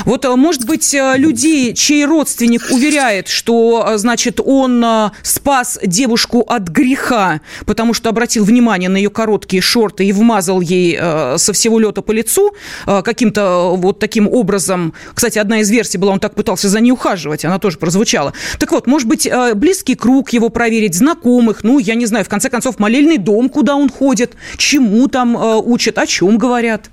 Вот, 0.05 0.25
может 0.35 0.65
быть, 0.65 0.95
людей, 1.15 1.73
чей 1.73 2.05
родственник 2.05 2.63
уверяет, 2.71 3.27
что, 3.27 3.93
значит, 3.95 4.39
он 4.45 4.83
а, 4.83 5.11
спас 5.23 5.79
девушку 5.83 6.41
от 6.41 6.69
греха, 6.69 7.41
потому 7.65 7.93
что 7.93 8.09
обратил 8.09 8.45
внимание 8.45 8.89
на 8.89 8.97
ее 8.97 9.09
короткие 9.09 9.61
шорты 9.61 10.05
и 10.05 10.13
вмазал 10.13 10.61
ей 10.61 10.97
а, 10.99 11.35
со 11.37 11.53
всего 11.53 11.79
лета 11.79 12.01
по 12.01 12.11
лицу 12.11 12.53
а, 12.85 13.01
каким-то 13.01 13.75
вот 13.75 13.99
таким 13.99 14.27
образом. 14.27 14.93
Кстати, 15.13 15.39
одна 15.39 15.59
из 15.59 15.69
версий 15.69 15.97
была, 15.97 16.13
он 16.13 16.19
так 16.19 16.35
пытался 16.35 16.69
за 16.69 16.79
ней 16.79 16.91
ухаживать, 16.91 17.45
она 17.45 17.59
тоже 17.59 17.77
прозвучала. 17.77 18.33
Так 18.59 18.71
вот, 18.71 18.87
может 18.87 19.07
быть, 19.07 19.29
близкий 19.55 19.95
круг 19.95 20.29
его 20.31 20.49
проверить, 20.49 20.95
знакомых, 20.95 21.63
ну, 21.63 21.79
я 21.79 21.95
не 21.95 22.05
знаю, 22.05 22.25
в 22.25 22.29
конце 22.29 22.49
концов, 22.49 22.79
молельный 22.79 23.17
дом, 23.17 23.49
куда 23.49 23.75
он 23.75 23.89
ходит, 23.89 24.35
чему 24.57 25.07
там 25.07 25.35
учат, 25.35 25.97
о 25.97 26.05
чем 26.05 26.37
говорят. 26.37 26.89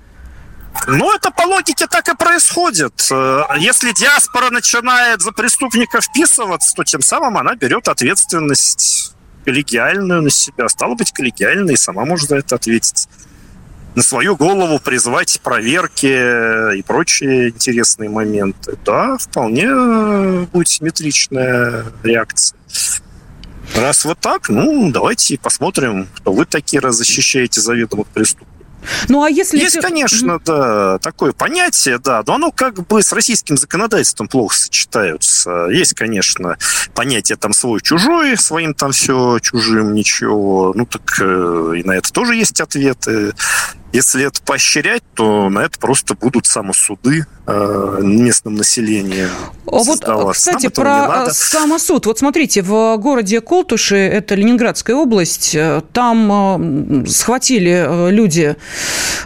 Ну, 0.87 1.15
это 1.15 1.31
по 1.31 1.43
логике 1.43 1.87
так 1.87 2.07
и 2.09 2.15
происходит. 2.15 3.07
Э, 3.11 3.43
если 3.57 3.91
диаспора 3.93 4.49
начинает 4.49 5.21
за 5.21 5.31
преступника 5.31 6.01
вписываться, 6.01 6.73
то 6.75 6.83
тем 6.83 7.01
самым 7.01 7.37
она 7.37 7.55
берет 7.55 7.87
ответственность 7.87 9.13
коллегиальную 9.45 10.21
на 10.21 10.29
себя. 10.29 10.67
Стало 10.67 10.95
быть, 10.95 11.11
коллегиальной, 11.11 11.73
и 11.73 11.77
сама 11.77 12.05
может 12.05 12.29
за 12.29 12.37
это 12.37 12.55
ответить. 12.55 13.07
На 13.95 14.01
свою 14.01 14.35
голову 14.35 14.79
призвать 14.79 15.39
проверки 15.41 16.77
и 16.77 16.81
прочие 16.81 17.49
интересные 17.49 18.09
моменты. 18.09 18.75
Да, 18.83 19.17
вполне 19.17 20.47
будет 20.51 20.67
симметричная 20.67 21.85
реакция. 22.03 22.57
Раз 23.75 24.03
вот 24.05 24.19
так, 24.19 24.49
ну, 24.49 24.91
давайте 24.91 25.37
посмотрим, 25.37 26.07
кто 26.15 26.33
вы 26.33 26.45
такие, 26.45 26.79
раз 26.79 26.95
защищаете 26.95 27.61
заведомых 27.61 28.07
преступников. 28.07 28.62
Ну, 29.09 29.23
а 29.23 29.29
если... 29.29 29.57
Есть, 29.57 29.79
конечно, 29.79 30.39
да, 30.45 30.99
такое 30.99 31.31
понятие, 31.33 31.99
да, 31.99 32.23
но 32.25 32.35
оно 32.35 32.51
как 32.51 32.85
бы 32.87 33.01
с 33.01 33.11
российским 33.11 33.57
законодательством 33.57 34.27
плохо 34.27 34.55
сочетаются. 34.55 35.67
Есть, 35.69 35.93
конечно, 35.93 36.57
понятие 36.93 37.37
там 37.37 37.53
свой-чужой, 37.53 38.37
своим 38.37 38.73
там 38.73 38.91
все, 38.91 39.39
чужим 39.39 39.93
ничего. 39.93 40.73
Ну, 40.75 40.85
так 40.85 41.01
э, 41.19 41.73
и 41.77 41.83
на 41.83 41.93
это 41.93 42.11
тоже 42.11 42.35
есть 42.35 42.59
ответы. 42.61 43.33
Если 43.93 44.25
это 44.25 44.41
поощрять, 44.41 45.03
то 45.13 45.49
на 45.49 45.59
это 45.59 45.77
просто 45.77 46.15
будут 46.15 46.47
самосуды 46.47 47.27
э, 47.45 47.99
местным 48.01 48.55
населением. 48.55 49.29
А 49.67 49.77
вот, 49.77 50.33
кстати, 50.33 50.67
про 50.69 51.27
самосуд. 51.31 52.07
Вот 52.07 52.17
смотрите, 52.17 52.63
в 52.63 52.97
городе 52.97 53.39
Колтуши, 53.39 53.95
это 53.95 54.33
Ленинградская 54.33 54.95
область, 54.95 55.53
э, 55.53 55.81
там 55.93 57.03
э, 57.03 57.07
схватили 57.07 58.09
люди 58.09 58.55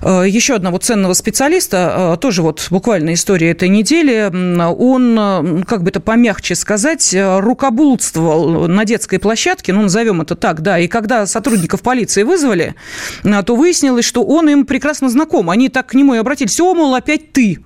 еще 0.04 0.56
одного 0.56 0.78
ценного 0.78 1.14
специалиста, 1.14 2.18
тоже 2.22 2.42
вот 2.44 2.68
буквально 2.70 3.14
история 3.14 3.52
этой 3.52 3.70
недели. 3.70 4.30
Он, 4.32 5.64
как 5.64 5.82
бы 5.82 5.90
это 5.90 6.00
помягче 6.00 6.56
сказать, 6.56 7.16
рукоблудствовал 7.18 8.68
на 8.68 8.86
детской 8.86 9.18
площадке, 9.18 9.74
ну, 9.74 9.84
назовем 9.84 10.22
это 10.22 10.36
так, 10.36 10.62
да, 10.62 10.78
и 10.78 10.88
когда 10.88 11.26
сотрудников 11.26 11.82
полиции 11.82 12.24
вызвали, 12.24 12.76
то 13.24 13.56
выяснилось, 13.56 14.06
что 14.06 14.24
он 14.24 14.50
им 14.50 14.57
им 14.60 14.66
прекрасно 14.66 15.10
знаком. 15.10 15.50
Они 15.50 15.70
так 15.70 15.88
к 15.88 15.94
нему 15.94 16.16
и 16.16 16.18
обратились. 16.18 16.60
О, 16.60 16.74
мол, 16.74 16.96
опять 16.96 17.32
ты. 17.34 17.60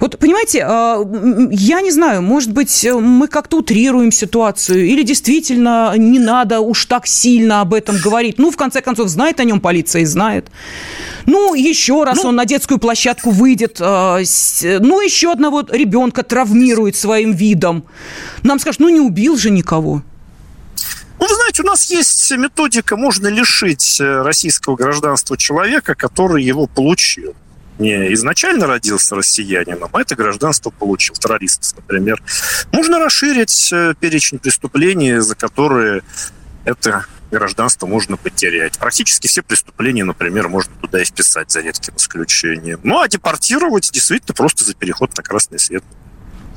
Вот, 0.00 0.18
понимаете, 0.18 0.64
а, 0.66 0.98
я 1.50 1.80
не 1.80 1.90
знаю, 1.90 2.20
может 2.20 2.52
быть, 2.52 2.86
мы 2.92 3.28
как-то 3.28 3.58
утрируем 3.58 4.12
ситуацию, 4.12 4.86
или 4.86 5.02
действительно 5.02 5.94
не 5.96 6.18
надо 6.18 6.60
уж 6.60 6.84
так 6.86 7.06
сильно 7.06 7.60
об 7.60 7.72
этом 7.72 7.96
говорить. 7.96 8.38
Ну, 8.38 8.50
в 8.50 8.56
конце 8.56 8.80
концов, 8.80 9.08
знает 9.08 9.40
о 9.40 9.44
нем 9.44 9.60
полиция 9.60 10.02
и 10.02 10.04
знает. 10.04 10.50
Ну, 11.26 11.54
еще 11.54 12.04
раз 12.04 12.22
ну, 12.22 12.28
он 12.30 12.36
на 12.36 12.44
детскую 12.44 12.78
площадку 12.78 13.30
выйдет, 13.30 13.78
а, 13.80 14.18
ну, 14.62 15.00
еще 15.00 15.32
одного 15.32 15.62
ребенка 15.70 16.22
травмирует 16.22 16.96
своим 16.96 17.32
видом. 17.32 17.84
Нам 18.42 18.58
скажут, 18.58 18.80
ну, 18.80 18.88
не 18.88 19.00
убил 19.00 19.36
же 19.36 19.50
никого. 19.50 20.02
Ну, 21.24 21.28
вы 21.28 21.36
знаете, 21.36 21.62
у 21.62 21.64
нас 21.64 21.90
есть 21.90 22.30
методика, 22.32 22.98
можно 22.98 23.28
лишить 23.28 23.98
э, 23.98 24.20
российского 24.20 24.76
гражданства 24.76 25.38
человека, 25.38 25.94
который 25.94 26.44
его 26.44 26.66
получил. 26.66 27.34
Не 27.78 28.12
изначально 28.12 28.66
родился 28.66 29.16
россиянином, 29.16 29.88
а 29.90 30.02
это 30.02 30.16
гражданство 30.16 30.68
получил, 30.68 31.14
террорист, 31.14 31.76
например. 31.76 32.22
Можно 32.72 32.98
расширить 32.98 33.72
э, 33.72 33.94
перечень 33.98 34.38
преступлений, 34.38 35.18
за 35.20 35.34
которые 35.34 36.02
это 36.66 37.06
гражданство 37.30 37.86
можно 37.86 38.18
потерять. 38.18 38.78
Практически 38.78 39.26
все 39.26 39.42
преступления, 39.42 40.04
например, 40.04 40.48
можно 40.48 40.74
туда 40.82 41.00
и 41.00 41.06
вписать 41.06 41.50
за 41.50 41.62
редким 41.62 41.96
исключением. 41.96 42.80
Ну, 42.82 43.00
а 43.00 43.08
депортировать 43.08 43.90
действительно 43.90 44.34
просто 44.34 44.62
за 44.62 44.74
переход 44.74 45.16
на 45.16 45.22
красный 45.22 45.58
свет. 45.58 45.84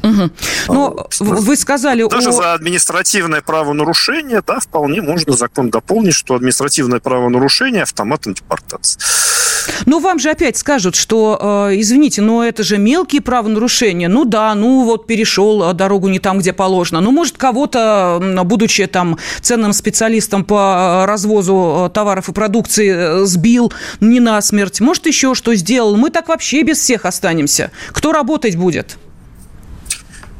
Угу. 0.09 0.29
Ну, 0.69 1.07
вы 1.19 1.55
сказали 1.55 2.07
Даже 2.09 2.29
о... 2.29 2.31
за 2.31 2.53
административное 2.53 3.41
правонарушение, 3.41 4.41
да, 4.45 4.59
вполне 4.59 5.01
можно 5.01 5.33
закон 5.33 5.69
дополнить, 5.69 6.13
что 6.13 6.35
административное 6.35 6.99
правонарушение 6.99 7.83
автоматом 7.83 8.33
депортации. 8.33 8.99
Ну, 9.85 9.99
вам 9.99 10.19
же 10.19 10.29
опять 10.29 10.57
скажут, 10.57 10.95
что, 10.95 11.67
э, 11.69 11.79
извините, 11.79 12.21
но 12.21 12.43
это 12.43 12.63
же 12.63 12.77
мелкие 12.77 13.21
правонарушения. 13.21 14.07
Ну 14.07 14.25
да, 14.25 14.53
ну 14.55 14.83
вот 14.83 15.07
перешел 15.07 15.73
дорогу 15.73 16.07
не 16.07 16.19
там, 16.19 16.39
где 16.39 16.53
положено. 16.53 17.01
Ну, 17.01 17.11
может, 17.11 17.37
кого-то, 17.37 18.19
будучи 18.45 18.85
там 18.87 19.17
ценным 19.41 19.73
специалистом 19.73 20.43
по 20.43 21.05
развозу 21.07 21.87
э, 21.87 21.93
товаров 21.93 22.29
и 22.29 22.33
продукции, 22.33 23.21
э, 23.21 23.25
сбил 23.25 23.71
не 23.99 24.19
на 24.19 24.41
смерть. 24.41 24.79
Может, 24.79 25.05
еще 25.07 25.35
что 25.35 25.53
сделал. 25.55 25.95
Мы 25.97 26.09
так 26.09 26.29
вообще 26.29 26.63
без 26.63 26.77
всех 26.79 27.05
останемся. 27.05 27.71
Кто 27.91 28.11
работать 28.11 28.55
будет? 28.55 28.97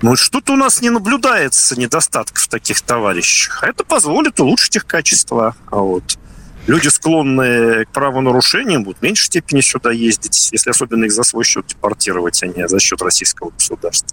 Ну, 0.01 0.15
что-то 0.15 0.53
у 0.53 0.55
нас 0.55 0.81
не 0.81 0.91
наблюдается 0.91 1.79
недостатков 1.79 2.47
таких 2.47 2.81
товарищах. 2.81 3.63
А 3.63 3.67
это 3.67 3.83
позволит 3.83 4.39
улучшить 4.39 4.75
их 4.75 4.85
качество. 4.85 5.55
А 5.71 5.77
вот 5.77 6.19
люди, 6.67 6.87
склонные 6.87 7.85
к 7.85 7.91
правонарушениям, 7.91 8.83
будут 8.83 8.99
в 8.99 9.01
меньшей 9.01 9.25
степени 9.25 9.61
сюда 9.61 9.91
ездить, 9.91 10.49
если 10.51 10.69
особенно 10.69 11.05
их 11.05 11.11
за 11.11 11.23
свой 11.23 11.43
счет 11.43 11.65
депортировать, 11.67 12.43
а 12.43 12.47
не 12.47 12.67
за 12.67 12.79
счет 12.79 13.01
российского 13.01 13.49
государства. 13.49 14.09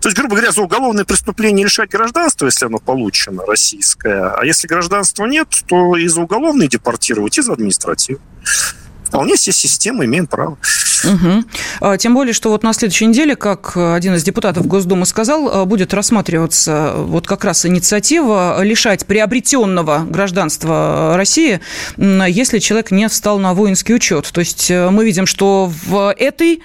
То 0.00 0.08
есть, 0.08 0.16
грубо 0.18 0.36
говоря, 0.36 0.52
за 0.52 0.60
уголовное 0.60 1.04
преступление 1.04 1.64
лишать 1.64 1.90
гражданства, 1.90 2.46
если 2.46 2.66
оно 2.66 2.78
получено, 2.78 3.44
российское. 3.46 4.34
А 4.36 4.44
если 4.44 4.68
гражданства 4.68 5.24
нет, 5.24 5.48
то 5.66 5.96
и 5.96 6.06
за 6.06 6.20
уголовное 6.20 6.68
депортировать, 6.68 7.38
и 7.38 7.42
за 7.42 7.54
административное. 7.54 8.22
Вполне 9.14 9.36
все 9.36 9.52
системы 9.52 10.06
имеем 10.06 10.26
право. 10.26 10.58
Угу. 11.04 11.96
Тем 11.98 12.14
более, 12.14 12.32
что 12.32 12.50
вот 12.50 12.64
на 12.64 12.72
следующей 12.72 13.06
неделе, 13.06 13.36
как 13.36 13.76
один 13.76 14.14
из 14.14 14.24
депутатов 14.24 14.66
Госдумы 14.66 15.06
сказал, 15.06 15.48
а, 15.48 15.64
будет 15.66 15.94
рассматриваться 15.94 16.94
вот 16.96 17.26
как 17.26 17.44
раз 17.44 17.64
инициатива 17.64 18.60
лишать 18.64 19.06
приобретенного 19.06 20.04
гражданства 20.08 21.12
России, 21.16 21.60
если 21.96 22.58
человек 22.58 22.90
не 22.90 23.08
встал 23.08 23.38
на 23.38 23.54
воинский 23.54 23.94
учет. 23.94 24.28
То 24.32 24.40
есть 24.40 24.68
мы 24.70 25.04
видим, 25.04 25.26
что 25.26 25.70
в 25.86 26.12
этой 26.18 26.60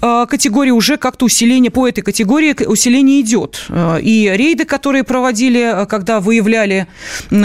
а, 0.00 0.26
категории 0.26 0.72
уже 0.72 0.96
как-то 0.96 1.26
усиление, 1.26 1.70
по 1.70 1.86
этой 1.86 2.00
категории 2.00 2.64
усиление 2.64 3.20
идет. 3.20 3.66
И 4.00 4.32
рейды, 4.34 4.64
которые 4.64 5.04
проводили, 5.04 5.86
когда 5.88 6.18
выявляли 6.18 6.88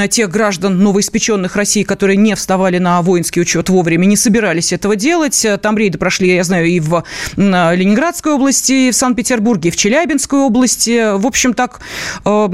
тех 0.10 0.32
граждан 0.32 0.80
новоиспеченных 0.80 1.56
России, 1.56 1.84
которые 1.84 2.18
не 2.18 2.34
вставали 2.36 2.80
на 2.80 3.04
воинский 3.04 3.42
учет 3.42 3.70
вовремя, 3.70 4.06
не 4.06 4.16
собирались 4.16 4.47
этого 4.72 4.96
делать. 4.96 5.46
Там 5.62 5.78
рейды 5.78 5.98
прошли 5.98 6.36
я 6.36 6.44
знаю, 6.44 6.68
и 6.68 6.80
в 6.80 7.04
Ленинградской 7.36 8.34
области, 8.34 8.88
и 8.88 8.92
в 8.92 8.96
Санкт-Петербурге, 8.96 9.70
и 9.70 9.72
в 9.72 9.76
Челябинской 9.76 10.40
области. 10.40 11.18
В 11.18 11.26
общем, 11.26 11.54
так 11.54 11.82
э, 12.26 12.48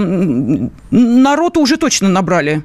народу 0.91 1.59
уже 1.59 1.77
точно 1.77 2.09
набрали 2.09 2.63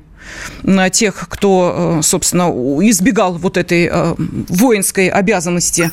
тех, 0.92 1.28
кто, 1.28 1.98
э, 1.98 2.02
собственно, 2.02 2.44
избегал 2.88 3.34
вот 3.34 3.56
этой 3.56 3.88
э, 3.90 4.14
воинской 4.48 5.08
обязанности 5.08 5.90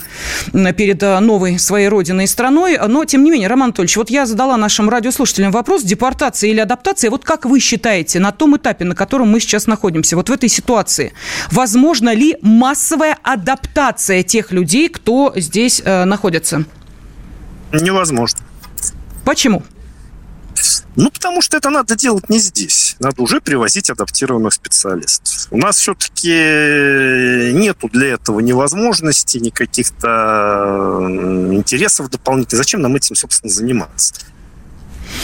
перед 0.77 1.03
э, 1.03 1.19
новой 1.19 1.59
своей 1.59 1.87
родиной 1.87 2.25
и 2.25 2.27
страной. 2.27 2.77
Но, 2.87 3.05
тем 3.05 3.23
не 3.23 3.31
менее, 3.31 3.47
Роман 3.47 3.65
Анатольевич, 3.65 3.97
вот 3.97 4.09
я 4.09 4.25
задала 4.25 4.57
нашим 4.57 4.89
радиослушателям 4.89 5.51
вопрос, 5.51 5.83
депортация 5.83 6.49
или 6.49 6.59
адаптация. 6.59 7.09
Вот 7.09 7.23
как 7.23 7.45
вы 7.45 7.59
считаете, 7.59 8.19
на 8.19 8.31
том 8.31 8.57
этапе, 8.57 8.85
на 8.85 8.95
котором 8.95 9.29
мы 9.29 9.39
сейчас 9.39 9.67
находимся, 9.67 10.15
вот 10.15 10.29
в 10.29 10.31
этой 10.31 10.49
ситуации, 10.49 11.13
возможно 11.51 12.13
ли 12.13 12.37
массовая 12.41 13.17
адаптация 13.23 14.23
тех 14.23 14.51
людей, 14.51 14.89
кто 14.89 15.33
здесь 15.35 15.81
находится? 15.85 16.65
Невозможно. 17.71 18.39
Почему? 19.23 19.63
Ну, 20.95 21.11
потому 21.11 21.41
что 21.41 21.57
это 21.57 21.69
надо 21.69 21.95
делать 21.95 22.29
не 22.29 22.39
здесь. 22.39 22.95
Надо 22.99 23.21
уже 23.21 23.41
привозить 23.41 23.89
адаптированных 23.89 24.53
специалистов. 24.53 25.47
У 25.51 25.57
нас 25.57 25.77
все-таки 25.77 27.51
нету 27.53 27.89
для 27.91 28.13
этого 28.13 28.39
ни 28.39 28.53
возможностей, 28.53 29.39
ни 29.41 29.49
каких-то 29.49 30.99
интересов 31.51 32.09
дополнительных. 32.09 32.57
Зачем 32.57 32.81
нам 32.81 32.95
этим, 32.95 33.15
собственно, 33.15 33.51
заниматься? 33.51 34.13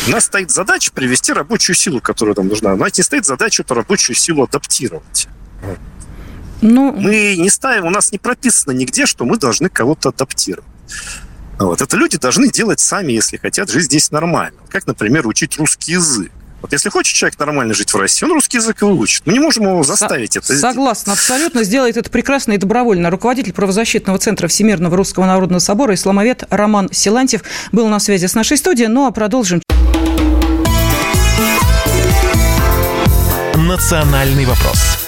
У 0.08 0.12
нас 0.12 0.26
стоит 0.26 0.52
задача 0.52 0.92
привести 0.92 1.32
рабочую 1.32 1.76
силу, 1.76 2.02
которая 2.02 2.36
нам 2.36 2.48
нужна. 2.48 2.74
У 2.74 2.78
нас 2.78 2.98
не 2.98 3.04
стоит 3.04 3.26
задача 3.26 3.64
эту 3.64 3.74
рабочую 3.74 4.16
силу 4.16 4.44
адаптировать. 4.44 5.28
Ну... 6.62 6.92
Мы 6.92 7.36
не 7.38 7.50
ставим, 7.50 7.86
у 7.86 7.90
нас 7.90 8.12
не 8.12 8.18
прописано 8.18 8.72
нигде, 8.72 9.06
что 9.06 9.26
мы 9.26 9.38
должны 9.38 9.70
кого-то 9.70 10.10
адаптировать. 10.10 10.68
Вот. 11.62 11.82
Это 11.82 11.96
люди 11.98 12.18
должны 12.18 12.50
делать 12.50 12.80
сами, 12.80 13.14
если 13.14 13.38
хотят 13.38 13.70
жить 13.70 13.86
здесь 13.86 14.12
нормально. 14.12 14.58
Как, 14.70 14.88
например, 14.88 15.28
учить 15.28 15.58
русский 15.58 15.94
язык. 15.94 16.32
Вот 16.62 16.74
если 16.74 16.90
хочет 16.90 17.16
человек 17.16 17.40
нормально 17.40 17.74
жить 17.74 17.92
в 17.92 17.98
России, 17.98 18.26
он 18.26 18.34
русский 18.34 18.58
язык 18.58 18.84
и 18.84 18.86
выучит. 18.86 19.24
Мы 19.26 19.34
не 19.34 19.40
можем 19.40 19.64
его 19.66 19.82
заставить 19.84 20.34
Со- 20.34 20.40
это 20.40 20.54
сделать. 20.54 20.62
Согласна, 20.76 21.14
абсолютно. 21.14 21.64
Сделает 21.64 21.98
это 21.98 22.10
прекрасно 22.10 22.54
и 22.54 22.58
добровольно. 22.58 23.10
Руководитель 23.10 23.54
правозащитного 23.54 24.20
центра 24.20 24.48
Всемирного 24.48 24.96
Русского 24.96 25.26
Народного 25.26 25.60
Собора 25.60 25.96
исламовед 25.96 26.44
Роман 26.50 26.90
Силантьев 26.92 27.42
был 27.72 27.88
на 27.88 28.00
связи 28.00 28.28
с 28.28 28.36
нашей 28.36 28.58
студией. 28.58 28.90
Ну 28.90 29.08
а 29.08 29.12
продолжим. 29.12 29.62
Национальный 33.56 34.46
вопрос 34.46 35.01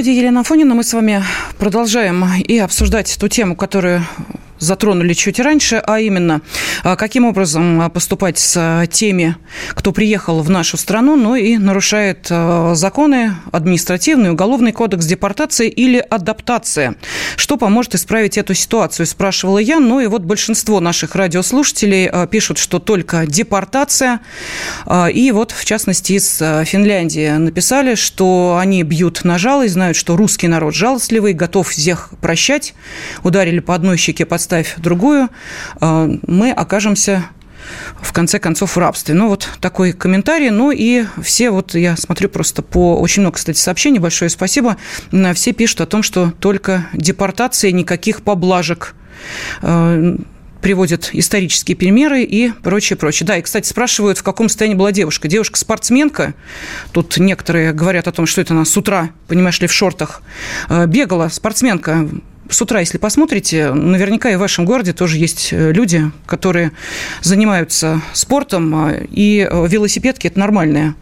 студии 0.00 0.16
Елена 0.16 0.42
Фонина 0.42 0.74
мы 0.74 0.82
с 0.82 0.94
вами 0.94 1.22
продолжаем 1.58 2.24
и 2.38 2.56
обсуждать 2.56 3.18
ту 3.20 3.28
тему, 3.28 3.54
которую 3.54 4.02
затронули 4.60 5.14
чуть 5.14 5.40
раньше, 5.40 5.82
а 5.84 5.98
именно, 5.98 6.42
а, 6.84 6.96
каким 6.96 7.24
образом 7.24 7.80
а, 7.80 7.88
поступать 7.88 8.38
с 8.38 8.54
а, 8.56 8.86
теми, 8.86 9.36
кто 9.70 9.92
приехал 9.92 10.40
в 10.42 10.50
нашу 10.50 10.76
страну, 10.76 11.16
но 11.16 11.34
и 11.34 11.56
нарушает 11.56 12.30
законы, 12.72 13.34
административный, 13.52 14.30
уголовный 14.30 14.72
кодекс 14.72 15.06
депортации 15.06 15.68
или 15.68 15.98
адаптация. 15.98 16.94
Что 17.36 17.56
поможет 17.56 17.94
исправить 17.94 18.38
эту 18.38 18.54
ситуацию, 18.54 19.06
спрашивала 19.06 19.58
я. 19.58 19.80
Ну 19.80 20.00
и 20.00 20.06
вот 20.06 20.22
большинство 20.22 20.80
наших 20.80 21.14
радиослушателей 21.14 22.10
пишут, 22.28 22.58
что 22.58 22.78
только 22.78 23.26
депортация. 23.26 24.20
И 25.12 25.32
вот, 25.32 25.52
в 25.52 25.64
частности, 25.64 26.12
из 26.12 26.36
Финляндии 26.36 27.30
написали, 27.30 27.94
что 27.94 28.58
они 28.60 28.82
бьют 28.82 29.24
на 29.24 29.38
жалость, 29.38 29.74
знают, 29.74 29.96
что 29.96 30.16
русский 30.16 30.48
народ 30.48 30.74
жалостливый, 30.74 31.32
готов 31.32 31.68
всех 31.68 32.10
прощать. 32.20 32.74
Ударили 33.22 33.60
по 33.60 33.74
одной 33.74 33.96
щеке, 33.96 34.26
под 34.26 34.40
поставь 34.50 34.74
другую, 34.78 35.28
э, 35.80 36.10
мы 36.26 36.50
окажемся 36.50 37.24
в 38.02 38.12
конце 38.12 38.40
концов 38.40 38.74
в 38.74 38.78
рабстве. 38.78 39.14
Ну, 39.14 39.28
вот 39.28 39.48
такой 39.60 39.92
комментарий. 39.92 40.50
Ну, 40.50 40.72
и 40.72 41.04
все, 41.22 41.50
вот 41.50 41.74
я 41.74 41.96
смотрю 41.96 42.28
просто 42.28 42.62
по... 42.62 42.96
Очень 42.96 43.22
много, 43.22 43.36
кстати, 43.36 43.58
сообщений, 43.58 44.00
большое 44.00 44.28
спасибо. 44.28 44.76
Все 45.34 45.52
пишут 45.52 45.82
о 45.82 45.86
том, 45.86 46.02
что 46.02 46.32
только 46.40 46.88
депортация, 46.92 47.70
никаких 47.70 48.22
поблажек 48.22 48.96
э, 49.62 50.16
приводят 50.60 51.10
исторические 51.12 51.76
примеры 51.76 52.24
и 52.24 52.50
прочее, 52.50 52.96
прочее. 52.96 53.28
Да, 53.28 53.36
и, 53.36 53.42
кстати, 53.42 53.68
спрашивают, 53.68 54.18
в 54.18 54.24
каком 54.24 54.48
состоянии 54.48 54.76
была 54.76 54.90
девушка. 54.90 55.28
Девушка-спортсменка, 55.28 56.34
тут 56.90 57.18
некоторые 57.18 57.72
говорят 57.72 58.08
о 58.08 58.12
том, 58.12 58.26
что 58.26 58.40
это 58.40 58.54
она 58.54 58.64
с 58.64 58.76
утра, 58.76 59.10
понимаешь 59.28 59.60
ли, 59.60 59.68
в 59.68 59.72
шортах 59.72 60.22
э, 60.68 60.86
бегала, 60.86 61.28
спортсменка, 61.28 62.08
с 62.50 62.60
утра, 62.60 62.80
если 62.80 62.98
посмотрите, 62.98 63.72
наверняка 63.72 64.30
и 64.30 64.36
в 64.36 64.40
вашем 64.40 64.64
городе 64.64 64.92
тоже 64.92 65.18
есть 65.18 65.48
э, 65.52 65.72
люди, 65.72 66.10
которые 66.26 66.72
занимаются 67.22 68.02
спортом, 68.12 68.74
а, 68.74 68.92
и 69.10 69.46
э, 69.48 69.66
велосипедки– 69.68 70.26
это 70.28 70.38
нормальная 70.38 70.94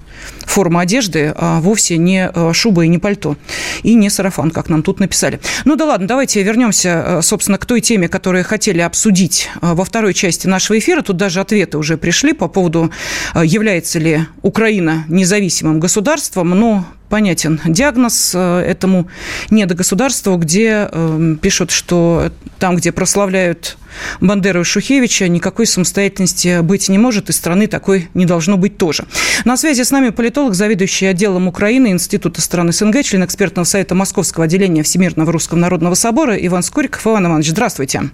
форма 0.45 0.81
одежды, 0.81 1.33
а 1.37 1.61
вовсе 1.61 1.97
не 1.97 2.31
э, 2.33 2.53
шуба 2.53 2.85
и 2.85 2.89
не 2.89 2.99
пальто. 2.99 3.37
И 3.83 3.95
не 3.95 4.11
сарафан, 4.11 4.51
как 4.51 4.69
нам 4.69 4.83
тут 4.83 5.01
написали. 5.01 5.41
Ну 5.65 5.77
да 5.77 5.87
ладно, 5.87 6.07
давайте 6.07 6.43
вернемся, 6.43 7.21
собственно, 7.23 7.57
к 7.57 7.67
той 7.67 7.81
теме, 7.81 8.09
которую 8.09 8.45
хотели 8.45 8.81
обсудить 8.81 9.49
во 9.61 9.85
второй 9.85 10.15
части 10.15 10.47
нашего 10.47 10.79
эфира. 10.79 11.03
Тут 11.03 11.17
даже 11.17 11.41
ответы 11.41 11.79
уже 11.79 11.97
пришли 11.97 12.33
по 12.33 12.49
поводу, 12.49 12.91
является 13.35 13.99
ли 13.99 14.27
Украина 14.43 15.05
независимым 15.09 15.79
государством. 15.79 16.51
Но 16.51 16.85
понятен 17.09 17.61
диагноз 17.65 18.33
э, 18.35 18.61
этому 18.61 19.09
недогосударству, 19.51 20.37
где 20.37 20.89
э, 20.91 21.37
пишут, 21.41 21.71
что 21.71 22.31
там, 22.59 22.77
где 22.77 22.93
прославляют 22.93 23.77
Бандеру 24.21 24.61
и 24.61 24.65
Шухевича, 24.65 25.29
никакой 25.29 25.67
самостоятельности 25.67 26.61
быть 26.61 26.89
не 26.89 26.99
может, 26.99 27.31
и 27.31 27.33
страны 27.33 27.67
такой 27.67 28.09
не 28.15 28.27
должно 28.27 28.57
быть 28.57 28.79
тоже. 28.79 29.07
На 29.45 29.57
связи 29.57 29.83
с 29.83 29.91
нами 29.91 30.11
политолог, 30.11 30.55
заведующий 30.55 31.07
отделом 31.07 31.49
Украины 31.49 31.89
Института 31.89 32.41
стран 32.41 32.73
СНГ, 32.73 33.03
член 33.03 33.25
экспертного 33.25 33.65
совета 33.65 33.95
Московского 33.95 34.45
отделения 34.45 34.83
Всемирного 34.83 35.33
Русского 35.33 35.59
Народного 35.59 35.95
Собора 35.95 36.37
Иван 36.37 36.63
Скориков. 36.63 37.07
Иван 37.07 37.27
Иванович, 37.27 37.51
здравствуйте. 37.51 38.11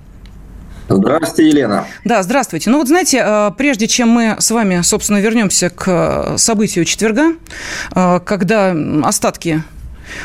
Здравствуйте, 0.88 1.48
Елена. 1.48 1.86
Да, 2.04 2.22
здравствуйте. 2.22 2.70
Ну 2.70 2.78
вот 2.78 2.88
знаете, 2.88 3.22
э, 3.24 3.50
прежде 3.56 3.88
чем 3.88 4.08
мы 4.08 4.36
с 4.38 4.50
вами, 4.50 4.82
собственно, 4.82 5.18
вернемся 5.18 5.70
к 5.70 6.34
событию 6.36 6.84
четверга, 6.84 7.34
э, 7.94 8.20
когда 8.20 8.74
остатки 9.02 9.62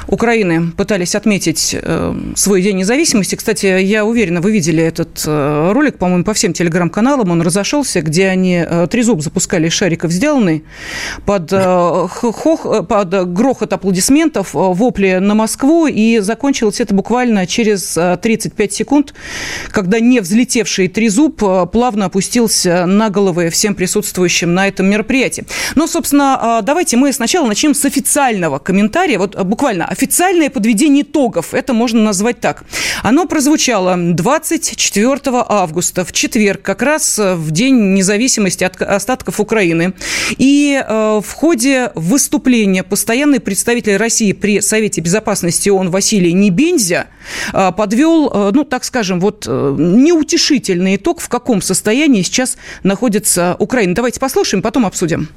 Украины 0.08 0.72
пытались 0.72 1.16
отметить 1.16 1.76
э, 1.80 2.16
свой 2.36 2.62
День 2.62 2.78
независимости. 2.78 3.36
Кстати, 3.36 3.66
я 3.82 4.06
уверена, 4.06 4.42
вы 4.42 4.52
видели 4.52 4.84
этот 4.84 5.24
э, 5.26 5.72
ролик, 5.72 5.98
по-моему, 5.98 6.24
по 6.24 6.34
всем 6.34 6.54
телеграм-каналам. 6.54 7.32
Он 7.32 7.42
разошелся, 7.42 8.02
где 8.02 8.28
они 8.28 8.64
э, 8.66 8.88
трезуб 8.90 9.22
запускали 9.22 9.68
из 9.68 9.74
шариков 9.74 10.12
сделанный 10.12 10.64
под, 11.26 11.52
хох, 11.52 12.88
под 12.88 13.34
грохот 13.34 13.74
аплодисментов, 13.74 14.50
вопли 14.54 15.18
на 15.20 15.36
Москву. 15.36 15.88
И 15.88 16.20
закончилось 16.20 16.80
это 16.80 16.94
буквально 16.94 17.48
через 17.48 17.94
35 17.94 18.74
секунд, 18.74 19.14
когда 19.70 20.00
не 20.00 20.20
взлетевший 20.20 20.88
трезуб 20.88 21.42
плавно 21.72 22.06
опустился 22.06 22.86
на 22.86 23.10
головы 23.10 23.50
всем 23.50 23.76
присутствующим 23.76 24.54
на 24.54 24.68
этом 24.68 24.88
мероприятии. 24.88 25.46
Но, 25.76 25.88
собственно, 25.88 26.62
давайте 26.64 26.98
мы 26.98 27.14
сначала 27.14 27.48
начнем 27.48 27.74
с 27.74 27.86
официального 27.86 28.60
комментария. 28.60 29.18
Вот 29.18 29.36
буквально 29.44 29.79
буквально 29.80 29.86
официальное 29.86 30.50
подведение 30.50 31.04
итогов, 31.04 31.54
это 31.54 31.74
можно 31.74 32.02
назвать 32.02 32.40
так. 32.40 32.64
Оно 33.04 33.26
прозвучало 33.26 33.96
24 33.98 35.20
августа, 35.48 36.04
в 36.04 36.12
четверг, 36.12 36.62
как 36.62 36.82
раз 36.82 37.20
э, 37.20 37.36
в 37.36 37.52
День 37.52 37.94
независимости 37.94 38.64
от 38.64 38.82
остатков 38.82 39.40
Украины. 39.40 39.94
И 40.38 40.82
э, 40.82 41.22
в 41.24 41.34
ходе 41.34 41.92
выступления 41.96 42.84
постоянный 42.84 43.40
представитель 43.40 43.98
России 43.98 44.34
при 44.34 44.62
Совете 44.62 45.02
Безопасности 45.02 45.70
ООН 45.70 45.90
Василий 45.90 46.34
Небензя 46.34 47.08
э, 47.54 47.72
подвел, 47.72 48.30
э, 48.34 48.52
ну, 48.54 48.64
так 48.64 48.84
скажем, 48.84 49.20
вот 49.20 49.46
э, 49.48 49.76
неутешительный 49.78 50.96
итог, 50.96 51.22
в 51.22 51.30
каком 51.30 51.62
состоянии 51.62 52.24
сейчас 52.24 52.58
находится 52.84 53.56
Украина. 53.60 53.96
Давайте 53.96 54.20
послушаем, 54.20 54.62
потом 54.62 54.86
обсудим. 54.86 55.30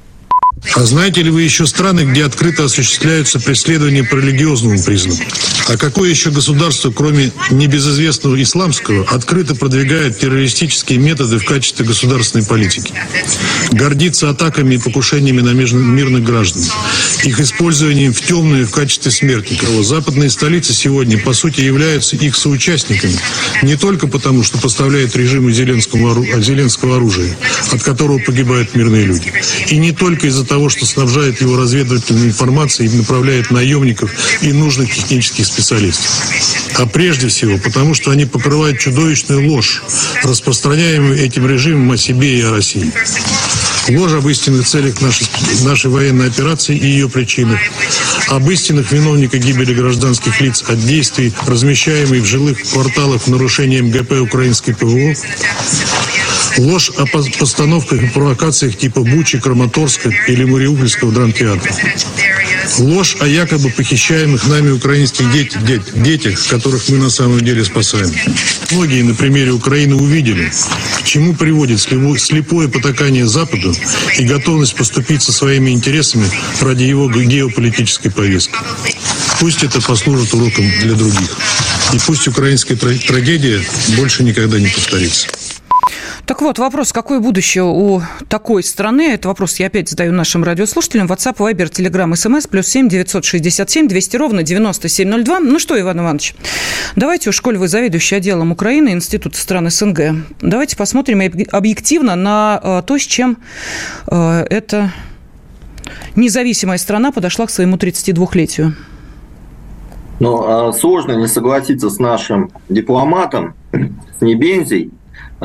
А 0.75 0.85
знаете 0.85 1.21
ли 1.21 1.29
вы 1.29 1.43
еще 1.43 1.67
страны, 1.67 2.01
где 2.01 2.25
открыто 2.25 2.65
осуществляются 2.65 3.39
преследования 3.39 4.03
по 4.03 4.15
религиозному 4.15 4.81
признаку? 4.81 5.21
А 5.67 5.77
какое 5.77 6.09
еще 6.09 6.31
государство, 6.31 6.91
кроме 6.91 7.31
небезызвестного 7.51 8.41
исламского, 8.41 9.05
открыто 9.09 9.55
продвигает 9.55 10.19
террористические 10.19 10.99
методы 10.99 11.37
в 11.37 11.45
качестве 11.45 11.85
государственной 11.85 12.45
политики? 12.45 12.93
Гордится 13.71 14.29
атаками 14.29 14.75
и 14.75 14.77
покушениями 14.77 15.41
на 15.41 15.51
мирных 15.51 16.23
граждан, 16.23 16.63
их 17.23 17.39
использованием 17.39 18.13
в 18.13 18.21
темную 18.21 18.65
в 18.67 18.71
качестве 18.71 19.11
смертников. 19.11 19.69
Западные 19.83 20.29
столицы 20.29 20.73
сегодня, 20.73 21.17
по 21.17 21.33
сути, 21.33 21.61
являются 21.61 22.15
их 22.15 22.35
соучастниками. 22.35 23.17
Не 23.61 23.75
только 23.75 24.07
потому, 24.07 24.43
что 24.43 24.57
поставляют 24.57 25.15
режиму 25.15 25.51
Зеленского, 25.51 26.95
оружия, 26.95 27.37
от 27.71 27.83
которого 27.83 28.19
погибают 28.19 28.75
мирные 28.75 29.05
люди. 29.05 29.31
И 29.69 29.77
не 29.77 29.91
только 29.91 30.27
из-за 30.27 30.42
того, 30.43 30.69
что 30.69 30.85
снабжает 30.85 31.41
его 31.41 31.57
разведывательной 31.57 32.27
информацией 32.27 32.89
и 32.89 32.97
направляет 32.97 33.51
наемников 33.51 34.11
и 34.41 34.51
нужных 34.51 34.93
технических 34.93 35.45
специалистов. 35.45 36.09
А 36.77 36.85
прежде 36.85 37.27
всего, 37.27 37.57
потому 37.57 37.93
что 37.93 38.11
они 38.11 38.25
покрывают 38.25 38.79
чудовищную 38.79 39.47
ложь, 39.49 39.83
распространяемую 40.23 41.19
этим 41.19 41.47
режимом 41.47 41.91
о 41.91 41.97
себе 41.97 42.39
и 42.39 42.41
о 42.41 42.51
России. 42.51 42.91
Ложь 43.89 44.13
об 44.13 44.27
истинных 44.29 44.65
целях 44.65 45.01
нашей, 45.01 45.27
нашей 45.63 45.91
военной 45.91 46.27
операции 46.27 46.75
и 46.75 46.87
ее 46.87 47.09
причинах, 47.09 47.59
об 48.29 48.49
истинных 48.49 48.91
виновниках 48.91 49.41
гибели 49.41 49.73
гражданских 49.73 50.39
лиц 50.39 50.63
от 50.67 50.79
действий, 50.85 51.33
размещаемых 51.45 52.23
в 52.23 52.25
жилых 52.25 52.61
кварталах 52.71 53.23
в 53.23 53.27
нарушении 53.27 53.81
МГП 53.81 54.21
украинской 54.21 54.73
ПВО, 54.73 55.13
ложь 56.57 56.91
о 56.97 57.05
постановках 57.05 58.03
и 58.03 58.07
провокациях 58.07 58.77
типа 58.77 59.01
Бучи, 59.01 59.39
Краматорска 59.39 60.09
или 60.27 60.43
Мариупольского 60.43 61.11
драмтеатра. 61.11 61.73
Ложь 62.79 63.17
о 63.19 63.27
якобы 63.27 63.69
похищаемых 63.69 64.47
нами 64.47 64.71
украинских 64.71 65.31
деть, 65.31 65.55
деть, 65.65 65.81
детях, 65.95 66.47
которых 66.47 66.89
мы 66.89 66.97
на 66.97 67.09
самом 67.09 67.41
деле 67.41 67.63
спасаем. 67.63 68.11
Многие 68.71 69.03
на 69.03 69.13
примере 69.13 69.51
Украины 69.51 69.95
увидели, 69.95 70.51
к 70.99 71.03
чему 71.03 71.35
приводит 71.35 71.79
слепое 71.81 72.67
потакание 72.69 73.27
Западу 73.27 73.75
и 74.17 74.23
готовность 74.23 74.75
поступить 74.75 75.21
со 75.21 75.31
своими 75.31 75.71
интересами 75.71 76.29
ради 76.61 76.83
его 76.83 77.09
геополитической 77.09 78.09
повестки. 78.09 78.55
Пусть 79.39 79.63
это 79.63 79.81
послужит 79.81 80.33
уроком 80.33 80.69
для 80.81 80.93
других. 80.93 81.29
И 81.93 81.97
пусть 82.05 82.27
украинская 82.27 82.77
трагедия 82.77 83.61
больше 83.97 84.23
никогда 84.23 84.59
не 84.59 84.67
повторится. 84.67 85.27
Так 86.25 86.41
вот, 86.41 86.57
вопрос, 86.57 86.93
какое 86.93 87.19
будущее 87.19 87.65
у 87.65 88.01
такой 88.29 88.63
страны? 88.63 89.11
Это 89.11 89.27
вопрос 89.27 89.59
я 89.59 89.67
опять 89.67 89.89
задаю 89.89 90.13
нашим 90.13 90.45
радиослушателям. 90.45 91.07
WhatsApp, 91.07 91.35
Viber, 91.35 91.69
Telegram, 91.69 92.09
SMS, 92.13 92.47
плюс 92.47 92.67
7 92.67 92.87
967 92.87 93.89
200 93.89 94.15
ровно 94.15 94.41
9702. 94.41 95.39
Ну 95.41 95.59
что, 95.59 95.77
Иван 95.77 95.99
Иванович, 95.99 96.35
давайте 96.95 97.29
уж, 97.29 97.41
коль 97.41 97.57
вы 97.57 97.67
заведующий 97.67 98.15
отделом 98.15 98.53
Украины, 98.53 98.93
Института 98.93 99.37
стран 99.37 99.69
СНГ, 99.69 100.15
давайте 100.41 100.77
посмотрим 100.77 101.19
объективно 101.51 102.15
на 102.15 102.59
э, 102.63 102.83
то, 102.87 102.97
с 102.97 103.01
чем 103.01 103.37
э, 104.09 104.45
эта 104.49 104.93
независимая 106.15 106.77
страна 106.77 107.11
подошла 107.11 107.47
к 107.47 107.49
своему 107.49 107.75
32-летию. 107.75 108.75
Ну, 110.21 110.41
а 110.47 110.71
сложно 110.71 111.13
не 111.13 111.27
согласиться 111.27 111.89
с 111.89 111.99
нашим 111.99 112.51
дипломатом, 112.69 113.55
с 113.73 114.21
Небензей, 114.21 114.91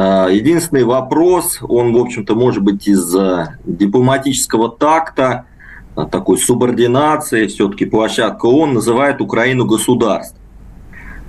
единственный 0.01 0.85
вопрос, 0.85 1.59
он, 1.61 1.93
в 1.93 1.99
общем-то, 1.99 2.35
может 2.35 2.63
быть 2.63 2.87
из 2.87 3.15
дипломатического 3.65 4.71
такта, 4.71 5.47
а, 5.99 6.07
такой 6.07 6.39
субординации, 6.39 7.49
все-таки 7.49 7.85
площадка 7.85 8.47
ООН 8.47 8.75
называет 8.75 9.21
Украину 9.21 9.67
государством. 9.67 10.41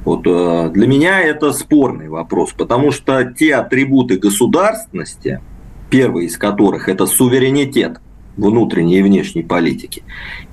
Вот, 0.06 0.28
э, 0.28 0.70
для 0.72 0.88
меня 0.88 1.22
это 1.22 1.54
спорный 1.54 2.08
вопрос, 2.08 2.54
потому 2.56 2.92
что 2.92 3.24
те 3.24 3.56
атрибуты 3.56 4.20
государственности, 4.20 5.42
первый 5.90 6.28
из 6.28 6.38
которых 6.38 6.88
это 6.88 7.08
суверенитет 7.08 8.00
внутренней 8.38 9.00
и 9.00 9.02
внешней 9.02 9.42
политики, 9.42 10.04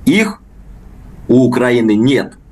их 0.07 0.41
у 1.29 1.45
Украины 1.45 1.95
нет– 1.95 2.39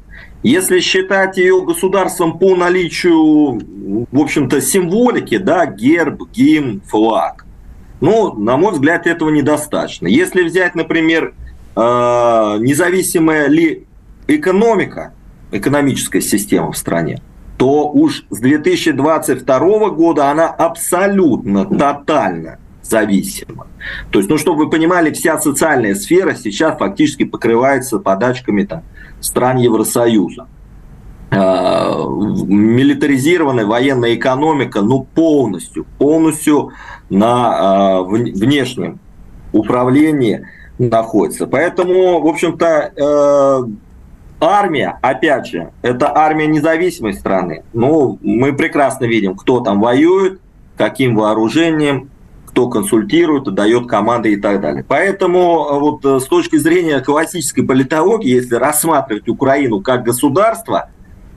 если 0.45 0.81
считать 0.81 1.39
ее 1.39 1.65
государством 1.65 2.39
по 2.39 2.55
наличию, 2.55 4.07
в 4.13 4.21
общем-то, 4.21 4.61
символики, 4.61 5.39
да, 5.39 5.65
герб, 5.65 6.31
гимн, 6.31 6.83
флаг, 6.83 7.47
ну, 8.03 8.35
на 8.35 8.59
мой 8.59 8.73
взгляд, 8.73 9.07
этого 9.07 9.31
недостаточно. 9.31 10.07
Если 10.07 10.43
взять, 10.43 10.75
например, 10.75 11.33
э, 11.75 11.81
независимая 11.81 13.49
ли 13.49 13.87
экономика, 14.29 15.15
экономическая 15.51 16.21
система 16.21 16.73
в 16.73 16.77
стране, 16.77 17.23
то 17.57 17.91
уж 17.91 18.27
с 18.29 18.39
2022 18.39 19.89
года 19.91 20.31
она 20.31 20.49
абсолютно, 20.49 21.65
тотально 21.65 22.59
зависима. 22.85 23.66
То 24.11 24.18
есть, 24.18 24.31
ну, 24.31 24.38
чтобы 24.38 24.64
вы 24.64 24.70
понимали, 24.70 25.12
вся 25.12 25.38
социальная 25.38 25.94
сфера 25.94 26.35
сейчас 26.35 26.79
фактически 26.79 27.25
покрывается 27.25 27.99
подачками 27.99 28.64
там, 28.64 28.83
стран 29.20 29.59
Евросоюза. 29.59 30.47
А, 31.31 32.05
милитаризированная 32.07 33.66
военная 33.66 34.14
экономика, 34.14 34.83
ну, 34.83 35.07
полностью, 35.14 35.87
полностью 35.99 36.73
на 37.11 37.99
а, 37.99 38.03
внешнем 38.03 39.01
управлении 39.53 40.47
находится. 40.79 41.47
Поэтому, 41.47 42.20
в 42.20 42.27
общем-то, 42.27 42.92
э, 42.97 43.64
армия, 44.40 44.99
опять 45.01 45.47
же, 45.47 45.70
это 45.83 46.16
армия 46.16 46.49
независимой 46.49 47.14
страны. 47.14 47.62
Ну, 47.73 48.18
мы 48.23 48.53
прекрасно 48.53 49.05
видим, 49.05 49.37
кто 49.37 49.61
там 49.61 49.81
воюет, 49.81 50.40
каким 50.77 51.14
вооружением, 51.14 52.11
кто 52.55 52.69
консультирует, 52.69 53.53
дает 53.53 53.88
команды 53.88 54.33
и 54.33 54.37
так 54.37 54.61
далее. 54.61 54.85
Поэтому 54.87 55.40
э, 55.40 55.79
вот 55.81 56.05
э, 56.05 56.21
с 56.21 56.25
точки 56.27 56.57
зрения 56.57 57.01
классической 57.01 57.64
политологии, 57.64 58.31
если 58.31 58.55
рассматривать 58.55 59.29
Украину 59.29 59.81
как 59.81 60.05
государство, 60.05 60.88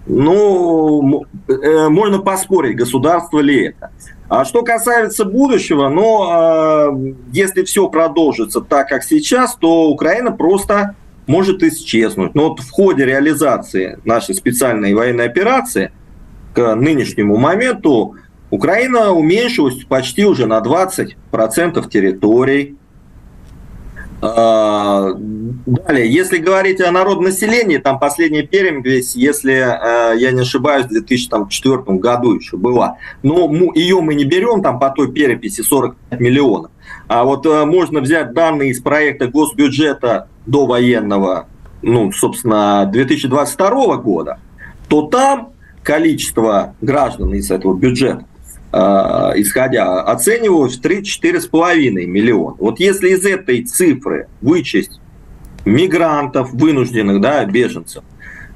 ну, 0.05 1.25
э, 1.47 1.89
можно 1.89 2.19
поспорить, 2.19 2.77
государство 2.77 3.39
ли 3.39 3.65
это. 3.65 3.89
А 4.29 4.45
что 4.45 4.61
касается 4.61 5.25
будущего, 5.25 5.89
ну, 5.89 7.15
если 7.31 7.63
все 7.63 7.89
продолжится 7.89 8.61
так, 8.61 8.89
как 8.89 9.03
сейчас, 9.03 9.55
то 9.55 9.89
Украина 9.89 10.31
просто 10.31 10.95
может 11.25 11.63
исчезнуть. 11.63 12.35
Но 12.35 12.49
вот 12.49 12.59
в 12.59 12.69
ходе 12.69 13.05
реализации 13.05 13.99
нашей 14.03 14.35
специальной 14.35 14.93
военной 14.93 15.25
операции 15.25 15.91
к 16.53 16.75
нынешнему 16.75 17.37
моменту 17.37 18.15
Украина 18.49 19.11
уменьшилась 19.11 19.83
почти 19.83 20.25
уже 20.25 20.45
на 20.45 20.59
20% 20.59 21.89
территорий. 21.89 22.77
А, 24.19 25.11
далее, 25.15 26.11
если 26.11 26.37
говорить 26.37 26.81
о 26.81 26.91
народонаселении, 26.91 27.77
там 27.77 27.99
последняя 27.99 28.41
перепись, 28.41 29.15
если 29.15 29.53
э, 29.53 30.17
я 30.17 30.31
не 30.31 30.41
ошибаюсь, 30.41 30.85
в 30.85 30.89
2004 30.89 31.83
году 31.99 32.35
еще 32.35 32.57
была. 32.57 32.97
Но 33.21 33.47
ее 33.75 34.01
мы 34.01 34.15
не 34.15 34.23
берем 34.23 34.63
там 34.63 34.79
по 34.79 34.89
той 34.89 35.11
переписи 35.11 35.61
45 35.61 36.19
миллионов. 36.19 36.71
А 37.07 37.25
вот 37.25 37.45
э, 37.45 37.65
можно 37.65 37.99
взять 37.99 38.33
данные 38.33 38.71
из 38.71 38.81
проекта 38.81 39.27
госбюджета 39.27 40.29
до 40.47 40.65
военного, 40.65 41.47
ну, 41.83 42.11
собственно, 42.11 42.89
2022 42.91 43.97
года, 43.97 44.39
то 44.87 45.03
там 45.03 45.49
количество 45.83 46.73
граждан 46.81 47.35
из 47.35 47.51
этого 47.51 47.75
бюджета 47.77 48.25
исходя, 48.77 50.01
оценивалось 50.01 50.77
в 50.77 50.81
3-4,5 50.81 52.05
миллиона. 52.05 52.55
Вот 52.59 52.79
если 52.79 53.09
из 53.09 53.25
этой 53.25 53.63
цифры 53.63 54.27
вычесть 54.41 54.99
мигрантов, 55.67 56.51
вынужденных, 56.53 57.21
да, 57.21 57.45
беженцев, 57.45 58.03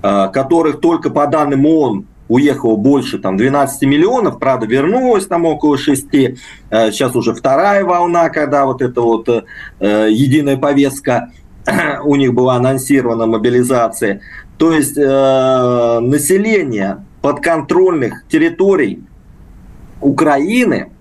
э, 0.02 0.30
которых 0.34 0.80
только 0.80 1.10
по 1.10 1.28
данным 1.28 1.66
ООН 1.66 2.08
уехало 2.28 2.78
больше 2.78 3.20
там, 3.20 3.36
12 3.36 3.84
миллионов, 3.84 4.40
правда, 4.40 4.66
вернулось 4.66 5.28
там 5.28 5.46
около 5.46 5.78
6. 5.78 6.06
Сейчас 6.12 7.16
уже 7.16 7.34
вторая 7.34 7.84
волна, 7.84 8.30
когда 8.30 8.66
вот 8.66 8.82
эта 8.82 9.02
вот 9.02 9.28
э, 9.28 9.44
единая 10.10 10.56
повестка 10.56 11.30
у 12.04 12.16
них 12.16 12.34
была 12.34 12.56
анонсирована 12.56 13.26
мобилизация. 13.26 14.22
То 14.58 14.72
есть 14.72 14.98
э, 14.98 16.00
население 16.00 17.06
подконтрольных 17.22 18.26
территорий 18.30 19.04
Украины, 20.02 20.92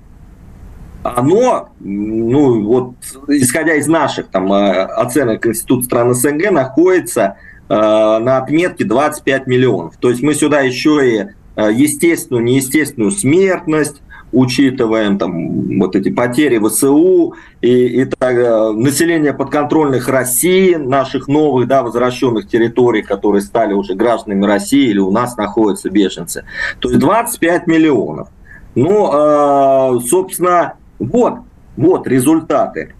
оно, 1.03 1.71
ну 1.81 2.63
вот, 2.65 2.95
исходя 3.29 3.75
из 3.75 3.87
наших 3.87 4.29
там 4.29 4.53
э, 4.53 4.85
оценок 4.85 5.47
Института 5.47 5.85
стран 5.85 6.15
СНГ, 6.15 6.51
находится 6.51 7.37
э, 7.69 7.75
на 7.75 8.39
отметке 8.39 8.85
25 8.85 9.47
миллионов. 9.47 9.97
То 9.99 10.11
есть 10.11 10.23
мы 10.23 10.35
сюда 10.35 10.61
еще 10.61 11.09
и 11.09 11.27
э, 11.57 11.71
естественную, 11.73 12.45
неестественную 12.45 13.13
смертность, 13.13 14.03
учитываем 14.33 15.19
там 15.19 15.79
вот 15.79 15.97
эти 15.97 16.11
потери 16.11 16.59
ВСУ 16.59 17.35
и, 17.61 18.03
и 18.03 18.05
так, 18.05 18.37
э, 18.37 18.71
население 18.73 19.33
подконтрольных 19.33 20.09
России, 20.09 20.75
наших 20.75 21.29
новых, 21.29 21.67
да, 21.67 21.83
возвращенных 21.83 22.49
территорий, 22.49 23.03
которые 23.03 23.43
стали 23.43 23.73
уже 23.73 23.95
гражданами 23.95 24.47
России 24.47 24.89
или 24.89 24.99
у 24.99 25.11
нас 25.11 25.37
находятся 25.37 25.91
беженцы. 25.91 26.45
То 26.79 26.89
есть 26.89 27.01
25 27.01 27.67
миллионов. 27.67 28.29
Ну, 28.75 29.11
э, 29.13 30.01
собственно, 30.07 30.75
вот, 30.99 31.41
вот 31.77 32.07
результаты 32.07 32.95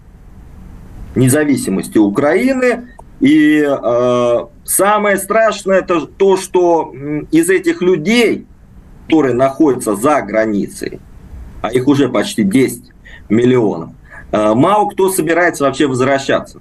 независимости 1.15 1.97
Украины. 1.97 2.89
И 3.19 3.63
э, 3.63 4.45
самое 4.65 5.17
страшное 5.17 5.79
это 5.79 6.07
то, 6.07 6.37
что 6.37 6.91
из 7.31 7.49
этих 7.49 7.81
людей, 7.81 8.47
которые 9.05 9.35
находятся 9.35 9.95
за 9.95 10.21
границей, 10.21 10.99
а 11.61 11.71
их 11.71 11.87
уже 11.87 12.09
почти 12.09 12.43
10 12.43 12.85
миллионов, 13.29 13.91
э, 14.31 14.53
мало 14.55 14.89
кто 14.89 15.11
собирается 15.11 15.65
вообще 15.65 15.85
возвращаться 15.85 16.59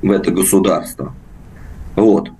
в 0.00 0.10
это 0.10 0.30
государство. 0.30 1.12
Вот. 1.96 2.30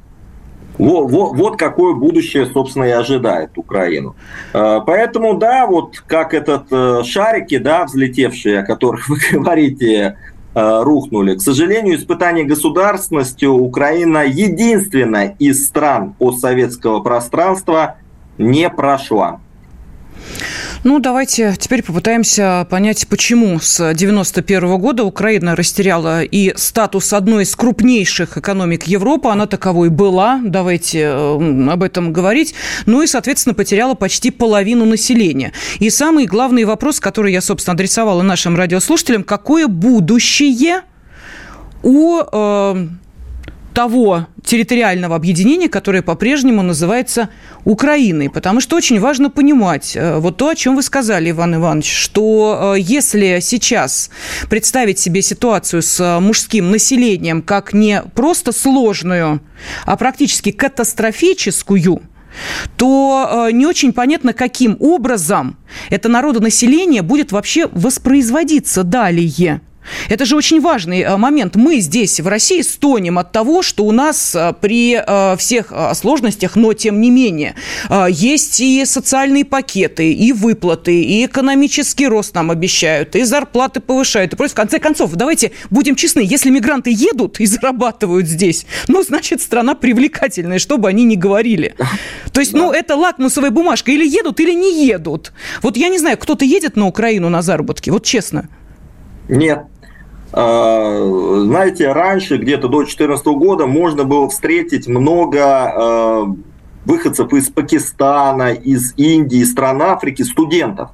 Вот, 0.79 1.11
вот, 1.11 1.37
вот 1.37 1.57
какое 1.57 1.95
будущее, 1.95 2.47
собственно, 2.47 2.85
и 2.85 2.91
ожидает 2.91 3.57
Украину. 3.57 4.15
Э, 4.53 4.81
поэтому, 4.87 5.35
да, 5.35 5.67
вот 5.67 6.01
как 6.07 6.35
этот 6.35 6.65
э, 6.71 7.03
шарики, 7.05 7.59
да, 7.59 7.85
взлетевшие, 7.85 8.61
о 8.61 8.67
которых 8.67 9.09
вы 9.09 9.19
говорите, 9.33 10.19
рухнули. 10.59 11.35
К 11.35 11.43
сожалению, 11.43 11.97
испытание 11.97 12.47
государственностью 12.47 13.53
Украина 13.53 14.25
единственная 14.25 15.37
из 15.39 15.67
стран 15.67 16.15
постсоветского 16.15 17.01
пространства 17.01 17.97
не 18.39 18.71
прошла. 18.71 19.41
Ну, 20.85 20.99
давайте 21.01 21.55
теперь 21.59 21.83
попытаемся 21.83 22.67
понять, 22.71 23.09
почему 23.09 23.59
с 23.61 23.95
91 23.95 24.79
года 24.79 25.05
Украина 25.05 25.57
растеряла 25.57 26.23
и 26.23 26.53
статус 26.57 27.13
одной 27.13 27.45
из 27.45 27.57
крупнейших 27.57 28.39
экономик 28.39 28.85
Европы. 28.85 29.29
Она 29.29 29.47
таковой 29.47 29.89
была, 29.89 30.41
давайте 30.45 31.01
э, 31.01 31.71
об 31.71 31.83
этом 31.83 32.13
говорить. 32.13 32.55
Ну 32.85 33.03
и, 33.03 33.07
соответственно, 33.07 33.55
потеряла 33.55 33.95
почти 33.95 34.31
половину 34.31 34.85
населения. 34.85 35.53
И 35.79 35.91
самый 35.91 36.27
главный 36.27 36.65
вопрос, 36.65 37.01
который 37.01 37.33
я, 37.33 37.41
собственно, 37.41 37.75
адресовала 37.75 38.23
нашим 38.23 38.57
радиослушателям, 38.57 39.25
какое 39.25 39.67
будущее 39.67 40.83
у 41.83 42.21
э, 42.21 42.89
того 43.77 44.27
территориального 44.43 45.17
объединения, 45.17 45.69
которое 45.69 46.01
по-прежнему 46.01 46.63
называется 46.63 47.29
Украиной. 47.65 48.31
Потому 48.31 48.61
что 48.61 48.75
очень 48.75 48.99
важно 48.99 49.29
понимать, 49.29 49.95
э, 49.95 50.19
вот 50.19 50.39
то, 50.39 50.49
о 50.49 50.55
чем 50.55 50.77
вы 50.77 50.83
сказали, 50.83 51.31
Иван 51.31 51.57
Иванович, 51.57 51.93
что 51.93 52.75
э, 52.75 52.81
если 52.81 53.41
сейчас 53.43 54.09
представить 54.49 54.99
себе 54.99 55.21
ситуацию 55.21 55.83
с 55.83 56.01
э, 56.01 56.21
мужским 56.21 56.71
населением 56.71 57.43
как 57.43 57.75
не 57.75 58.03
просто 58.15 58.53
сложную, 58.53 59.43
а 59.85 59.97
практически 59.99 60.53
катастрофическую, 60.53 62.01
то 62.79 63.49
не 63.53 63.67
очень 63.67 63.93
понятно, 63.93 64.33
каким 64.33 64.77
образом 64.81 65.57
это 65.91 66.09
народонаселение 66.09 67.03
будет 67.03 67.33
вообще 67.33 67.67
воспроизводиться 67.73 68.85
далее. 68.85 69.61
Это 70.09 70.25
же 70.25 70.37
очень 70.37 70.61
важный 70.61 71.01
э, 71.01 71.17
момент. 71.17 71.57
Мы 71.57 71.81
здесь, 71.81 72.21
в 72.21 72.29
России, 72.29 72.63
стонем 72.63 73.19
от 73.19 73.33
того, 73.33 73.63
что 73.63 73.85
у 73.85 73.93
нас 73.93 74.35
э, 74.35 74.53
при 74.61 74.95
э, 74.95 75.37
всех 75.37 75.73
сложностях, 75.95 76.57
но 76.57 76.73
тем 76.73 77.01
не 77.01 77.11
менее, 77.11 77.55
есть 78.09 78.61
и 78.61 78.85
социальные 78.85 79.45
пакеты, 79.45 80.13
и 80.13 80.33
выплаты, 80.33 81.03
и 81.03 81.27
экономический 81.27 82.09
рост 82.09 82.35
нам 82.35 82.51
обещают, 82.51 83.17
и 83.17 83.23
зарплаты 83.23 83.81
повышают. 83.81 84.33
И 84.33 84.37
просто, 84.37 84.55
в 84.55 84.57
конце 84.57 84.79
концов, 84.79 85.13
давайте 85.13 85.53
будем 85.71 85.97
честны, 85.97 86.21
если 86.21 86.51
мигранты 86.51 86.91
едут 86.91 87.41
и 87.41 87.47
зарабатывают 87.47 88.27
здесь, 88.27 88.67
ну, 88.89 89.03
значит, 89.03 89.41
страна 89.41 89.75
привлекательная, 89.75 90.59
что 90.59 90.79
бы 90.79 90.89
они 90.89 91.05
ни 91.05 91.17
говорили. 91.17 91.75
То 92.33 92.41
есть, 92.41 92.53
ну, 92.53 92.73
это 92.73 92.97
лакмусовая 92.97 93.51
бумажка. 93.51 93.91
Или 93.91 94.07
едут, 94.07 94.41
или 94.41 94.53
не 94.53 94.87
едут. 94.87 95.33
Вот 95.63 95.77
я 95.77 95.89
не 95.89 95.99
знаю, 95.99 96.19
кто-то 96.19 96.45
едет 96.45 96.77
на 96.77 96.87
Украину 96.87 97.29
на 97.29 97.43
заработки, 97.43 97.91
вот 97.91 98.05
честно. 98.05 98.49
Нет, 99.29 99.65
знаете, 100.33 101.93
раньше, 101.93 102.37
где-то 102.37 102.69
до 102.69 102.79
2014 102.79 103.27
года, 103.27 103.67
можно 103.67 104.05
было 104.05 104.29
встретить 104.29 104.87
много 104.89 105.41
а, 105.43 106.27
выходцев 106.85 107.33
из 107.33 107.49
Пакистана, 107.49 108.53
из 108.53 108.95
Индии, 108.97 109.45
стран 109.45 109.83
Африки, 109.83 110.23
студентов. 110.23 110.91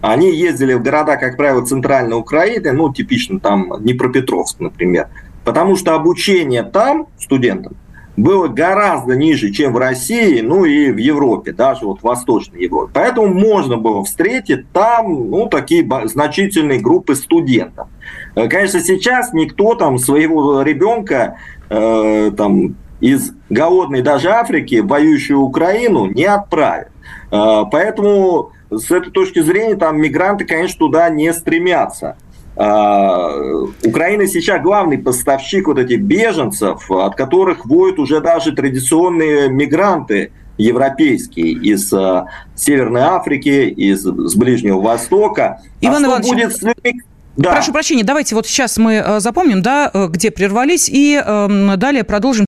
Они 0.00 0.34
ездили 0.34 0.74
в 0.74 0.82
города, 0.82 1.16
как 1.16 1.36
правило, 1.36 1.64
центральной 1.64 2.16
Украины, 2.16 2.72
ну, 2.72 2.92
типично 2.92 3.40
там 3.40 3.72
Днепропетровск, 3.80 4.60
например, 4.60 5.08
потому 5.44 5.76
что 5.76 5.94
обучение 5.94 6.62
там 6.62 7.06
студентам 7.18 7.76
было 8.16 8.48
гораздо 8.48 9.16
ниже, 9.16 9.50
чем 9.50 9.72
в 9.72 9.78
России, 9.78 10.40
ну 10.40 10.64
и 10.64 10.90
в 10.90 10.98
Европе, 10.98 11.52
даже 11.52 11.84
вот 11.86 12.00
в 12.00 12.04
Восточной 12.04 12.62
Европе. 12.62 12.92
Поэтому 12.94 13.28
можно 13.28 13.76
было 13.76 14.04
встретить 14.04 14.70
там, 14.72 15.30
ну, 15.30 15.48
такие 15.48 15.88
значительные 16.04 16.80
группы 16.80 17.14
студентов. 17.14 17.88
Э, 18.34 18.48
конечно, 18.48 18.80
сейчас 18.80 19.32
никто 19.32 19.74
там 19.74 19.98
своего 19.98 20.62
ребенка 20.62 21.38
э, 21.68 22.30
там, 22.36 22.76
из 23.00 23.32
голодной 23.50 24.02
даже 24.02 24.30
Африки 24.30 24.80
в 24.80 24.86
воюющую 24.86 25.40
Украину 25.40 26.06
не 26.06 26.24
отправит. 26.24 26.88
Э, 27.30 27.64
поэтому 27.70 28.52
с 28.70 28.90
этой 28.90 29.10
точки 29.10 29.40
зрения 29.40 29.74
там 29.74 30.00
мигранты, 30.00 30.44
конечно, 30.44 30.78
туда 30.78 31.08
не 31.10 31.32
стремятся. 31.32 32.16
Э, 32.56 33.64
Украина 33.84 34.26
сейчас 34.26 34.62
главный 34.62 34.98
поставщик 34.98 35.66
вот 35.66 35.78
этих 35.78 36.02
беженцев, 36.02 36.90
от 36.90 37.16
которых 37.16 37.66
воют 37.66 37.98
уже 37.98 38.20
даже 38.20 38.52
традиционные 38.52 39.48
мигранты 39.48 40.30
европейские 40.56 41.52
из 41.52 41.92
э, 41.92 42.24
Северной 42.54 43.02
Африки, 43.02 43.68
из 43.68 44.02
с 44.02 44.34
Ближнего 44.36 44.80
Востока. 44.80 45.62
Иван 45.80 46.04
а 46.04 46.08
Иванович, 46.08 46.28
будет 46.28 46.56
с 46.56 46.62
людьми, 46.62 47.02
да. 47.36 47.50
Прошу 47.50 47.72
прощения, 47.72 48.04
давайте 48.04 48.36
вот 48.36 48.46
сейчас 48.46 48.76
мы 48.78 49.16
запомним, 49.18 49.60
да, 49.60 49.90
э, 49.92 50.06
где 50.08 50.30
прервались, 50.30 50.88
и 50.88 51.20
э, 51.24 51.76
далее 51.76 52.04
продолжим. 52.04 52.46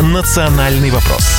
Национальный 0.00 0.90
вопрос. 0.90 1.37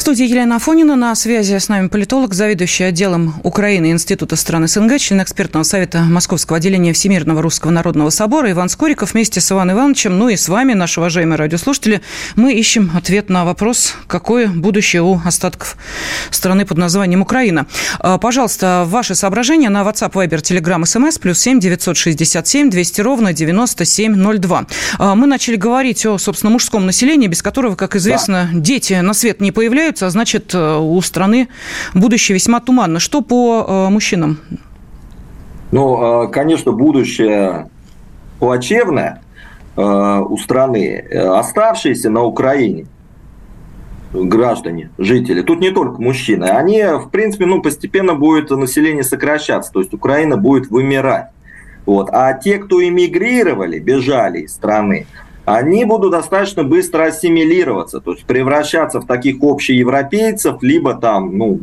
В 0.00 0.02
студии 0.02 0.26
Елена 0.26 0.56
Афонина. 0.56 0.96
На 0.96 1.14
связи 1.14 1.58
с 1.58 1.68
нами 1.68 1.88
политолог, 1.88 2.32
заведующий 2.32 2.84
отделом 2.84 3.34
Украины 3.42 3.90
Института 3.90 4.34
стран 4.34 4.66
СНГ, 4.66 4.98
член 4.98 5.22
экспертного 5.22 5.62
совета 5.62 6.00
Московского 6.00 6.56
отделения 6.56 6.94
Всемирного 6.94 7.42
Русского 7.42 7.70
Народного 7.70 8.08
Собора 8.08 8.50
Иван 8.50 8.70
Скориков 8.70 9.12
вместе 9.12 9.42
с 9.42 9.52
Иваном 9.52 9.76
Ивановичем, 9.76 10.16
ну 10.18 10.30
и 10.30 10.36
с 10.36 10.48
вами, 10.48 10.72
наши 10.72 11.00
уважаемые 11.00 11.36
радиослушатели, 11.36 12.00
мы 12.34 12.54
ищем 12.54 12.90
ответ 12.96 13.28
на 13.28 13.44
вопрос, 13.44 13.94
какое 14.06 14.48
будущее 14.48 15.02
у 15.02 15.20
остатков 15.22 15.76
страны 16.30 16.64
под 16.64 16.78
названием 16.78 17.20
Украина. 17.20 17.66
А, 17.98 18.16
пожалуйста, 18.16 18.84
ваши 18.86 19.14
соображения 19.14 19.68
на 19.68 19.82
WhatsApp, 19.82 20.12
Viber, 20.12 20.40
Telegram, 20.40 20.80
SMS, 20.80 21.20
плюс 21.20 21.38
7 21.40 21.60
967 21.60 22.70
200 22.70 23.00
ровно 23.02 23.34
9702. 23.34 24.66
А, 24.98 25.14
мы 25.14 25.26
начали 25.26 25.56
говорить 25.56 26.06
о, 26.06 26.16
собственно, 26.16 26.50
мужском 26.50 26.86
населении, 26.86 27.26
без 27.26 27.42
которого, 27.42 27.76
как 27.76 27.96
известно, 27.96 28.48
да. 28.50 28.60
дети 28.60 28.94
на 28.94 29.12
свет 29.12 29.42
не 29.42 29.52
появляются, 29.52 29.89
появляются, 29.90 30.06
а 30.06 30.10
значит, 30.10 30.54
э, 30.54 30.78
у 30.78 31.00
страны 31.02 31.48
будущее 31.94 32.34
весьма 32.34 32.60
туманно. 32.60 33.00
Что 33.00 33.22
по 33.22 33.64
э, 33.66 33.88
мужчинам? 33.90 34.38
Ну, 35.72 36.24
э, 36.24 36.28
конечно, 36.28 36.72
будущее 36.72 37.68
плачевное 38.38 39.22
у 39.76 40.36
страны. 40.36 40.98
Оставшиеся 41.38 42.10
на 42.10 42.22
Украине 42.22 42.86
граждане, 44.12 44.90
жители, 44.98 45.42
тут 45.42 45.60
не 45.60 45.70
только 45.70 46.02
мужчины, 46.02 46.44
они, 46.44 46.82
в 46.82 47.08
принципе, 47.10 47.46
ну, 47.46 47.62
постепенно 47.62 48.14
будет 48.14 48.50
население 48.50 49.04
сокращаться, 49.04 49.72
то 49.72 49.80
есть 49.80 49.94
Украина 49.94 50.36
будет 50.36 50.70
вымирать. 50.70 51.28
Вот. 51.86 52.10
А 52.12 52.32
те, 52.34 52.58
кто 52.58 52.82
эмигрировали, 52.82 53.78
бежали 53.78 54.40
из 54.40 54.52
страны, 54.52 55.06
они 55.56 55.84
будут 55.84 56.12
достаточно 56.12 56.62
быстро 56.62 57.04
ассимилироваться, 57.04 58.00
то 58.00 58.12
есть 58.12 58.24
превращаться 58.24 59.00
в 59.00 59.06
таких 59.06 59.36
общеевропейцев, 59.42 60.62
либо 60.62 60.94
там, 60.94 61.36
ну, 61.36 61.60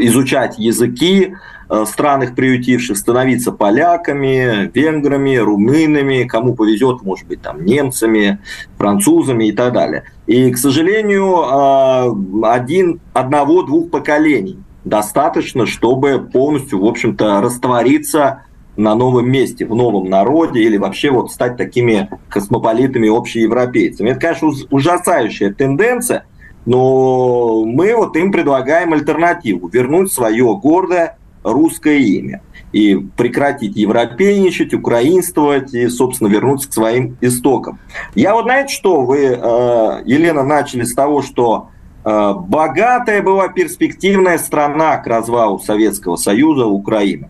изучать 0.00 0.58
языки 0.58 1.34
э, 1.70 1.84
стран 1.86 2.24
их 2.24 2.34
приютивших, 2.34 2.96
становиться 2.96 3.52
поляками, 3.52 4.70
венграми, 4.74 5.36
румынами, 5.36 6.24
кому 6.24 6.54
повезет, 6.54 7.02
может 7.02 7.28
быть, 7.28 7.42
там, 7.42 7.64
немцами, 7.64 8.40
французами 8.76 9.48
и 9.48 9.52
так 9.52 9.72
далее. 9.72 10.04
И, 10.26 10.50
к 10.50 10.58
сожалению, 10.58 11.36
э, 11.36 12.46
один, 12.46 13.00
одного-двух 13.12 13.90
поколений 13.90 14.58
достаточно, 14.84 15.66
чтобы 15.66 16.28
полностью, 16.32 16.80
в 16.80 16.86
общем-то, 16.86 17.40
раствориться 17.40 18.42
на 18.78 18.94
новом 18.94 19.28
месте, 19.28 19.66
в 19.66 19.74
новом 19.74 20.08
народе 20.08 20.60
или 20.60 20.76
вообще 20.76 21.10
вот 21.10 21.32
стать 21.32 21.56
такими 21.56 22.08
космополитами, 22.30 23.08
общеевропейцами. 23.08 24.10
Это, 24.10 24.20
конечно, 24.20 24.52
ужасающая 24.70 25.52
тенденция, 25.52 26.24
но 26.64 27.64
мы 27.64 27.94
вот 27.96 28.16
им 28.16 28.30
предлагаем 28.30 28.92
альтернативу, 28.92 29.66
вернуть 29.68 30.12
свое 30.12 30.56
гордое 30.56 31.18
русское 31.42 31.98
имя 31.98 32.40
и 32.70 32.94
прекратить 33.16 33.76
европейничать, 33.76 34.72
украинствовать 34.72 35.74
и, 35.74 35.88
собственно, 35.88 36.28
вернуться 36.28 36.68
к 36.68 36.72
своим 36.72 37.16
истокам. 37.20 37.80
Я 38.14 38.34
вот, 38.34 38.44
знаете 38.44 38.72
что, 38.72 39.00
вы, 39.00 39.24
э, 39.24 40.02
Елена, 40.04 40.44
начали 40.44 40.84
с 40.84 40.94
того, 40.94 41.22
что 41.22 41.70
э, 42.04 42.34
богатая 42.46 43.22
была 43.22 43.48
перспективная 43.48 44.38
страна 44.38 44.98
к 44.98 45.06
развалу 45.08 45.58
Советского 45.58 46.14
Союза 46.14 46.66
Украина 46.66 47.28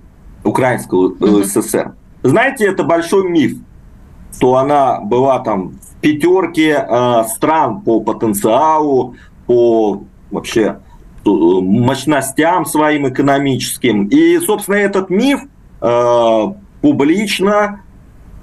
украинского 0.48 1.10
mm-hmm. 1.10 1.44
СССР. 1.44 1.94
Знаете, 2.22 2.66
это 2.66 2.84
большой 2.84 3.28
миф, 3.28 3.58
что 4.34 4.56
она 4.56 5.00
была 5.00 5.38
там 5.40 5.70
в 5.70 6.00
пятерке 6.00 6.84
э, 6.88 7.24
стран 7.28 7.80
по 7.80 8.00
потенциалу, 8.00 9.14
по 9.46 10.02
вообще 10.30 10.80
э, 11.24 11.28
мощностям 11.28 12.66
своим 12.66 13.08
экономическим. 13.08 14.06
И, 14.08 14.38
собственно, 14.38 14.76
этот 14.76 15.10
миф 15.10 15.40
э, 15.80 16.44
публично 16.80 17.82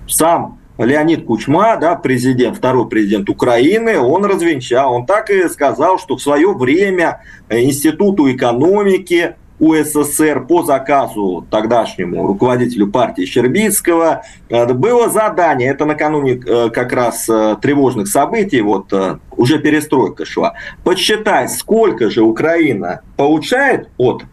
сам 0.08 0.60
Леонид 0.78 1.26
Кучма, 1.26 1.78
да, 1.78 1.96
президент, 1.96 2.58
второй 2.58 2.90
президент 2.90 3.30
Украины, 3.30 3.98
он 3.98 4.26
развенчал. 4.26 4.94
Он 4.94 5.06
так 5.06 5.30
и 5.30 5.48
сказал, 5.48 6.00
что 6.00 6.18
в 6.18 6.22
свое 6.22 6.54
время 6.54 7.22
Институту 7.50 8.30
экономики 8.32 9.36
УССР 9.60 10.46
по 10.48 10.64
заказу 10.64 11.46
тогдашнему 11.50 12.28
руководителю 12.28 12.88
партии 12.88 13.26
Щербицкого 13.26 14.24
э, 14.50 14.74
было 14.74 15.10
задание, 15.10 15.70
это 15.70 15.86
накануне 15.86 16.34
э, 16.34 16.70
как 16.70 16.92
раз 16.92 17.30
э, 17.30 17.56
тревожных 17.62 18.08
событий, 18.08 18.62
вот 18.62 18.92
уже 19.32 19.60
перестройка 19.60 20.26
шла, 20.26 20.56
подсчитать, 20.84 21.52
сколько 21.52 22.10
же 22.10 22.22
Украина 22.22 23.02
получает 23.18 23.90
от 23.98 24.24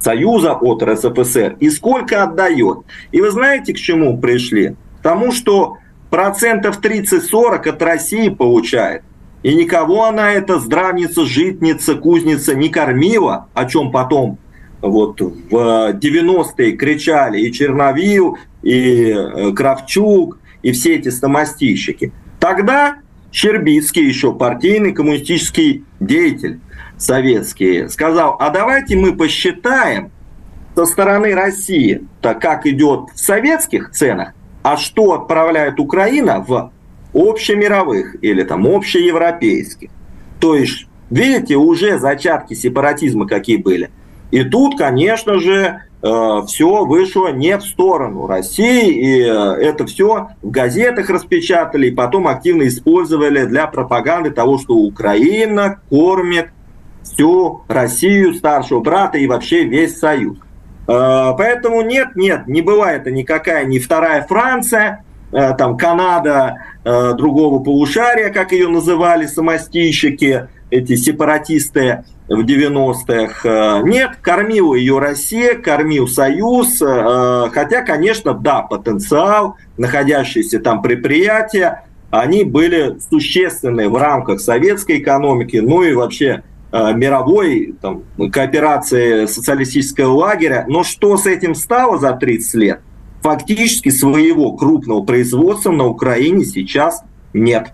Союза, 0.00 0.52
от 0.52 0.82
РСФСР 0.82 1.56
и 1.60 1.70
сколько 1.70 2.22
отдает. 2.22 2.78
И 3.10 3.20
вы 3.20 3.30
знаете, 3.30 3.72
к 3.74 3.76
чему 3.76 4.18
пришли? 4.18 4.76
К 5.00 5.02
тому, 5.02 5.32
что 5.32 5.78
процентов 6.10 6.80
30-40 6.80 7.68
от 7.68 7.82
России 7.82 8.28
получает. 8.28 9.02
И 9.42 9.54
никого 9.54 10.04
она, 10.04 10.32
эта 10.32 10.58
здравница, 10.58 11.24
житница, 11.24 11.94
кузница 11.94 12.54
не 12.54 12.68
кормила, 12.68 13.48
о 13.54 13.66
чем 13.66 13.92
потом 13.92 14.38
вот 14.80 15.20
в 15.20 15.92
90-е 15.92 16.72
кричали 16.72 17.40
и 17.40 17.52
Черновил, 17.52 18.38
и 18.62 19.10
э, 19.10 19.52
Кравчук, 19.52 20.38
и 20.62 20.72
все 20.72 20.96
эти 20.96 21.08
стомастищики. 21.08 22.12
Тогда 22.40 22.98
Щербицкий, 23.32 24.06
еще 24.06 24.32
партийный 24.34 24.92
коммунистический 24.92 25.84
деятель 26.00 26.60
советский, 26.96 27.88
сказал, 27.88 28.36
а 28.38 28.50
давайте 28.50 28.96
мы 28.96 29.14
посчитаем 29.14 30.10
со 30.74 30.86
стороны 30.86 31.34
России, 31.34 32.06
так 32.22 32.40
как 32.40 32.66
идет 32.66 33.10
в 33.14 33.18
советских 33.18 33.90
ценах, 33.90 34.32
а 34.62 34.76
что 34.76 35.12
отправляет 35.12 35.80
Украина 35.80 36.44
в 36.46 36.72
общемировых 37.14 38.22
или 38.22 38.42
там 38.44 38.66
общеевропейских. 38.66 39.90
То 40.40 40.54
есть, 40.54 40.86
видите, 41.10 41.56
уже 41.56 41.98
зачатки 41.98 42.54
сепаратизма 42.54 43.26
какие 43.26 43.56
были. 43.56 43.90
И 44.30 44.44
тут, 44.44 44.76
конечно 44.76 45.38
же, 45.38 45.82
э, 46.02 46.42
все 46.46 46.84
вышло 46.84 47.32
не 47.32 47.56
в 47.56 47.62
сторону 47.62 48.26
России, 48.26 48.90
и 48.90 49.22
э, 49.22 49.26
это 49.26 49.86
все 49.86 50.28
в 50.42 50.50
газетах 50.50 51.08
распечатали, 51.08 51.88
и 51.88 51.94
потом 51.94 52.28
активно 52.28 52.66
использовали 52.68 53.46
для 53.46 53.66
пропаганды 53.66 54.30
того, 54.30 54.58
что 54.58 54.74
Украина 54.74 55.80
кормит 55.88 56.50
всю 57.02 57.62
Россию, 57.68 58.34
старшего 58.34 58.80
брата 58.80 59.16
и 59.16 59.26
вообще 59.26 59.64
весь 59.64 59.98
Союз. 59.98 60.36
Э, 60.86 61.32
поэтому 61.36 61.80
нет, 61.80 62.14
нет, 62.14 62.46
не 62.48 62.60
бывает 62.60 63.02
это 63.02 63.10
никакая 63.10 63.64
не 63.64 63.78
вторая 63.78 64.26
Франция, 64.26 65.04
там 65.30 65.76
Канада 65.76 66.56
другого 66.84 67.62
полушария, 67.62 68.30
как 68.30 68.52
ее 68.52 68.66
называли 68.68 69.26
самостийщики, 69.26 70.48
эти 70.70 70.96
сепаратисты 70.96 72.04
в 72.28 72.44
90-х. 72.44 73.48
Э, 73.48 73.82
нет, 73.84 74.16
кормил 74.20 74.74
ее 74.74 74.98
Россия, 74.98 75.54
кормил 75.54 76.06
Союз, 76.08 76.80
э, 76.82 77.48
хотя, 77.52 77.82
конечно, 77.82 78.34
да, 78.34 78.62
потенциал, 78.62 79.56
находящиеся 79.76 80.60
там 80.60 80.82
предприятия, 80.82 81.84
они 82.10 82.44
были 82.44 82.98
существенны 83.10 83.88
в 83.88 83.96
рамках 83.96 84.40
советской 84.40 84.98
экономики, 84.98 85.56
ну 85.56 85.82
и 85.82 85.92
вообще 85.92 86.42
э, 86.70 86.92
мировой 86.94 87.74
там, 87.80 88.02
кооперации 88.30 89.26
социалистического 89.26 90.12
лагеря. 90.12 90.64
Но 90.68 90.84
что 90.84 91.16
с 91.16 91.26
этим 91.26 91.54
стало 91.54 91.98
за 91.98 92.12
30 92.12 92.54
лет? 92.54 92.80
Фактически 93.22 93.88
своего 93.88 94.56
крупного 94.56 95.02
производства 95.02 95.72
на 95.72 95.86
Украине 95.86 96.44
сейчас 96.44 97.02
нет. 97.32 97.72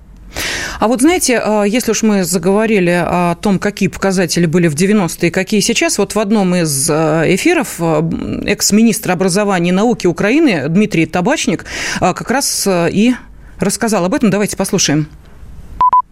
А 0.80 0.88
вот 0.88 1.00
знаете, 1.00 1.40
а, 1.42 1.64
если 1.64 1.92
уж 1.92 2.02
мы 2.02 2.24
заговорили 2.24 2.90
о 2.90 3.36
том, 3.36 3.58
какие 3.58 3.88
показатели 3.88 4.46
были 4.46 4.68
в 4.68 4.74
90-е, 4.74 5.30
какие 5.30 5.60
сейчас, 5.60 5.98
вот 5.98 6.14
в 6.14 6.18
одном 6.18 6.54
из 6.54 6.88
а, 6.90 7.24
эфиров 7.26 7.76
а, 7.78 8.08
экс-министр 8.46 9.12
образования 9.12 9.70
и 9.70 9.72
науки 9.72 10.06
Украины 10.06 10.68
Дмитрий 10.68 11.06
Табачник 11.06 11.64
как 12.00 12.30
раз 12.30 12.66
и 12.68 13.14
рассказал 13.58 14.04
об 14.04 14.14
этом. 14.14 14.30
Давайте 14.30 14.56
послушаем. 14.56 15.08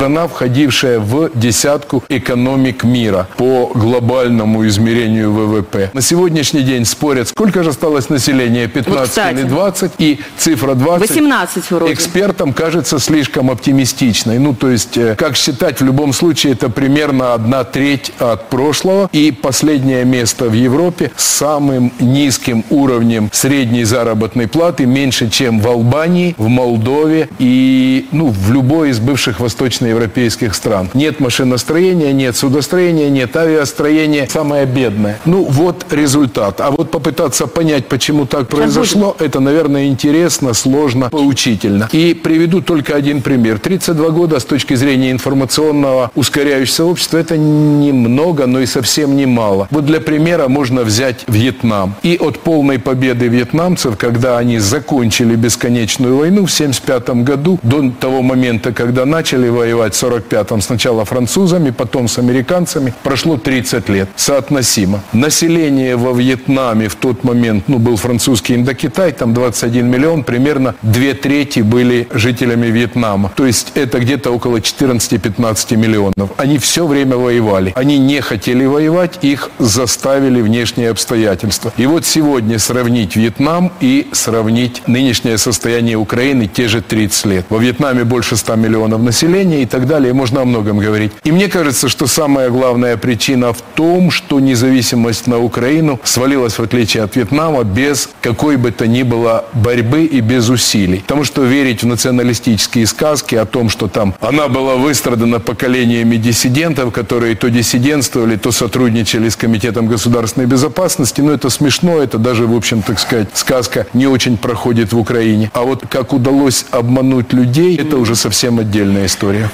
Страна, 0.03 0.27
входившая 0.27 0.99
в 0.99 1.31
десятку 1.33 2.03
экономик 2.09 2.83
мира 2.83 3.29
по 3.37 3.71
глобальному 3.73 4.67
измерению 4.67 5.33
ВВП. 5.33 5.91
На 5.93 6.01
сегодняшний 6.01 6.63
день 6.63 6.85
спорят, 6.85 7.29
сколько 7.29 7.63
же 7.63 7.71
осталось 7.71 8.09
населения, 8.09 8.67
15 8.67 9.17
вот, 9.17 9.33
или 9.33 9.43
20, 9.45 9.93
и 9.99 10.21
цифра 10.37 10.75
20 10.75 11.09
18 11.09 11.71
вроде. 11.71 11.93
экспертам 11.93 12.53
кажется 12.53 12.99
слишком 12.99 13.49
оптимистичной. 13.49 14.41
Ну, 14.41 14.55
то 14.55 14.71
есть, 14.71 14.97
э, 14.97 15.15
как 15.15 15.37
считать, 15.37 15.81
в 15.81 15.85
любом 15.85 16.13
случае, 16.13 16.55
это 16.55 16.69
примерно 16.69 17.35
одна 17.35 17.63
треть 17.63 18.13
от 18.19 18.49
прошлого, 18.49 19.09
и 19.13 19.31
последнее 19.31 20.05
место 20.05 20.47
в 20.47 20.53
Европе 20.55 21.13
с 21.15 21.25
самым 21.25 21.93
низким 22.01 22.65
уровнем 22.71 23.31
средней 23.33 23.85
заработной 23.85 24.49
платы, 24.49 24.85
меньше, 24.85 25.31
чем 25.31 25.61
в 25.61 25.69
Албании, 25.69 26.35
в 26.39 26.49
Молдове 26.49 27.29
и 27.39 28.09
ну, 28.11 28.31
в 28.31 28.51
любой 28.51 28.91
из 28.91 28.99
бывших 28.99 29.39
восточных 29.39 29.92
западноевропейских 29.93 30.55
стран. 30.55 30.91
Нет 30.95 31.21
машиностроения, 31.21 32.13
нет 32.13 32.37
судостроения, 32.37 33.11
нет 33.11 33.37
авиастроения. 33.37 34.27
Самое 34.31 34.67
бедное. 34.67 35.19
Ну, 35.25 35.45
вот 35.45 35.87
результат. 35.91 36.61
А 36.61 36.71
вот 36.71 36.91
попытаться 36.91 37.47
понять, 37.47 37.87
почему 37.87 38.27
так 38.27 38.49
произошло, 38.49 39.17
это, 39.19 39.41
наверное, 39.41 39.87
интересно, 39.87 40.55
сложно, 40.55 41.11
поучительно. 41.11 41.89
И 41.93 42.15
приведу 42.15 42.61
только 42.61 42.95
один 42.95 43.23
пример. 43.23 43.59
32 43.59 44.11
года 44.11 44.41
с 44.41 44.45
точки 44.45 44.75
зрения 44.75 45.11
информационного 45.11 46.11
ускоряющегося 46.15 46.85
общества 46.85 47.19
это 47.19 47.37
немного, 47.37 48.47
но 48.47 48.61
и 48.61 48.67
совсем 48.67 49.17
немало. 49.17 49.69
Вот 49.71 49.85
для 49.85 50.01
примера 50.01 50.49
можно 50.49 50.83
взять 50.83 51.25
Вьетнам. 51.29 51.95
И 52.03 52.17
от 52.21 52.39
полной 52.39 52.79
победы 52.79 53.29
вьетнамцев, 53.29 53.97
когда 53.97 54.39
они 54.39 54.59
закончили 54.59 55.37
бесконечную 55.37 56.17
войну 56.17 56.47
в 56.47 56.53
1975 56.53 57.25
году, 57.25 57.59
до 57.63 57.91
того 58.01 58.23
момента, 58.23 58.73
когда 58.73 59.05
начали 59.05 59.49
воевать 59.49 59.72
в 59.75 59.81
1945-м 59.81 60.61
сначала 60.61 61.05
французами, 61.05 61.71
потом 61.71 62.09
с 62.09 62.19
американцами, 62.19 62.95
прошло 63.03 63.37
30 63.37 63.89
лет. 63.89 64.09
Соотносимо. 64.17 65.03
Население 65.13 65.97
во 65.97 66.13
Вьетнаме 66.13 66.89
в 66.89 66.95
тот 66.95 67.25
момент, 67.25 67.65
ну, 67.69 67.79
был 67.79 67.97
французский 67.97 68.55
Индокитай, 68.55 69.13
там 69.13 69.35
21 69.35 69.87
миллион, 69.87 70.25
примерно 70.25 70.75
две 70.83 71.15
трети 71.15 71.61
были 71.61 72.09
жителями 72.13 72.67
Вьетнама. 72.67 73.33
То 73.35 73.47
есть 73.47 73.73
это 73.75 73.99
где-то 73.99 74.31
около 74.31 74.59
14-15 74.59 75.77
миллионов. 75.77 76.31
Они 76.37 76.59
все 76.59 76.87
время 76.87 77.17
воевали. 77.17 77.73
Они 77.77 77.99
не 77.99 78.21
хотели 78.21 78.65
воевать, 78.65 79.19
их 79.23 79.51
заставили 79.59 80.41
внешние 80.41 80.91
обстоятельства. 80.91 81.73
И 81.77 81.87
вот 81.87 82.05
сегодня 82.07 82.59
сравнить 82.59 83.17
Вьетнам 83.17 83.73
и 83.81 84.09
сравнить 84.13 84.83
нынешнее 84.87 85.39
состояние 85.39 85.97
Украины 85.97 86.47
те 86.47 86.69
же 86.69 86.81
30 86.81 87.27
лет. 87.27 87.47
Во 87.49 87.59
Вьетнаме 87.59 88.05
больше 88.05 88.37
100 88.37 88.57
миллионов 88.57 89.03
населения 89.03 89.62
и 89.63 89.67
так 89.67 89.87
далее. 89.87 90.13
Можно 90.13 90.43
о 90.43 90.45
многом 90.45 90.79
говорить. 90.79 91.13
И 91.25 91.33
мне 91.33 91.49
кажется, 91.49 91.89
что 91.89 92.07
самая 92.07 92.51
главная 92.51 92.97
причина 92.97 93.53
в 93.53 93.63
том, 93.75 94.11
что 94.11 94.41
независимость 94.41 95.27
на 95.27 95.39
Украину 95.39 96.01
свалилась, 96.05 96.59
в 96.59 96.63
отличие 96.63 97.03
от 97.03 97.17
Вьетнама, 97.17 97.65
без 97.65 98.09
какой 98.21 98.57
бы 98.57 98.73
то 98.73 98.87
ни 98.87 99.03
было 99.03 99.45
борьбы 99.53 100.05
и 100.05 100.21
без 100.21 100.49
усилий. 100.49 100.99
Потому 100.99 101.25
что 101.25 101.43
верить 101.45 101.83
в 101.83 101.87
националистические 101.87 102.87
сказки 102.87 103.35
о 103.35 103.45
том, 103.45 103.69
что 103.69 103.89
там 103.89 104.15
она 104.21 104.49
была 104.49 104.77
выстрадана 104.77 105.41
поколениями 105.41 106.17
диссидентов, 106.17 106.93
которые 106.93 107.37
то 107.37 107.49
диссидентствовали, 107.49 108.37
то 108.37 108.53
сотрудничали 108.53 109.29
с 109.29 109.37
Комитетом 109.37 109.87
государственной 109.87 110.47
безопасности, 110.47 111.21
ну 111.21 111.33
это 111.33 111.51
смешно, 111.51 111.99
это 112.03 112.19
даже, 112.19 112.47
в 112.47 112.55
общем, 112.55 112.83
так 112.83 112.99
сказать, 112.99 113.29
сказка 113.35 113.87
не 113.93 114.07
очень 114.07 114.37
проходит 114.37 114.93
в 114.93 114.99
Украине. 114.99 115.51
А 115.55 115.63
вот 115.63 115.85
как 115.89 116.13
удалось 116.13 116.67
обмануть 116.71 117.33
людей, 117.33 117.77
это 117.77 117.97
уже 117.99 118.17
совсем 118.17 118.59
отдельная 118.59 119.07
история. 119.07 119.51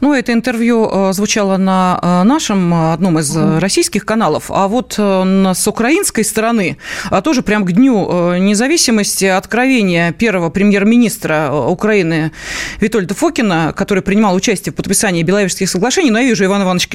Ну, 0.00 0.12
это 0.12 0.32
интервью 0.32 0.88
э, 0.90 1.12
звучало 1.12 1.56
на 1.56 1.98
э, 2.02 2.22
нашем, 2.24 2.72
э, 2.72 2.92
одном 2.92 3.18
из 3.18 3.36
российских 3.36 4.04
каналов. 4.04 4.50
А 4.50 4.68
вот 4.68 4.94
с 4.98 5.68
украинской 5.68 6.22
стороны, 6.22 6.78
а 7.10 7.22
тоже 7.22 7.42
прям 7.42 7.64
к 7.64 7.72
Дню 7.72 8.36
независимости, 8.36 9.24
откровение 9.24 10.12
первого 10.12 10.50
премьер-министра 10.50 11.50
Украины 11.52 12.32
Витольда 12.80 13.14
Фокина, 13.14 13.72
который 13.76 14.02
принимал 14.02 14.34
участие 14.34 14.72
в 14.72 14.76
подписании 14.76 15.22
Беловежских 15.22 15.70
соглашений. 15.70 16.10
Но 16.10 16.18
я 16.18 16.26
вижу, 16.26 16.44
Иван 16.44 16.62
Иванович 16.62 16.88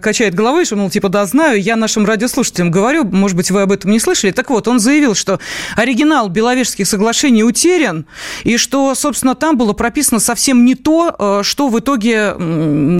качает 0.00 0.34
головой, 0.34 0.64
что, 0.64 0.76
мол, 0.76 0.90
типа, 0.90 1.08
да, 1.08 1.24
знаю, 1.26 1.60
я 1.60 1.76
нашим 1.76 2.04
радиослушателям 2.04 2.70
говорю, 2.70 3.04
может 3.04 3.36
быть, 3.36 3.50
вы 3.50 3.62
об 3.62 3.72
этом 3.72 3.90
не 3.90 4.00
слышали. 4.00 4.32
Так 4.32 4.50
вот, 4.50 4.68
он 4.68 4.78
заявил, 4.78 5.14
что 5.14 5.40
оригинал 5.76 6.28
Беловежских 6.28 6.86
соглашений 6.86 7.44
утерян, 7.44 8.06
и 8.44 8.56
что, 8.56 8.94
собственно, 8.94 9.34
там 9.34 9.56
было 9.56 9.72
прописано 9.72 10.20
совсем 10.20 10.64
не 10.64 10.74
то, 10.74 11.42
что 11.42 11.68
в 11.68 11.78
итоге 11.78 11.91
итоге 11.92 12.34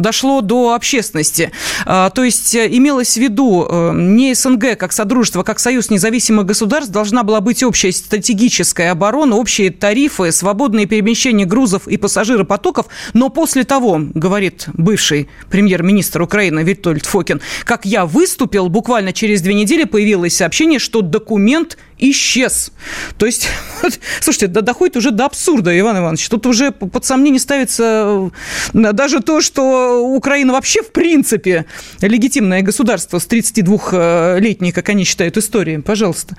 дошло 0.00 0.40
до 0.40 0.74
общественности. 0.74 1.50
А, 1.86 2.10
то 2.10 2.24
есть 2.24 2.54
э, 2.54 2.68
имелось 2.70 3.14
в 3.14 3.16
виду 3.16 3.66
э, 3.68 3.92
не 3.94 4.34
СНГ 4.34 4.76
как 4.78 4.92
Содружество, 4.92 5.42
как 5.42 5.58
Союз 5.58 5.90
независимых 5.90 6.46
государств 6.46 6.92
должна 6.92 7.22
была 7.22 7.40
быть 7.40 7.62
общая 7.62 7.92
стратегическая 7.92 8.90
оборона, 8.90 9.36
общие 9.36 9.70
тарифы, 9.70 10.30
свободное 10.32 10.86
перемещение 10.86 11.46
грузов 11.46 11.88
и 11.88 11.96
пассажиропотоков. 11.96 12.86
Но 13.14 13.28
после 13.28 13.64
того, 13.64 14.00
говорит 14.14 14.66
бывший 14.74 15.28
премьер-министр 15.50 16.22
Украины 16.22 16.60
Витольд 16.60 17.06
Фокин, 17.06 17.40
как 17.64 17.84
я 17.84 18.06
выступил, 18.06 18.68
буквально 18.68 19.12
через 19.12 19.40
две 19.42 19.54
недели 19.54 19.84
появилось 19.84 20.36
сообщение, 20.36 20.78
что 20.78 21.02
документ 21.02 21.78
исчез. 22.10 22.72
То 23.16 23.26
есть, 23.26 23.48
слушайте, 24.20 24.48
да, 24.48 24.60
доходит 24.60 24.96
уже 24.96 25.10
до 25.10 25.26
абсурда, 25.26 25.78
Иван 25.78 25.98
Иванович. 25.98 26.28
Тут 26.28 26.46
уже 26.46 26.72
под 26.72 27.04
сомнение 27.04 27.40
ставится 27.40 28.30
э, 28.74 28.92
даже 28.92 29.20
то, 29.20 29.40
что 29.40 30.00
Украина 30.04 30.52
вообще 30.52 30.82
в 30.82 30.92
принципе 30.92 31.66
легитимное 32.00 32.62
государство 32.62 33.18
с 33.18 33.26
32-летней, 33.26 34.72
как 34.72 34.88
они 34.88 35.04
считают, 35.04 35.36
историей. 35.36 35.78
Пожалуйста. 35.78 36.36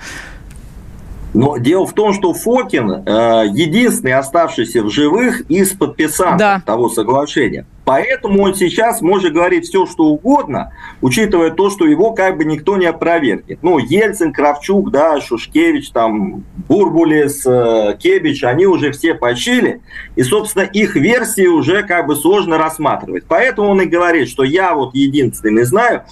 Но 1.33 1.57
дело 1.57 1.87
в 1.87 1.93
том, 1.93 2.13
что 2.13 2.33
Фокин 2.33 2.91
э, 2.91 3.45
единственный 3.53 4.13
оставшийся 4.13 4.83
в 4.83 4.91
живых 4.91 5.41
из 5.49 5.71
подписантов 5.71 6.37
да. 6.37 6.61
того 6.63 6.89
соглашения. 6.89 7.65
Поэтому 7.85 8.43
он 8.43 8.55
сейчас 8.55 9.01
может 9.01 9.33
говорить 9.33 9.65
все, 9.65 9.85
что 9.85 10.05
угодно, 10.05 10.71
учитывая 11.01 11.51
то, 11.51 11.69
что 11.69 11.85
его 11.85 12.11
как 12.11 12.37
бы 12.37 12.45
никто 12.45 12.77
не 12.77 12.85
опровергнет. 12.85 13.59
Ну, 13.61 13.77
Ельцин, 13.77 14.31
Кравчук, 14.31 14.89
да, 14.91 15.19
Шушкевич, 15.19 15.91
там, 15.91 16.45
Бурбулес, 16.69 17.45
э, 17.45 17.97
Кебич, 17.99 18.43
они 18.43 18.65
уже 18.65 18.91
все 18.91 19.15
почили, 19.15 19.81
и, 20.15 20.23
собственно, 20.23 20.63
их 20.63 20.95
версии 20.95 21.47
уже 21.47 21.83
как 21.83 22.07
бы 22.07 22.15
сложно 22.15 22.57
рассматривать. 22.57 23.25
Поэтому 23.27 23.69
он 23.69 23.81
и 23.81 23.85
говорит, 23.85 24.29
что 24.29 24.43
я 24.43 24.73
вот 24.73 24.95
единственный 24.95 25.63
знаю, 25.63 26.03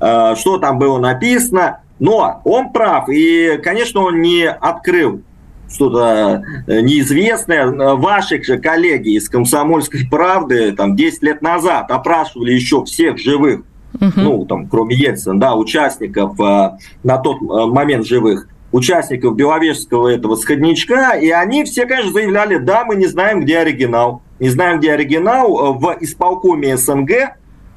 э, 0.00 0.34
что 0.36 0.58
там 0.58 0.78
было 0.78 0.98
написано, 1.00 1.80
но 1.98 2.40
он 2.44 2.72
прав, 2.72 3.08
и, 3.08 3.58
конечно, 3.62 4.02
он 4.02 4.20
не 4.20 4.48
открыл 4.48 5.22
что-то 5.68 6.42
э, 6.66 6.80
неизвестное. 6.80 7.66
Ваши 7.94 8.42
же 8.42 8.58
коллеги 8.58 9.16
из 9.16 9.28
«Комсомольской 9.28 10.06
правды» 10.10 10.72
там 10.72 10.96
10 10.96 11.22
лет 11.22 11.42
назад 11.42 11.90
опрашивали 11.90 12.52
еще 12.52 12.84
всех 12.84 13.18
живых, 13.18 13.62
угу. 13.94 14.12
ну, 14.16 14.46
там, 14.46 14.68
кроме 14.68 14.96
Ельцина, 14.96 15.38
да, 15.40 15.54
участников 15.54 16.40
э, 16.40 16.78
на 17.02 17.18
тот 17.18 17.42
э, 17.42 17.66
момент 17.66 18.06
живых, 18.06 18.48
участников 18.72 19.36
Беловежского 19.36 20.08
этого 20.08 20.36
сходничка, 20.36 21.12
и 21.12 21.30
они 21.30 21.64
все, 21.64 21.86
конечно, 21.86 22.12
заявляли, 22.12 22.58
да, 22.58 22.84
мы 22.84 22.96
не 22.96 23.06
знаем, 23.06 23.40
где 23.40 23.58
оригинал. 23.58 24.22
Не 24.38 24.50
знаем, 24.50 24.80
где 24.80 24.92
оригинал. 24.92 25.74
В 25.78 25.96
исполкоме 26.00 26.76
СНГ 26.76 27.36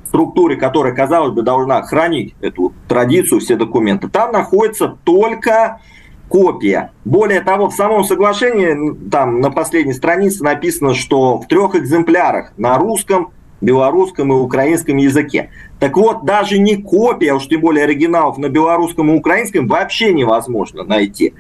структуре, 0.10 0.56
которая, 0.58 0.94
казалось 0.94 1.34
бы, 1.34 1.44
должна 1.44 1.82
хранить 1.84 2.36
эту 2.42 2.74
традицию, 2.88 3.40
все 3.40 3.56
документы, 3.56 4.10
там 4.10 4.32
находится 4.32 4.98
только 5.04 5.82
копия. 6.30 6.92
Более 7.04 7.42
того, 7.42 7.70
в 7.70 7.74
самом 7.74 8.04
соглашении, 8.04 9.10
там 9.10 9.42
на 9.42 9.52
последней 9.52 9.94
странице 9.94 10.44
написано, 10.44 10.94
что 10.94 11.40
в 11.40 11.48
трех 11.48 11.76
экземплярах 11.76 12.54
на 12.58 12.78
русском, 12.78 13.32
белорусском 13.62 14.32
и 14.32 14.36
украинском 14.36 14.98
языке. 14.98 15.50
Так 15.80 15.98
вот, 15.98 16.24
даже 16.24 16.60
не 16.60 16.78
копия, 16.78 17.34
а 17.34 17.36
уж 17.36 17.48
тем 17.48 17.62
более 17.62 17.84
оригиналов 17.84 18.38
на 18.38 18.48
белорусском 18.48 19.12
и 19.12 19.18
украинском 19.18 19.68
вообще 19.68 20.14
невозможно 20.14 20.84
найти. 20.84 21.34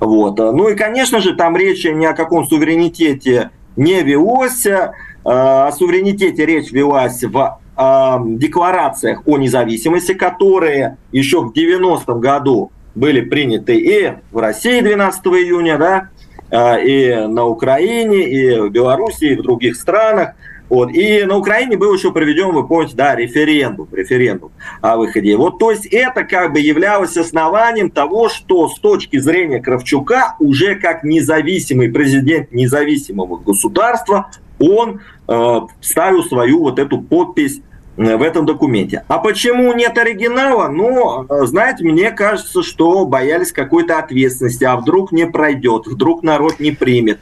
Вот. 0.00 0.38
Ну 0.38 0.68
и, 0.68 0.74
конечно 0.74 1.20
же, 1.20 1.34
там 1.34 1.56
речь 1.56 1.84
ни 1.84 2.04
о 2.04 2.14
каком 2.14 2.46
суверенитете 2.46 3.50
не 3.76 4.02
велось. 4.02 4.66
Э, 4.66 4.92
о 5.24 5.72
суверенитете 5.72 6.46
речь 6.46 6.70
велась 6.70 7.22
в 7.24 7.58
э, 7.76 8.16
декларациях 8.36 9.22
о 9.26 9.38
независимости, 9.38 10.12
которые 10.12 10.98
еще 11.12 11.40
в 11.40 11.52
90-м 11.52 12.20
году 12.20 12.70
были 12.96 13.20
приняты 13.20 13.76
и 13.76 14.14
в 14.32 14.38
России 14.38 14.80
12 14.80 15.26
июня, 15.26 15.78
да, 15.78 16.08
э, 16.50 16.84
и 16.84 17.26
на 17.26 17.44
Украине, 17.44 18.28
и 18.28 18.58
в 18.58 18.70
Беларуси, 18.70 19.24
и 19.26 19.36
в 19.36 19.42
других 19.42 19.76
странах. 19.76 20.30
Вот. 20.68 20.90
И 20.92 21.22
на 21.24 21.36
Украине 21.36 21.76
был 21.76 21.94
еще 21.94 22.10
проведен, 22.10 22.50
вы 22.52 22.66
помните, 22.66 22.96
да, 22.96 23.14
референдум, 23.14 23.86
референдум 23.92 24.50
о 24.80 24.96
выходе. 24.96 25.36
Вот, 25.36 25.60
то 25.60 25.70
есть 25.70 25.86
это 25.86 26.24
как 26.24 26.52
бы 26.52 26.58
являлось 26.58 27.16
основанием 27.16 27.88
того, 27.88 28.28
что 28.28 28.68
с 28.68 28.80
точки 28.80 29.18
зрения 29.18 29.60
Кравчука 29.60 30.34
уже 30.40 30.74
как 30.74 31.04
независимый 31.04 31.88
президент 31.88 32.50
независимого 32.50 33.36
государства 33.36 34.30
он 34.58 35.02
э, 35.28 35.60
ставил 35.80 36.24
свою 36.24 36.60
вот 36.60 36.78
эту 36.78 37.00
подпись 37.00 37.60
в 37.96 38.22
этом 38.22 38.44
документе. 38.44 39.04
А 39.08 39.18
почему 39.18 39.72
нет 39.72 39.96
оригинала? 39.96 40.68
Ну, 40.68 41.24
э, 41.24 41.46
знаете, 41.46 41.84
мне 41.84 42.10
кажется, 42.10 42.62
что 42.62 43.06
боялись 43.06 43.52
какой-то 43.52 43.98
ответственности. 43.98 44.64
А 44.64 44.76
вдруг 44.76 45.12
не 45.12 45.26
пройдет, 45.26 45.86
вдруг 45.86 46.22
народ 46.22 46.60
не 46.60 46.72
примет. 46.72 47.18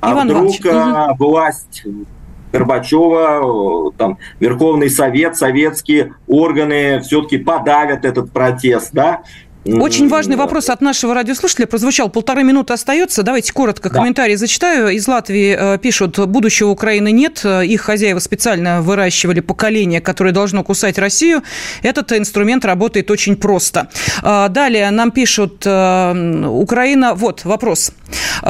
А 0.00 0.12
Иван 0.12 0.26
вдруг 0.26 0.42
Иванович, 0.42 0.60
а, 0.66 1.14
власть 1.14 1.84
Горбачева, 2.52 3.92
там, 3.96 4.18
Верховный 4.40 4.90
Совет, 4.90 5.36
советские 5.36 6.14
органы 6.26 7.00
все-таки 7.00 7.38
подавят 7.38 8.04
этот 8.04 8.32
протест, 8.32 8.90
да? 8.92 9.22
Очень 9.66 10.08
важный 10.08 10.36
вопрос 10.36 10.70
от 10.70 10.80
нашего 10.80 11.14
радиослушателя 11.14 11.66
прозвучал. 11.66 12.08
Полторы 12.08 12.44
минуты 12.44 12.72
остается. 12.72 13.22
Давайте 13.22 13.52
коротко 13.52 13.90
да. 13.90 13.96
комментарий 13.96 14.36
зачитаю. 14.36 14.88
Из 14.88 15.08
Латвии 15.08 15.56
э, 15.58 15.78
пишут, 15.78 16.18
будущего 16.18 16.68
Украины 16.68 17.10
нет. 17.10 17.44
Их 17.44 17.80
хозяева 17.80 18.20
специально 18.20 18.80
выращивали 18.80 19.40
поколение, 19.40 20.00
которое 20.00 20.32
должно 20.32 20.62
кусать 20.62 20.98
Россию. 20.98 21.42
Этот 21.82 22.12
инструмент 22.12 22.64
работает 22.64 23.10
очень 23.10 23.36
просто. 23.36 23.88
Э, 24.22 24.48
далее 24.48 24.90
нам 24.90 25.10
пишут, 25.10 25.62
э, 25.66 26.46
Украина... 26.48 27.14
Вот, 27.14 27.44
вопрос 27.44 27.92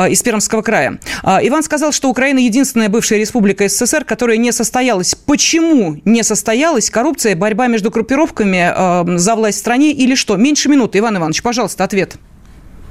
из 0.09 0.23
Пермского 0.23 0.63
края. 0.63 0.99
Иван 1.25 1.63
сказал, 1.63 1.93
что 1.93 2.09
Украина 2.09 2.39
единственная 2.39 2.89
бывшая 2.89 3.19
республика 3.19 3.69
СССР, 3.69 4.05
которая 4.05 4.37
не 4.37 4.53
состоялась. 4.53 5.15
Почему 5.15 5.97
не 6.05 6.23
состоялась? 6.23 6.91
Коррупция, 6.91 7.37
борьба 7.37 7.67
между 7.67 7.91
группировками 7.91 9.17
за 9.17 9.35
власть 9.35 9.59
в 9.59 9.61
стране 9.61 9.93
или 9.93 10.15
что? 10.15 10.37
Меньше 10.37 10.69
минуты. 10.69 10.99
Иван 10.99 11.17
Иванович, 11.17 11.43
пожалуйста, 11.43 11.85
ответ. 11.85 12.17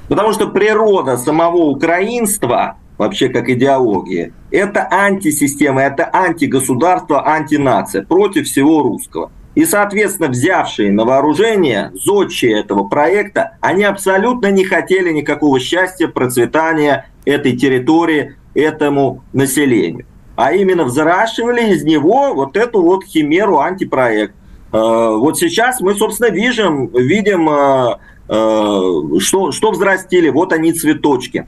Потому 0.07 0.34
что 0.34 0.47
природа 0.47 1.18
самого 1.18 1.57
украинства, 1.57 2.78
вообще 2.97 3.30
как 3.30 3.49
идеология, 3.49 4.32
это 4.51 4.88
антисистема, 4.91 5.82
это 5.82 6.09
антигосударство, 6.13 7.28
антинация 7.28 8.03
против 8.03 8.47
всего 8.47 8.84
русского. 8.84 9.32
И, 9.56 9.64
соответственно, 9.64 10.30
взявшие 10.30 10.91
на 10.91 11.06
вооружение, 11.06 11.91
зодчие 11.93 12.60
этого 12.60 12.84
проекта, 12.84 13.58
они 13.62 13.86
абсолютно 13.86 14.51
не 14.51 14.66
хотели 14.66 15.12
никакого 15.12 15.60
счастья, 15.60 16.08
процветания 16.08 17.10
этой 17.24 17.56
территории, 17.56 18.36
этому 18.53 19.24
населению. 19.32 20.06
А 20.36 20.51
именно 20.51 20.84
взращивали 20.84 21.74
из 21.74 21.84
него 21.84 22.34
вот 22.34 22.58
эту 22.58 22.82
вот 22.82 23.06
химеру 23.06 23.60
антипроект. 23.60 24.36
Э, 24.74 25.16
вот 25.18 25.38
сейчас 25.38 25.80
мы, 25.80 25.95
собственно, 25.95 26.30
видим, 26.30 26.88
видим 26.88 27.49
э, 27.49 27.97
э, 28.28 29.20
что, 29.20 29.51
что 29.53 29.72
взрастили. 29.72 30.30
Вот 30.30 30.51
они 30.51 30.74
цветочки. 30.74 31.47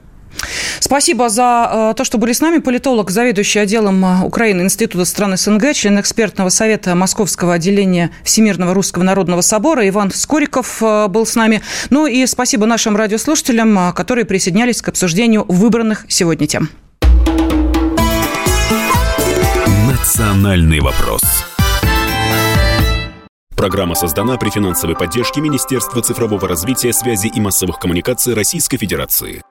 Спасибо 0.80 1.28
за 1.28 1.94
то, 1.96 2.04
что 2.04 2.18
были 2.18 2.32
с 2.32 2.40
нами. 2.40 2.58
Политолог, 2.58 3.10
заведующий 3.10 3.58
отделом 3.58 4.24
Украины 4.24 4.62
Института 4.62 5.04
стран 5.04 5.36
СНГ, 5.36 5.74
член 5.74 6.00
экспертного 6.00 6.48
совета 6.48 6.94
Московского 6.94 7.54
отделения 7.54 8.10
Всемирного 8.22 8.74
Русского 8.74 9.02
Народного 9.02 9.40
Собора 9.40 9.86
Иван 9.88 10.10
Скориков 10.10 10.80
был 10.80 11.26
с 11.26 11.34
нами. 11.34 11.62
Ну 11.90 12.06
и 12.06 12.24
спасибо 12.26 12.66
нашим 12.66 12.96
радиослушателям, 12.96 13.92
которые 13.94 14.24
присоединялись 14.24 14.80
к 14.80 14.88
обсуждению 14.88 15.44
выбранных 15.48 16.06
сегодня 16.08 16.46
тем. 16.46 16.70
Национальный 19.88 20.80
вопрос. 20.80 21.22
Программа 23.56 23.96
создана 23.96 24.36
при 24.36 24.50
финансовой 24.50 24.94
поддержке 24.94 25.40
Министерства 25.40 26.00
цифрового 26.00 26.46
развития, 26.46 26.92
связи 26.92 27.26
и 27.26 27.40
массовых 27.40 27.80
коммуникаций 27.80 28.34
Российской 28.34 28.76
Федерации. 28.76 29.42